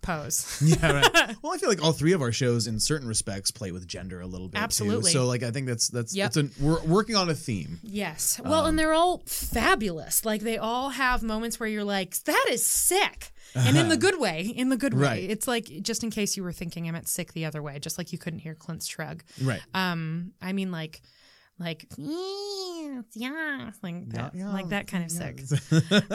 [0.00, 1.36] pose yeah, right.
[1.42, 4.20] Well, I feel like all three of our shows, in certain respects, play with gender
[4.20, 4.60] a little bit.
[4.60, 5.12] Absolutely.
[5.12, 5.18] Too.
[5.18, 6.32] So, like, I think that's that's Yep.
[6.32, 7.78] that's a, we're working on a theme.
[7.82, 8.40] Yes.
[8.44, 10.24] Well, Um, and they're all fabulous.
[10.24, 13.32] Like they all have moments where you're like, that is sick.
[13.54, 15.00] And in the good way, in the good way.
[15.02, 15.30] Right.
[15.30, 17.96] It's like just in case you were thinking I meant sick the other way, just
[17.98, 19.22] like you couldn't hear Clint's shrug.
[19.42, 19.62] Right.
[19.74, 21.00] Um, I mean like
[21.58, 25.42] like yes, yes, like that, Yeah, like that kind of sick.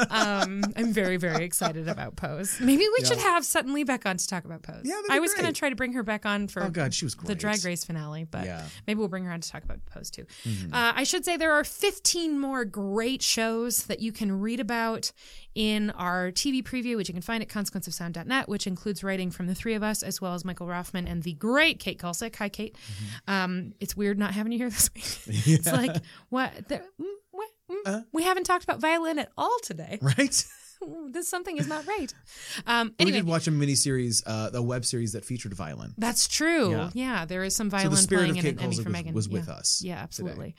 [0.10, 2.60] Um, I'm very, very excited about Pose.
[2.62, 4.82] Maybe we should have Sutton Lee back on to talk about Pose.
[4.84, 7.06] Yeah, I was going to try to bring her back on for oh God, she
[7.06, 7.28] was great.
[7.28, 8.58] the Drag Race finale, but Yeah.
[8.60, 8.68] Mm-hmm.
[8.88, 10.26] maybe we'll bring her on to talk about Pose too.
[10.72, 15.12] Uh, I should say there are 15 more great shows that you can read about
[15.56, 19.56] in our TV preview, which you can find at consequenceofsound.net, which includes writing from the
[19.56, 22.36] three of us, as well as Michael Roffman and the great Kate Kulzick.
[22.38, 22.76] Hi, Kate.
[22.76, 23.32] Mm-hmm.
[23.34, 25.18] Um, it's weird not having you here this week.
[25.48, 25.96] it's like,
[26.30, 26.68] what?
[26.68, 27.50] There, mm, what?
[27.72, 28.02] Mm, Uh.
[28.12, 30.00] we haven't talked about violin at all today.
[30.02, 30.46] Right.
[31.12, 32.14] this something is not right.
[32.68, 35.94] Um, we did watch a miniseries, uh, a web series that featured violin.
[35.98, 36.72] That's true.
[36.72, 37.26] Yeah, Yeah.
[37.26, 38.90] there is some So violin the spirit playing of in Kate an Emmy Kulzick for
[38.90, 39.14] was, Megan.
[39.14, 39.34] was yeah.
[39.34, 39.82] with us.
[39.84, 40.56] Yeah, today.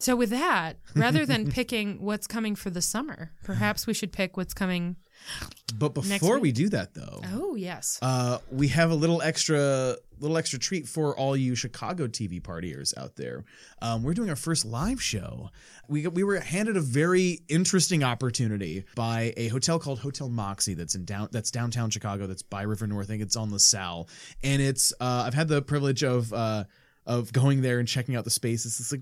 [0.00, 4.36] So with that, rather than picking what's coming for the summer, perhaps we should pick
[4.36, 4.96] what's coming
[5.76, 7.98] But before we do that, though, Oh yes.
[8.00, 12.96] uh, we have a little extra little extra treat for all you Chicago TV partiers
[12.96, 13.44] out there.
[13.80, 15.50] Um, we're doing our first live show.
[15.88, 20.94] We we were handed a very interesting opportunity by a hotel called Hotel Moxy that's
[20.94, 22.28] in down that's downtown Chicago.
[22.28, 23.06] That's by River North.
[23.06, 24.08] I think it's on LaSalle,
[24.44, 26.32] and it's uh, I've had the privilege of.
[26.32, 26.64] Uh,
[27.06, 28.66] of going there and checking out the space.
[28.66, 29.00] It's like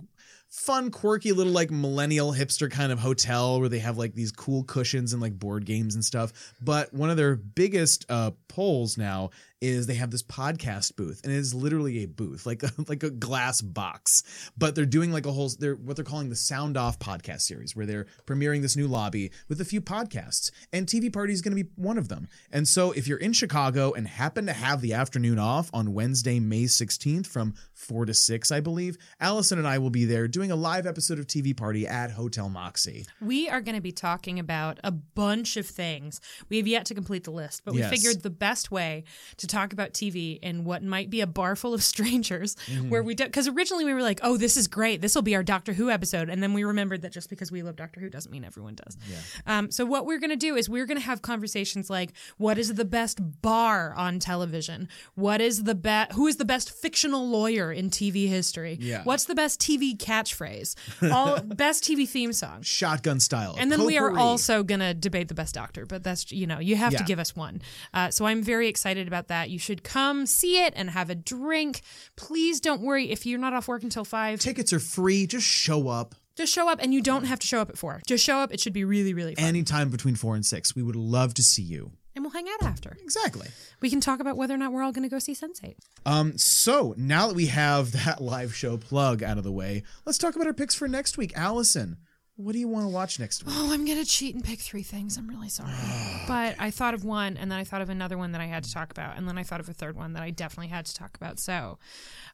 [0.48, 4.64] fun, quirky little like millennial hipster kind of hotel where they have like these cool
[4.64, 6.54] cushions and like board games and stuff.
[6.60, 9.30] But one of their biggest uh polls now
[9.60, 13.02] is they have this podcast booth and it is literally a booth, like a, like
[13.02, 14.22] a glass box.
[14.56, 17.74] But they're doing like a whole they're what they're calling the Sound Off podcast series
[17.74, 21.56] where they're premiering this new lobby with a few podcasts and TV Party is going
[21.56, 22.28] to be one of them.
[22.50, 26.38] And so if you're in Chicago and happen to have the afternoon off on Wednesday,
[26.40, 30.50] May 16th from 4 to 6, I believe, Allison and I will be there doing
[30.50, 33.06] a live episode of TV Party at Hotel Moxy.
[33.20, 36.20] We are going to be talking about a bunch of things.
[36.48, 37.90] We have yet to complete the list, but we Yes.
[37.90, 39.04] figured the best way
[39.38, 42.56] to talk about TV in what might be a bar full of strangers,
[42.88, 45.00] where we don't, because originally we were like, oh, this is great.
[45.00, 46.28] This will be our Doctor Who episode.
[46.28, 48.96] And then we remembered that just because we love Doctor Who doesn't mean everyone does.
[49.08, 49.18] Yeah.
[49.46, 52.58] Um, so what we're going to do is we're going to have conversations like, what
[52.58, 54.88] is the best bar on television?
[55.14, 58.78] What is the best, who is the best fictional lawyer in TV history?
[58.80, 59.02] Yeah.
[59.04, 60.74] What's the best TV catchphrase?
[61.12, 62.62] All best TV theme song.
[62.62, 63.56] Shotgun style.
[63.58, 66.58] And then we are also going to debate the best doctor, but that's, you know,
[66.58, 67.62] you have to give us one.
[67.94, 69.35] Uh, so I'm very excited about that.
[69.44, 71.82] You should come see it and have a drink.
[72.16, 74.40] Please don't worry if you're not off work until five.
[74.40, 75.26] tickets are free.
[75.26, 78.00] Just show up Just show up and you don't have to show up at four.
[78.06, 78.52] Just show up.
[78.52, 79.44] It should be really, really fun.
[79.44, 80.74] anytime between 4 and 6.
[80.76, 81.92] We would love to see you.
[82.14, 82.96] and we'll hang out after.
[83.02, 83.48] Exactly.
[83.80, 85.76] We can talk about whether or not we're all going to go see Sense8.
[86.06, 90.18] Um, so now that we have that live show plug out of the way, let's
[90.18, 91.32] talk about our picks for next week.
[91.36, 91.98] Allison,
[92.36, 93.54] what do you want to watch next week?
[93.56, 95.16] Oh, I'm going to cheat and pick three things.
[95.16, 95.72] I'm really sorry.
[96.28, 98.64] but I thought of one, and then I thought of another one that I had
[98.64, 100.86] to talk about, and then I thought of a third one that I definitely had
[100.86, 101.38] to talk about.
[101.38, 101.78] So,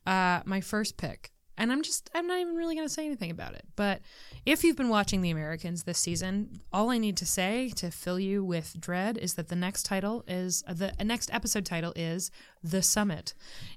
[0.06, 3.30] uh, my first pick, and I'm just, I'm not even really going to say anything
[3.30, 3.64] about it.
[3.76, 4.00] But
[4.46, 8.18] if you've been watching The Americans this season, all I need to say to fill
[8.18, 12.30] you with dread is that the next title is, uh, the next episode title is
[12.62, 13.34] The Summit.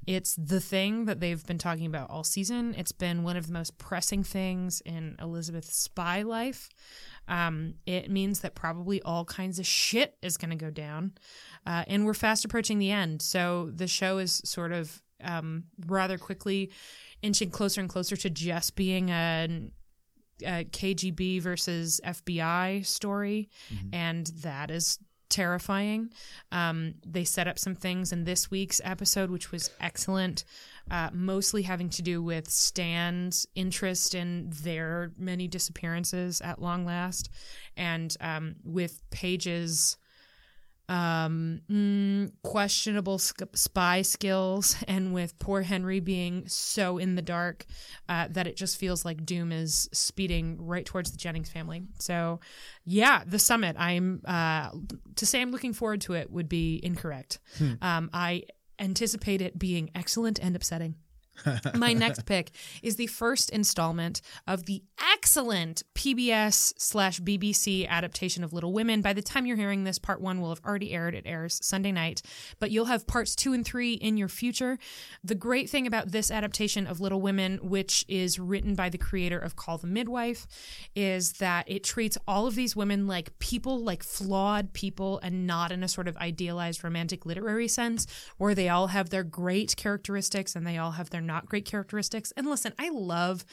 [0.08, 2.76] It's the thing that they've been talking about all season.
[2.78, 6.70] It's been one of the most pressing things in Elizabeth's spy life.
[7.28, 11.14] Um, it means that probably all kinds of shit is going to go down.
[11.66, 13.22] Uh, and we're fast approaching the end.
[13.22, 16.72] So the show is sort of um, rather quickly
[17.22, 19.70] inching closer and closer to just being a,
[20.44, 23.50] a KGB versus FBI story.
[23.94, 26.10] And that is terrifying.
[26.52, 30.46] Um, they set up some things in this week's episode, which was excellent,
[30.90, 37.30] uh, mostly having to do with Stan's interest in their many disappearances at long last,
[37.76, 39.98] and um, with Paige's
[40.88, 47.66] um mm, questionable sk- spy skills and with poor henry being so in the dark
[48.08, 51.84] uh, that it just feels like doom is speeding right towards the jennings family.
[52.00, 52.40] So
[52.86, 53.76] yeah the summit.
[53.80, 54.70] I'm uh
[55.16, 57.40] to say i'm looking forward to it would be incorrect.
[57.82, 58.44] Um i
[58.80, 60.96] anticipate it being excellent and upsetting
[61.76, 62.52] my next pick
[62.82, 64.84] is the first installment of the
[65.14, 69.02] excellent PBS slash BBC adaptation of Little Women.
[69.02, 71.14] By the time you're hearing this, part one will have already aired.
[71.16, 72.22] It airs Sunday night,
[72.60, 74.78] but you'll have parts two and three in your future.
[75.24, 79.38] The great thing about this adaptation of Little Women, which is written by the creator
[79.40, 80.48] of Call the Midwife,
[80.96, 85.72] is that it treats all of these women like people, like flawed people, and not
[85.72, 88.08] in a sort of idealized romantic literary sense,
[88.38, 92.32] where they all have their great characteristics and they all have their not great characteristics.
[92.38, 93.46] And listen, I love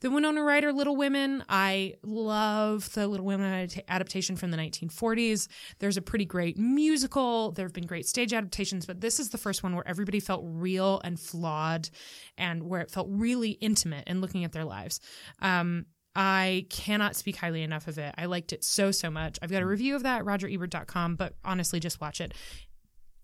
[0.00, 1.44] the Winona Ryder Little Women.
[1.48, 5.48] I love the Little Women adaptation from the 1940s.
[5.78, 7.52] There's a pretty great musical.
[7.52, 10.42] There have been great stage adaptations, but this is the first one where everybody felt
[10.44, 11.88] real and flawed
[12.36, 15.00] and where it felt really intimate in looking at their lives.
[15.40, 18.14] Um, I cannot speak highly enough of it.
[18.16, 19.38] I liked it so, so much.
[19.42, 22.34] I've got a review of that at rogerebert.com, but honestly, just watch it.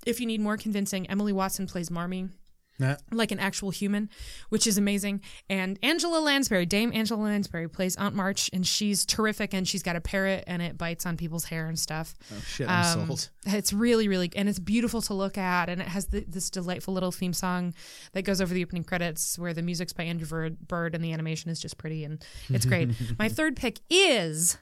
[0.06, 2.30] If you need more convincing, Emily Watson plays Marmee
[2.80, 2.96] Nah.
[3.12, 4.08] like an actual human,
[4.48, 5.20] which is amazing.
[5.48, 9.54] And Angela Lansbury, Dame Angela Lansbury, plays Aunt March, and she's terrific.
[9.54, 12.14] And she's got a parrot, and it bites on people's hair and stuff.
[12.32, 13.30] Oh shit, I'm Um, sold.
[13.46, 16.94] It's really, really, and it's beautiful to look at, and it has the, this delightful
[16.94, 17.74] little theme song
[18.12, 21.12] that goes over the opening credits, where the music's by Andrew Bird, Bird and the
[21.12, 22.88] animation is just pretty, and it's great.
[23.18, 24.56] My third pick is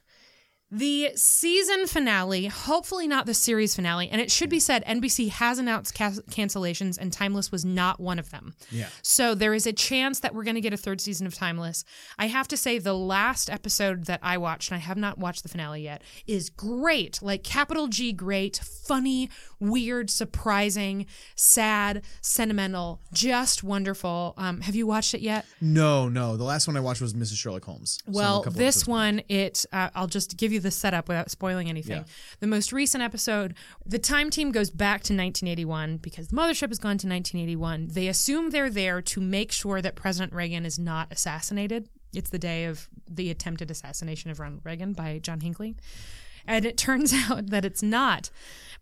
[0.71, 5.59] The season finale, hopefully not the series finale, and it should be said NBC has
[5.59, 8.55] announced ca- cancellations, and Timeless was not one of them.
[8.71, 8.89] Yeah.
[9.01, 11.87] So there is a chance that we're going to get a third season of Timeless.
[12.19, 15.43] I have to say, the last episode that I watched, and I have not watched
[15.43, 17.23] the finale yet, is great.
[17.23, 24.35] Like capital G great, funny, weird, surprising, sad, sentimental, just wonderful.
[24.37, 25.45] Um, have you watched it yet?
[25.61, 26.37] No, no.
[26.37, 27.37] The last one I watched was Mrs.
[27.37, 27.99] Sherlock Holmes.
[28.05, 31.69] So Well, couple this one, it uh, I'll just give you the setup without spoiling
[31.69, 31.99] anything.
[31.99, 32.05] Yeah.
[32.41, 33.55] The most recent episode,
[33.85, 37.89] the time team goes back to 1981 because the mothership has gone to 1981.
[37.93, 41.89] They assume they're there to make sure that President Reagan is not assassinated.
[42.15, 45.77] It's the day of the attempted assassination of Ronald Reagan by John Hinckley.
[46.49, 48.31] And it turns out that it's not,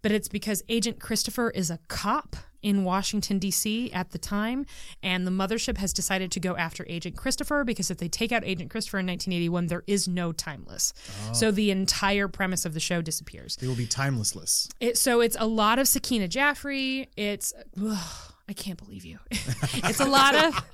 [0.01, 3.93] but it's because Agent Christopher is a cop in Washington, D.C.
[3.93, 4.67] at the time,
[5.01, 8.43] and the mothership has decided to go after Agent Christopher because if they take out
[8.45, 10.93] Agent Christopher in 1981, there is no timeless.
[11.29, 11.33] Oh.
[11.33, 13.55] So the entire premise of the show disappears.
[13.57, 14.69] They will be timelessless.
[14.81, 17.09] It, so it's a lot of Sakina Jaffrey.
[17.17, 19.19] It's ugh, I can't believe you.
[19.31, 20.65] it's a lot of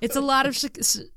[0.00, 0.56] it's a lot of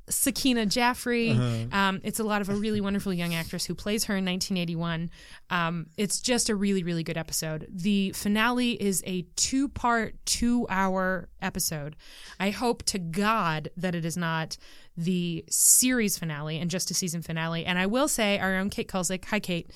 [0.09, 1.31] Sakina Jaffrey.
[1.71, 5.09] Um, it's a lot of a really wonderful young actress who plays her in 1981.
[5.49, 7.67] Um, it's just a really really good episode.
[7.69, 11.95] The finale is a two part two hour episode.
[12.39, 14.57] I hope to God that it is not
[14.97, 17.65] the series finale and just a season finale.
[17.65, 19.71] And I will say, our own Kate Kulzick, hi Kate,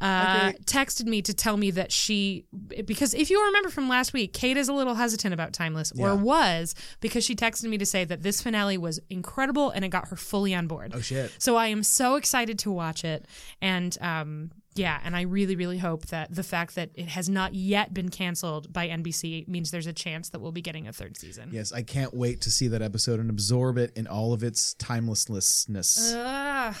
[0.00, 2.44] uh, texted me to tell me that she,
[2.84, 6.08] because if you remember from last week, Kate is a little hesitant about Timeless, or
[6.08, 6.12] Yeah.
[6.14, 10.08] was, because she texted me to say that this finale was incredible and it got
[10.08, 10.92] her fully on board.
[10.94, 11.32] Oh shit.
[11.38, 13.24] So I am so excited to watch it.
[13.62, 17.54] And um, yeah, and I really, really hope that the fact that it has not
[17.54, 21.16] yet been canceled by NBC means there's a chance that we'll be getting a third
[21.16, 21.48] season.
[21.52, 24.74] Yes, I can't wait to see that episode and absorb it in all of its
[24.74, 26.12] timelessness.
[26.14, 26.78] Ah.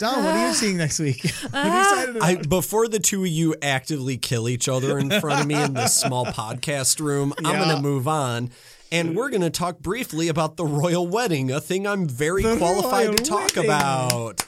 [0.00, 1.22] Don, what are you seeing next week?
[1.50, 2.28] what are you excited about?
[2.28, 5.74] I, before the two of you actively kill each other in front of me in
[5.74, 7.58] this small podcast room, I'm Yeah.
[7.64, 8.50] going to move on.
[8.90, 12.56] And we're going to talk briefly about the royal wedding, a thing I'm very The
[12.56, 13.64] qualified to talk wedding.
[13.66, 14.42] about.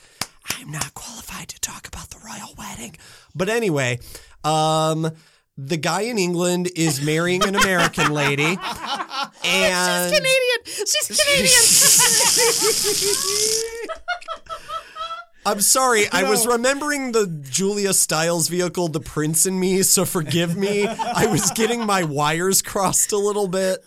[0.59, 2.97] I'm not qualified to talk about the royal wedding.
[3.35, 3.99] But anyway,
[4.43, 5.11] um,
[5.59, 8.57] the guy in England is marrying an American lady.
[9.45, 10.61] And she's Canadian.
[10.65, 11.61] She's Canadian.
[15.45, 20.57] I'm sorry, I was remembering the Julia Stiles vehicle, the Prince and Me, so forgive
[20.57, 20.87] me.
[20.87, 23.85] I was getting my wires crossed a little bit.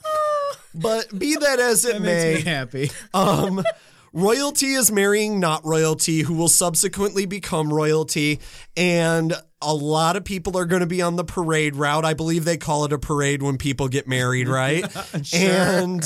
[0.73, 2.91] But be that as it that may, makes me happy.
[3.13, 3.63] um,
[4.11, 8.41] royalty is marrying not royalty, who will subsequently become royalty,
[8.75, 12.03] and a lot of people are going to be on the parade route.
[12.03, 14.85] I believe they call it a parade when people get married, right?
[15.33, 16.03] And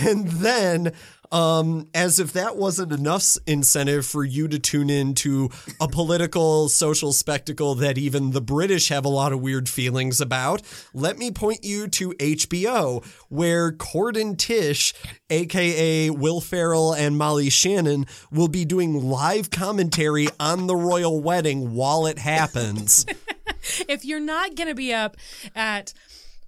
[0.00, 0.92] and then.
[1.36, 6.70] Um, as if that wasn't enough incentive for you to tune in to a political
[6.70, 10.62] social spectacle that even the British have a lot of weird feelings about,
[10.94, 14.94] let me point you to HBO, where Cord and Tish,
[15.28, 21.74] aka Will Ferrell and Molly Shannon, will be doing live commentary on the royal wedding
[21.74, 23.04] while it happens.
[23.88, 25.18] if you're not going to be up
[25.54, 25.92] at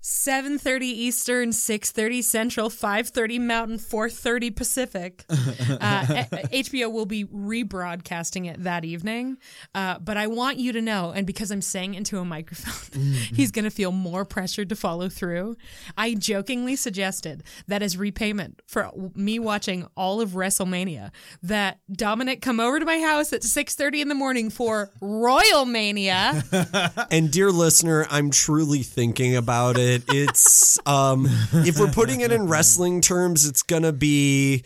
[0.08, 5.24] 7:30 Eastern, 6:30 Central, 5:30 Mountain, 4:30 Pacific.
[5.80, 9.36] Uh, HBO will be rebroadcasting it that evening.
[9.74, 13.00] Uh, but I want you to know, and because I'm saying into a microphone,
[13.34, 15.56] he's going to feel more pressured to follow through.
[15.96, 21.10] I jokingly suggested that as repayment for me watching all of WrestleMania,
[21.42, 26.42] that Dominic come over to my house at 6:30 in the morning for Royal Mania.
[27.10, 29.97] And dear listener, I'm truly thinking about it.
[30.08, 34.64] It's um if we're putting it in wrestling terms, it's gonna be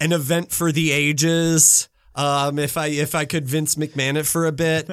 [0.00, 1.88] an event for the ages.
[2.14, 4.90] Um if I if I could Vince McMahon it for a bit.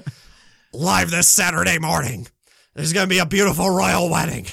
[0.73, 2.27] Live this Saturday morning.
[2.75, 4.45] There's gonna be a beautiful royal wedding.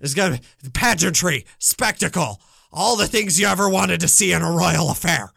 [0.00, 2.40] There's gonna be pageantry, spectacle,
[2.72, 5.32] all the things you ever wanted to see in a royal affair.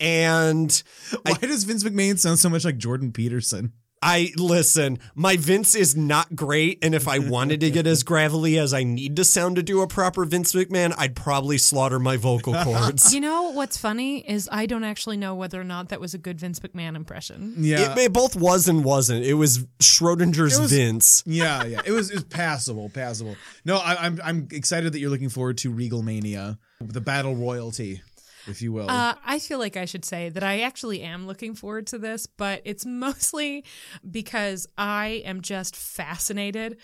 [0.00, 0.82] And
[1.22, 3.72] Why does Vince McMahon sound so much like Jordan Peterson?
[4.02, 8.58] I listen, my Vince is not great, and if I wanted to get as gravelly
[8.58, 12.16] as I need to sound to do a proper Vince McMahon, I'd probably slaughter my
[12.16, 13.14] vocal cords.
[13.14, 16.18] You know what's funny is I don't actually know whether or not that was a
[16.18, 17.54] good Vince McMahon impression.
[17.58, 17.92] Yeah.
[17.92, 19.24] It, it both was and wasn't.
[19.24, 21.22] It was Schrodinger's It was- Vince.
[21.26, 21.80] yeah, yeah.
[21.86, 23.36] It was it was passable, passable.
[23.64, 28.02] No, I, I'm I'm excited that you're looking forward to Regal Mania, the battle royalty,
[28.46, 28.90] if you will.
[28.90, 32.26] Uh, I feel like I should say that I actually am looking forward to this,
[32.26, 33.64] but it's mostly
[34.08, 36.78] because I am just fascinated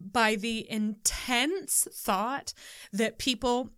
[0.00, 2.52] by the intense thought
[2.92, 3.70] that people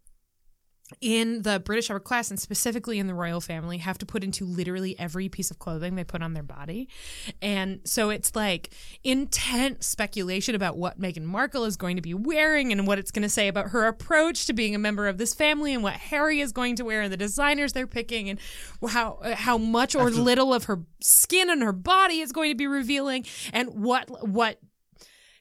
[1.00, 4.44] in the British upper class and specifically in the royal family have to put into
[4.44, 6.88] literally every piece of clothing they put on their body.
[7.42, 8.70] And so it's like
[9.04, 13.22] intense speculation about what Meghan Markle is going to be wearing and what it's going
[13.22, 16.40] to say about her approach to being a member of this family and what Harry
[16.40, 18.38] is going to wear and the designers they're picking and
[18.88, 22.66] how how much or little of her skin and her body is going to be
[22.66, 24.58] revealing and what what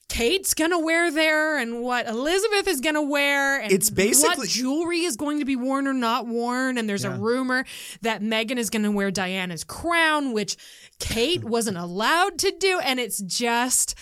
[0.09, 5.01] Kate's gonna wear there and what Elizabeth is gonna wear and It's basically- what jewelry
[5.01, 6.77] is going to be worn or not worn.
[6.77, 7.65] And there's a rumor
[8.01, 10.55] that Meghan is gonna wear Diana's crown, which
[10.99, 12.79] Kate wasn't allowed to do.
[12.79, 13.95] And it's just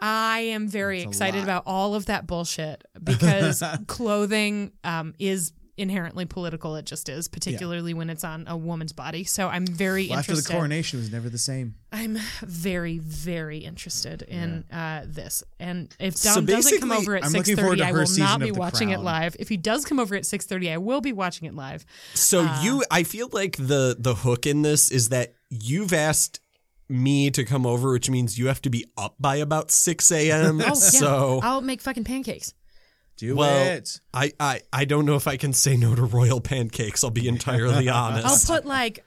[0.00, 5.52] I am very excited about all of that bullshit because clothing um, is
[5.82, 6.76] inherently political.
[6.76, 9.24] It just is, particularly when it's on a woman's body.
[9.24, 10.52] So I'm very Well, after the interested.
[10.54, 11.74] coronation, was never the same.
[11.92, 15.42] I'm very, very interested in uh, this.
[15.60, 18.18] And if So doesn't come over at I'm six looking forward thirty, to I will
[18.18, 19.36] not be The watching it live.
[19.38, 21.84] If he does come over at six thirty, I will be watching it live.
[22.14, 26.40] So Uh, you, I feel like the the hook in this is that you've asked
[26.88, 30.60] me to come over, which means you have to be up by about six a.m.
[30.64, 30.72] Oh, yeah.
[30.74, 32.54] so I'll make fucking pancakes.
[33.22, 34.00] Do well, it.
[34.12, 37.04] I, I I don't know if I can say no to royal pancakes.
[37.04, 38.50] I'll be entirely honest.
[38.50, 39.04] I'll put like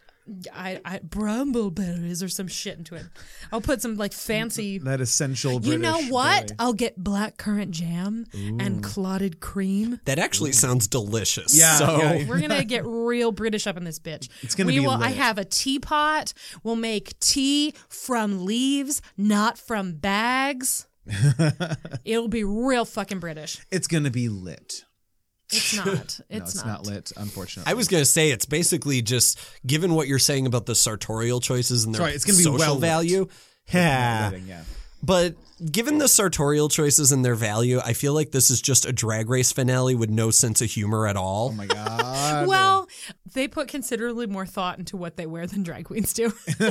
[0.53, 3.03] I, I brumbleberries or some shit into it.
[3.51, 4.77] I'll put some like fancy.
[4.77, 6.47] That essential British You know what?
[6.47, 6.55] boy.
[6.59, 9.99] I'll get black currant jam and clotted cream.
[10.05, 11.53] that actually sounds delicious.
[11.53, 12.25] Yeah, So yeah.
[12.29, 14.29] We're gonna get real British up in this bitch.
[14.43, 14.91] It's gonna we be will.
[14.91, 16.33] I have a teapot.
[16.63, 20.87] We'll make tea from leaves, not from bags.
[22.05, 23.59] It'll be real fucking British.
[23.71, 24.83] It's gonna be lit.
[25.51, 25.87] It's not.
[25.95, 26.65] It's, no, it's not.
[26.65, 26.85] not.
[26.87, 27.71] lit, unfortunately.
[27.71, 31.85] I was gonna say it's basically just given what you're saying about the sartorial choices
[31.85, 33.27] and their Sorry, it's gonna be social well value.
[33.71, 34.31] Yeah.
[34.31, 34.63] Yeah.
[35.03, 35.35] But
[35.71, 39.29] given the sartorial choices and their value, I feel like this is just a drag
[39.29, 41.49] race finale with no sense of humor at all.
[41.49, 42.47] Oh my god.
[42.47, 42.87] Well,
[43.33, 46.33] they put considerably more thought into what they wear than drag queens do.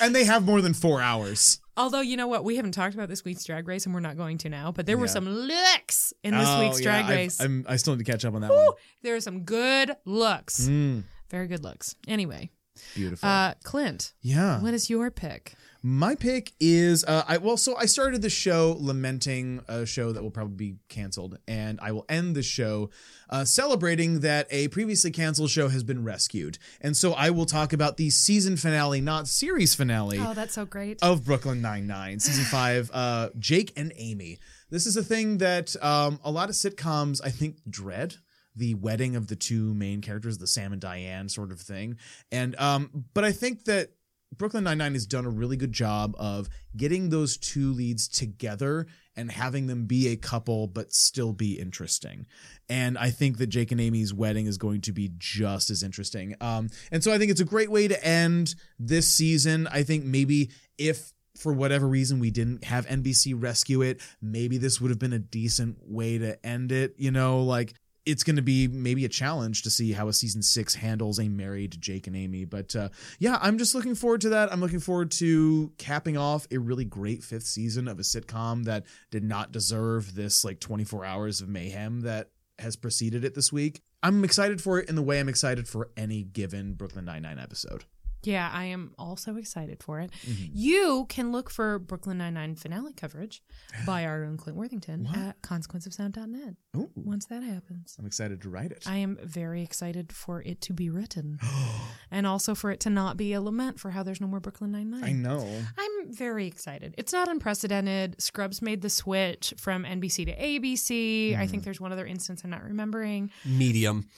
[0.00, 1.60] and they have more than four hours.
[1.80, 4.16] Although you know what, we haven't talked about this week's drag race, and we're not
[4.16, 4.70] going to now.
[4.72, 5.12] But there were Yeah.
[5.12, 7.40] some looks in this Oh, week's yeah, drag I've- race.
[7.40, 8.68] I'm, I still need to catch up on that one.
[9.02, 10.60] there are some good looks.
[10.68, 11.94] Mm, Very good looks.
[12.06, 12.50] Anyway,
[12.94, 13.28] beautiful.
[13.28, 14.60] uh, Clint, yeah.
[14.60, 15.54] what is your pick?
[15.82, 20.22] My pick is uh, I well, so I started the show lamenting a show that
[20.22, 22.90] will probably be canceled, and I will end the show
[23.30, 26.58] uh, celebrating that a previously canceled show has been rescued.
[26.82, 30.66] And so I will talk about the season finale, not series finale, Oh, that's so
[30.66, 30.98] great.
[31.02, 32.90] of Brooklyn Nine Nine, season five.
[32.92, 34.38] Uh, Jake and Amy.
[34.68, 38.16] This is a thing that um, a lot of sitcoms I think dread.
[38.56, 41.96] The wedding of the two main characters, the Sam and Diane sort of thing,
[42.32, 43.90] and um, but I think that
[44.36, 48.86] Brooklyn Nine Nine has done a really good job of getting those two leads together
[49.16, 52.26] and having them be a couple, but still be interesting.
[52.68, 56.36] And I think that Jake and Amy's wedding is going to be just as interesting.
[56.40, 59.66] Um, and so I think it's a great way to end this season.
[59.66, 64.80] I think maybe if for whatever reason we didn't have NBC rescue it, maybe this
[64.80, 66.94] would have been a decent way to end it.
[66.96, 67.74] You know, like
[68.06, 71.28] it's going to be maybe a challenge to see how a season six handles a
[71.28, 72.44] married Jake and Amy.
[72.44, 74.52] But uh, yeah, I'm just looking forward to that.
[74.52, 78.84] I'm looking forward to capping off a really great fifth season of a sitcom that
[79.10, 83.82] did not deserve this like 24 hours of mayhem that has preceded it this week.
[84.02, 87.84] I'm excited for it in the way I'm excited for any given Brooklyn Nine-Nine episode.
[88.22, 90.10] Yeah, I am also excited for it.
[90.28, 90.44] Mm-hmm.
[90.52, 93.42] You can look for Brooklyn Nine-Nine finale coverage
[93.86, 97.96] by our own Clint Worthington at consequenceofsound.net Ooh, once that happens.
[97.98, 98.84] I'm excited to write it.
[98.86, 101.38] I am very excited for it to be written
[102.10, 104.72] and also for it to not be a lament for how there's no more Brooklyn
[104.72, 105.04] Nine-Nine.
[105.04, 105.46] I know.
[105.78, 106.94] I'm very excited.
[106.98, 108.20] It's not unprecedented.
[108.20, 111.30] Scrubs made the switch from NBC to ABC.
[111.30, 111.50] I Mm-hmm.
[111.50, 113.30] think there's one other instance I'm not remembering.
[113.46, 114.08] Medium.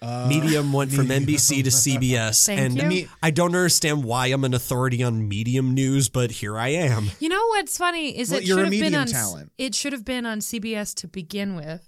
[0.00, 2.84] Uh, Medium went from NBC to CBS, Thank and you.
[2.88, 7.10] Me- I don't understand why I'm an authority on Medium news, but here I am.
[7.18, 9.52] You know what's funny is Well, it you're should a have been medium on talent.
[9.58, 11.87] it should have been on CBS to begin with,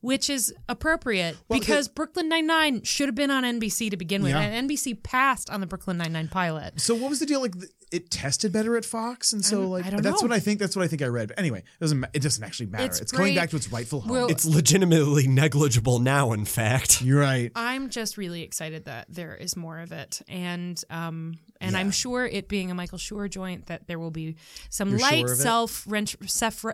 [0.00, 4.22] which is appropriate Well, because Brooklyn Nine Nine should have been on NBC to begin
[4.22, 4.40] with, Yeah.
[4.40, 6.80] and NBC passed on the Brooklyn Nine Nine pilot.
[6.80, 7.40] So what was the deal?
[7.40, 7.54] Like
[7.92, 10.28] it tested better at Fox, and so I'm- like I don't that's know.
[10.28, 10.58] what I think.
[10.58, 11.28] That's what I think I read.
[11.28, 12.04] But anyway, it doesn't.
[12.12, 12.84] It doesn't actually matter.
[12.84, 14.10] It's It's, going back to its rightful home.
[14.12, 17.00] Well- It's legitimately negligible now, in fact.
[17.02, 17.52] You're right.
[17.54, 21.78] I'm just really excited that there is more of it, and um, and Yeah.
[21.78, 24.36] I'm sure it being a Michael Schur joint that there will be
[24.68, 26.64] some You're light sure self wrench self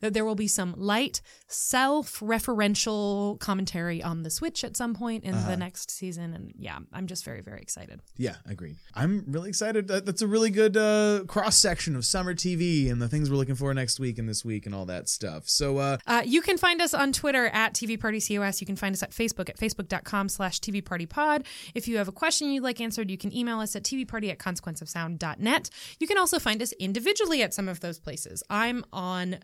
[0.00, 5.34] that there will be some light self-referential commentary on the Switch at some point in
[5.34, 5.50] Uh-huh.
[5.50, 6.34] the next season.
[6.34, 8.00] And yeah, I'm just very, very excited.
[8.16, 8.76] Yeah, agreed.
[8.94, 9.88] I'm really excited.
[9.88, 13.54] That's a really good uh, cross section of summer TV and the things we're looking
[13.54, 15.48] for next week and this week and all that stuff.
[15.48, 18.60] So, uh, Uh, you can find us on Twitter at TV Party COS.
[18.60, 21.44] You can find us at Facebook at facebook.com slash TV Party Pod.
[21.74, 24.38] If you have a question you'd like answered, you can email us at tvparty at
[24.38, 25.70] consequenceofsound.net.
[26.00, 28.42] You can also find us individually at some of those places.
[28.50, 29.38] I'm on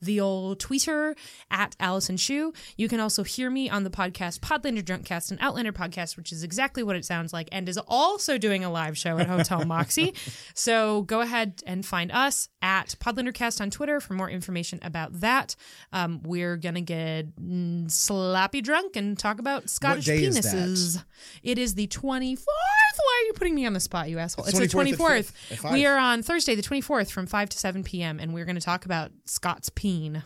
[0.00, 1.14] the old Twitter
[1.50, 2.52] at Allison Shu.
[2.76, 6.42] You can also hear me on the podcast Podlander Drunkcast and Outlander Podcast, which is
[6.42, 10.14] exactly what it sounds like, and is also doing a live show at Hotel Moxy.
[10.54, 15.56] so go ahead and find us at Podlandercast on Twitter for more information about that.
[15.92, 21.04] Um, we're gonna get slappy drunk and talk about Scottish day is penises.
[21.42, 22.79] It is the twenty fourth.
[23.04, 24.44] Why are you putting me on the spot, you asshole?
[24.46, 25.16] It's, the 24th twenty at fi-
[25.54, 25.72] at five.
[25.72, 28.56] We are on Thursday, the twenty fourth, from five to seven p.m., and we're going
[28.56, 30.22] to talk about Scott's peen.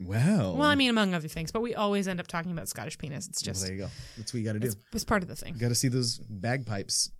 [0.00, 2.98] well, Well, I mean, among other things, but we always end up talking about Scottish
[2.98, 3.28] penis.
[3.28, 3.88] It's well, just there you go.
[4.16, 4.72] That's what you got to do.
[4.92, 5.54] it's part of the thing.
[5.58, 7.10] Got to see those bagpipes.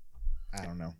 [0.52, 0.94] I don't know.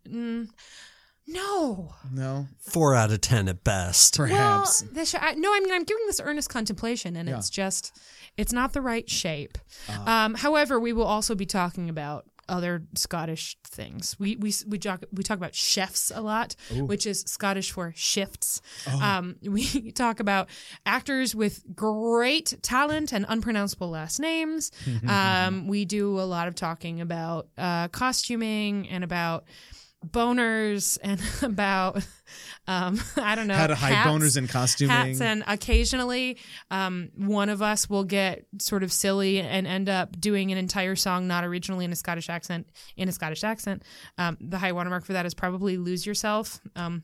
[1.27, 4.15] No, No, Four out of ten at best.
[4.17, 4.83] perhaps.
[4.83, 5.51] well, this, I, no.
[5.55, 7.39] I mean, I'm giving this earnest contemplation, and Yeah.
[7.39, 7.99] it's just,
[8.37, 9.57] it's not the right shape.
[9.89, 10.11] Uh-huh.
[10.11, 14.17] Um, however, we will also be talking about other Scottish things.
[14.19, 18.61] We we we talk we talk about chefs a lot, which is Scottish for shifts.
[18.89, 19.01] Oh.
[19.01, 20.49] Um, we talk about
[20.87, 24.71] actors with great talent and unpronounceable last names.
[25.09, 29.45] um, we do a lot of talking about uh, costuming and about
[30.05, 31.97] boners and about
[32.67, 34.91] um, I don't know How to hide hats boners in costuming.
[34.95, 36.39] hats and occasionally
[36.71, 40.97] um, one of us will get sort of silly and end up doing an entire
[40.97, 42.67] song not originally in a Scottish accent
[42.97, 43.83] in a Scottish accent.
[44.19, 47.03] Um, the high watermark for that is probably "Lose Yourself." Um,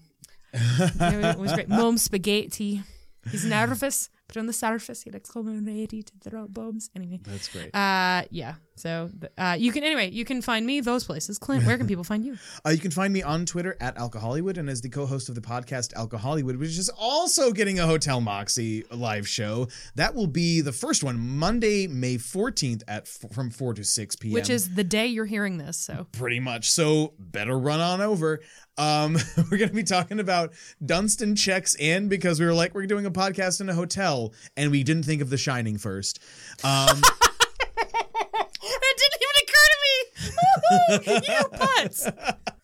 [0.52, 1.68] it was great.
[1.80, 2.82] Mom spaghetti.
[3.30, 6.90] He's nervous, but on the surface he looks home ready to throw bombs.
[6.96, 7.74] Anyway, That's great.
[7.74, 8.54] uh, yeah.
[8.80, 10.10] So uh, you can anyway.
[10.10, 11.38] You can find me those places.
[11.38, 12.36] Clint, where can people find you?
[12.66, 15.40] Uh, you can find me on Twitter at Alcohollywood and as the co-host of the
[15.40, 19.66] podcast Alcohollywood, which is also getting a Hotel Moxy live show.
[19.94, 24.16] That will be the first one Monday, May 14th at f- from 4 to 6
[24.16, 24.34] p.m.
[24.34, 25.78] Which is the day you're hearing this.
[25.78, 26.70] So pretty much.
[26.70, 28.40] So better run on over.
[28.76, 29.14] Um,
[29.50, 30.52] we're going to be talking about
[30.84, 34.70] Dunston checks in because we were like, we're doing a podcast in a hotel and
[34.70, 36.18] we didn't think of The Shining first.
[36.62, 37.00] Um,
[38.62, 40.59] That didn't even occur to me.
[40.70, 42.10] You putz.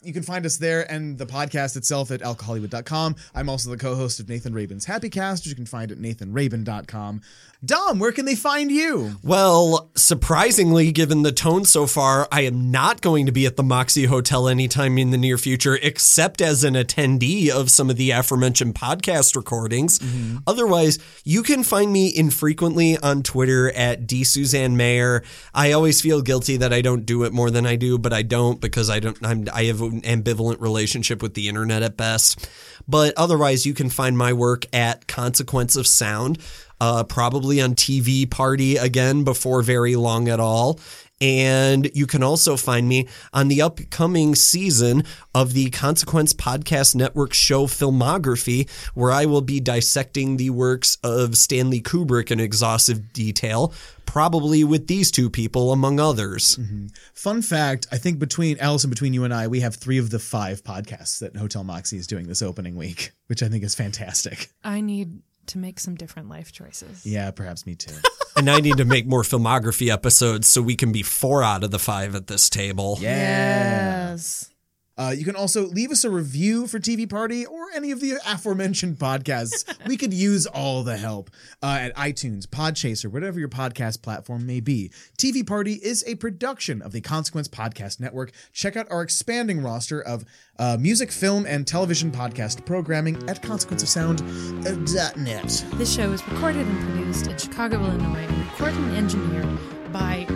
[0.07, 3.16] You can find us there and the podcast itself at alcohollywood.com.
[3.35, 7.23] I'm also the co-host of Nathan Rabin's Happy Cast, which you can find at nathanrabin.com.
[7.65, 9.16] Dom, where can they find you?
[9.24, 13.62] Well, surprisingly, given the tone so far, I am not going to be at the
[13.62, 18.11] Moxy Hotel anytime in the near future, except as an attendee of some of the
[18.11, 19.99] aforementioned podcast recordings.
[19.99, 20.39] Mm-hmm.
[20.47, 25.24] Otherwise, you can find me infrequently on Twitter at D Suzanne Mayer.
[25.55, 28.23] I always feel guilty that I don't do it more than I do, but I
[28.23, 29.19] don't because I don't.
[29.27, 32.48] I'm, I have an ambivalent relationship with the internet at best.
[32.89, 36.39] But otherwise, you can find my work at Consequence of Sound
[36.81, 40.81] uh, probably on TV Party again before very long at all.
[41.21, 47.33] And you can also find me on the upcoming season of the Consequence Podcast Network
[47.33, 53.73] show Filmography, where I will be dissecting the works of Stanley Kubrick in exhaustive detail,
[54.05, 56.57] probably with these two people, among others.
[56.57, 56.89] Mm-hmm.
[57.15, 60.19] Fun fact, I think between Allison, between you and I, we have three of the
[60.19, 64.51] five podcasts that Hotel Moxy is doing this opening week, which I think is fantastic.
[64.63, 67.05] I need to make some different life choices.
[67.05, 67.94] Yeah, perhaps me too.
[68.36, 71.70] and I need to make more filmography episodes so we can be four out of
[71.70, 72.98] the five at this table.
[73.01, 74.51] Yes.
[74.98, 78.14] Uh, you can also leave us a review for TV Party or any of the
[78.27, 79.64] aforementioned podcasts.
[79.86, 81.31] we could use all the help
[81.62, 84.90] uh, at iTunes, Podchaser, whatever your podcast platform may be.
[85.18, 88.32] TV Party is a production of the Consequence Podcast Network.
[88.52, 90.24] Check out our expanding roster of
[90.59, 95.64] uh, music, film, and television podcast programming at consequenceofsound.net.
[95.78, 100.27] This show is recorded and produced in Chicago, Illinois, and recorded and engineered by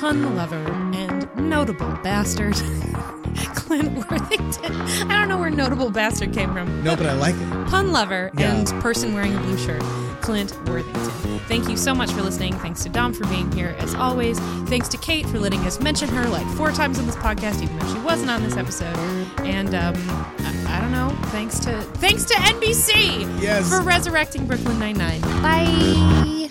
[0.00, 0.56] pun lover
[0.94, 2.54] and notable bastard
[3.54, 4.80] Clint Worthington.
[5.10, 6.82] I don't know where notable bastard came from.
[6.82, 7.66] No, but I like it.
[7.68, 8.54] Pun lover Yeah.
[8.54, 9.82] and person wearing a blue shirt,
[10.22, 11.38] Clint Worthington.
[11.48, 12.54] Thank you so much for listening.
[12.54, 14.38] Thanks to Dom for being here as always.
[14.68, 17.78] Thanks to Kate for letting us mention her like four times on this podcast, even
[17.78, 18.96] though she wasn't on this episode.
[19.40, 19.94] And um,
[20.40, 21.10] I, I don't know.
[21.30, 23.68] Thanks to thanks to NBC Yes.
[23.68, 25.20] for resurrecting Brooklyn Nine Nine.
[25.42, 26.50] Bye.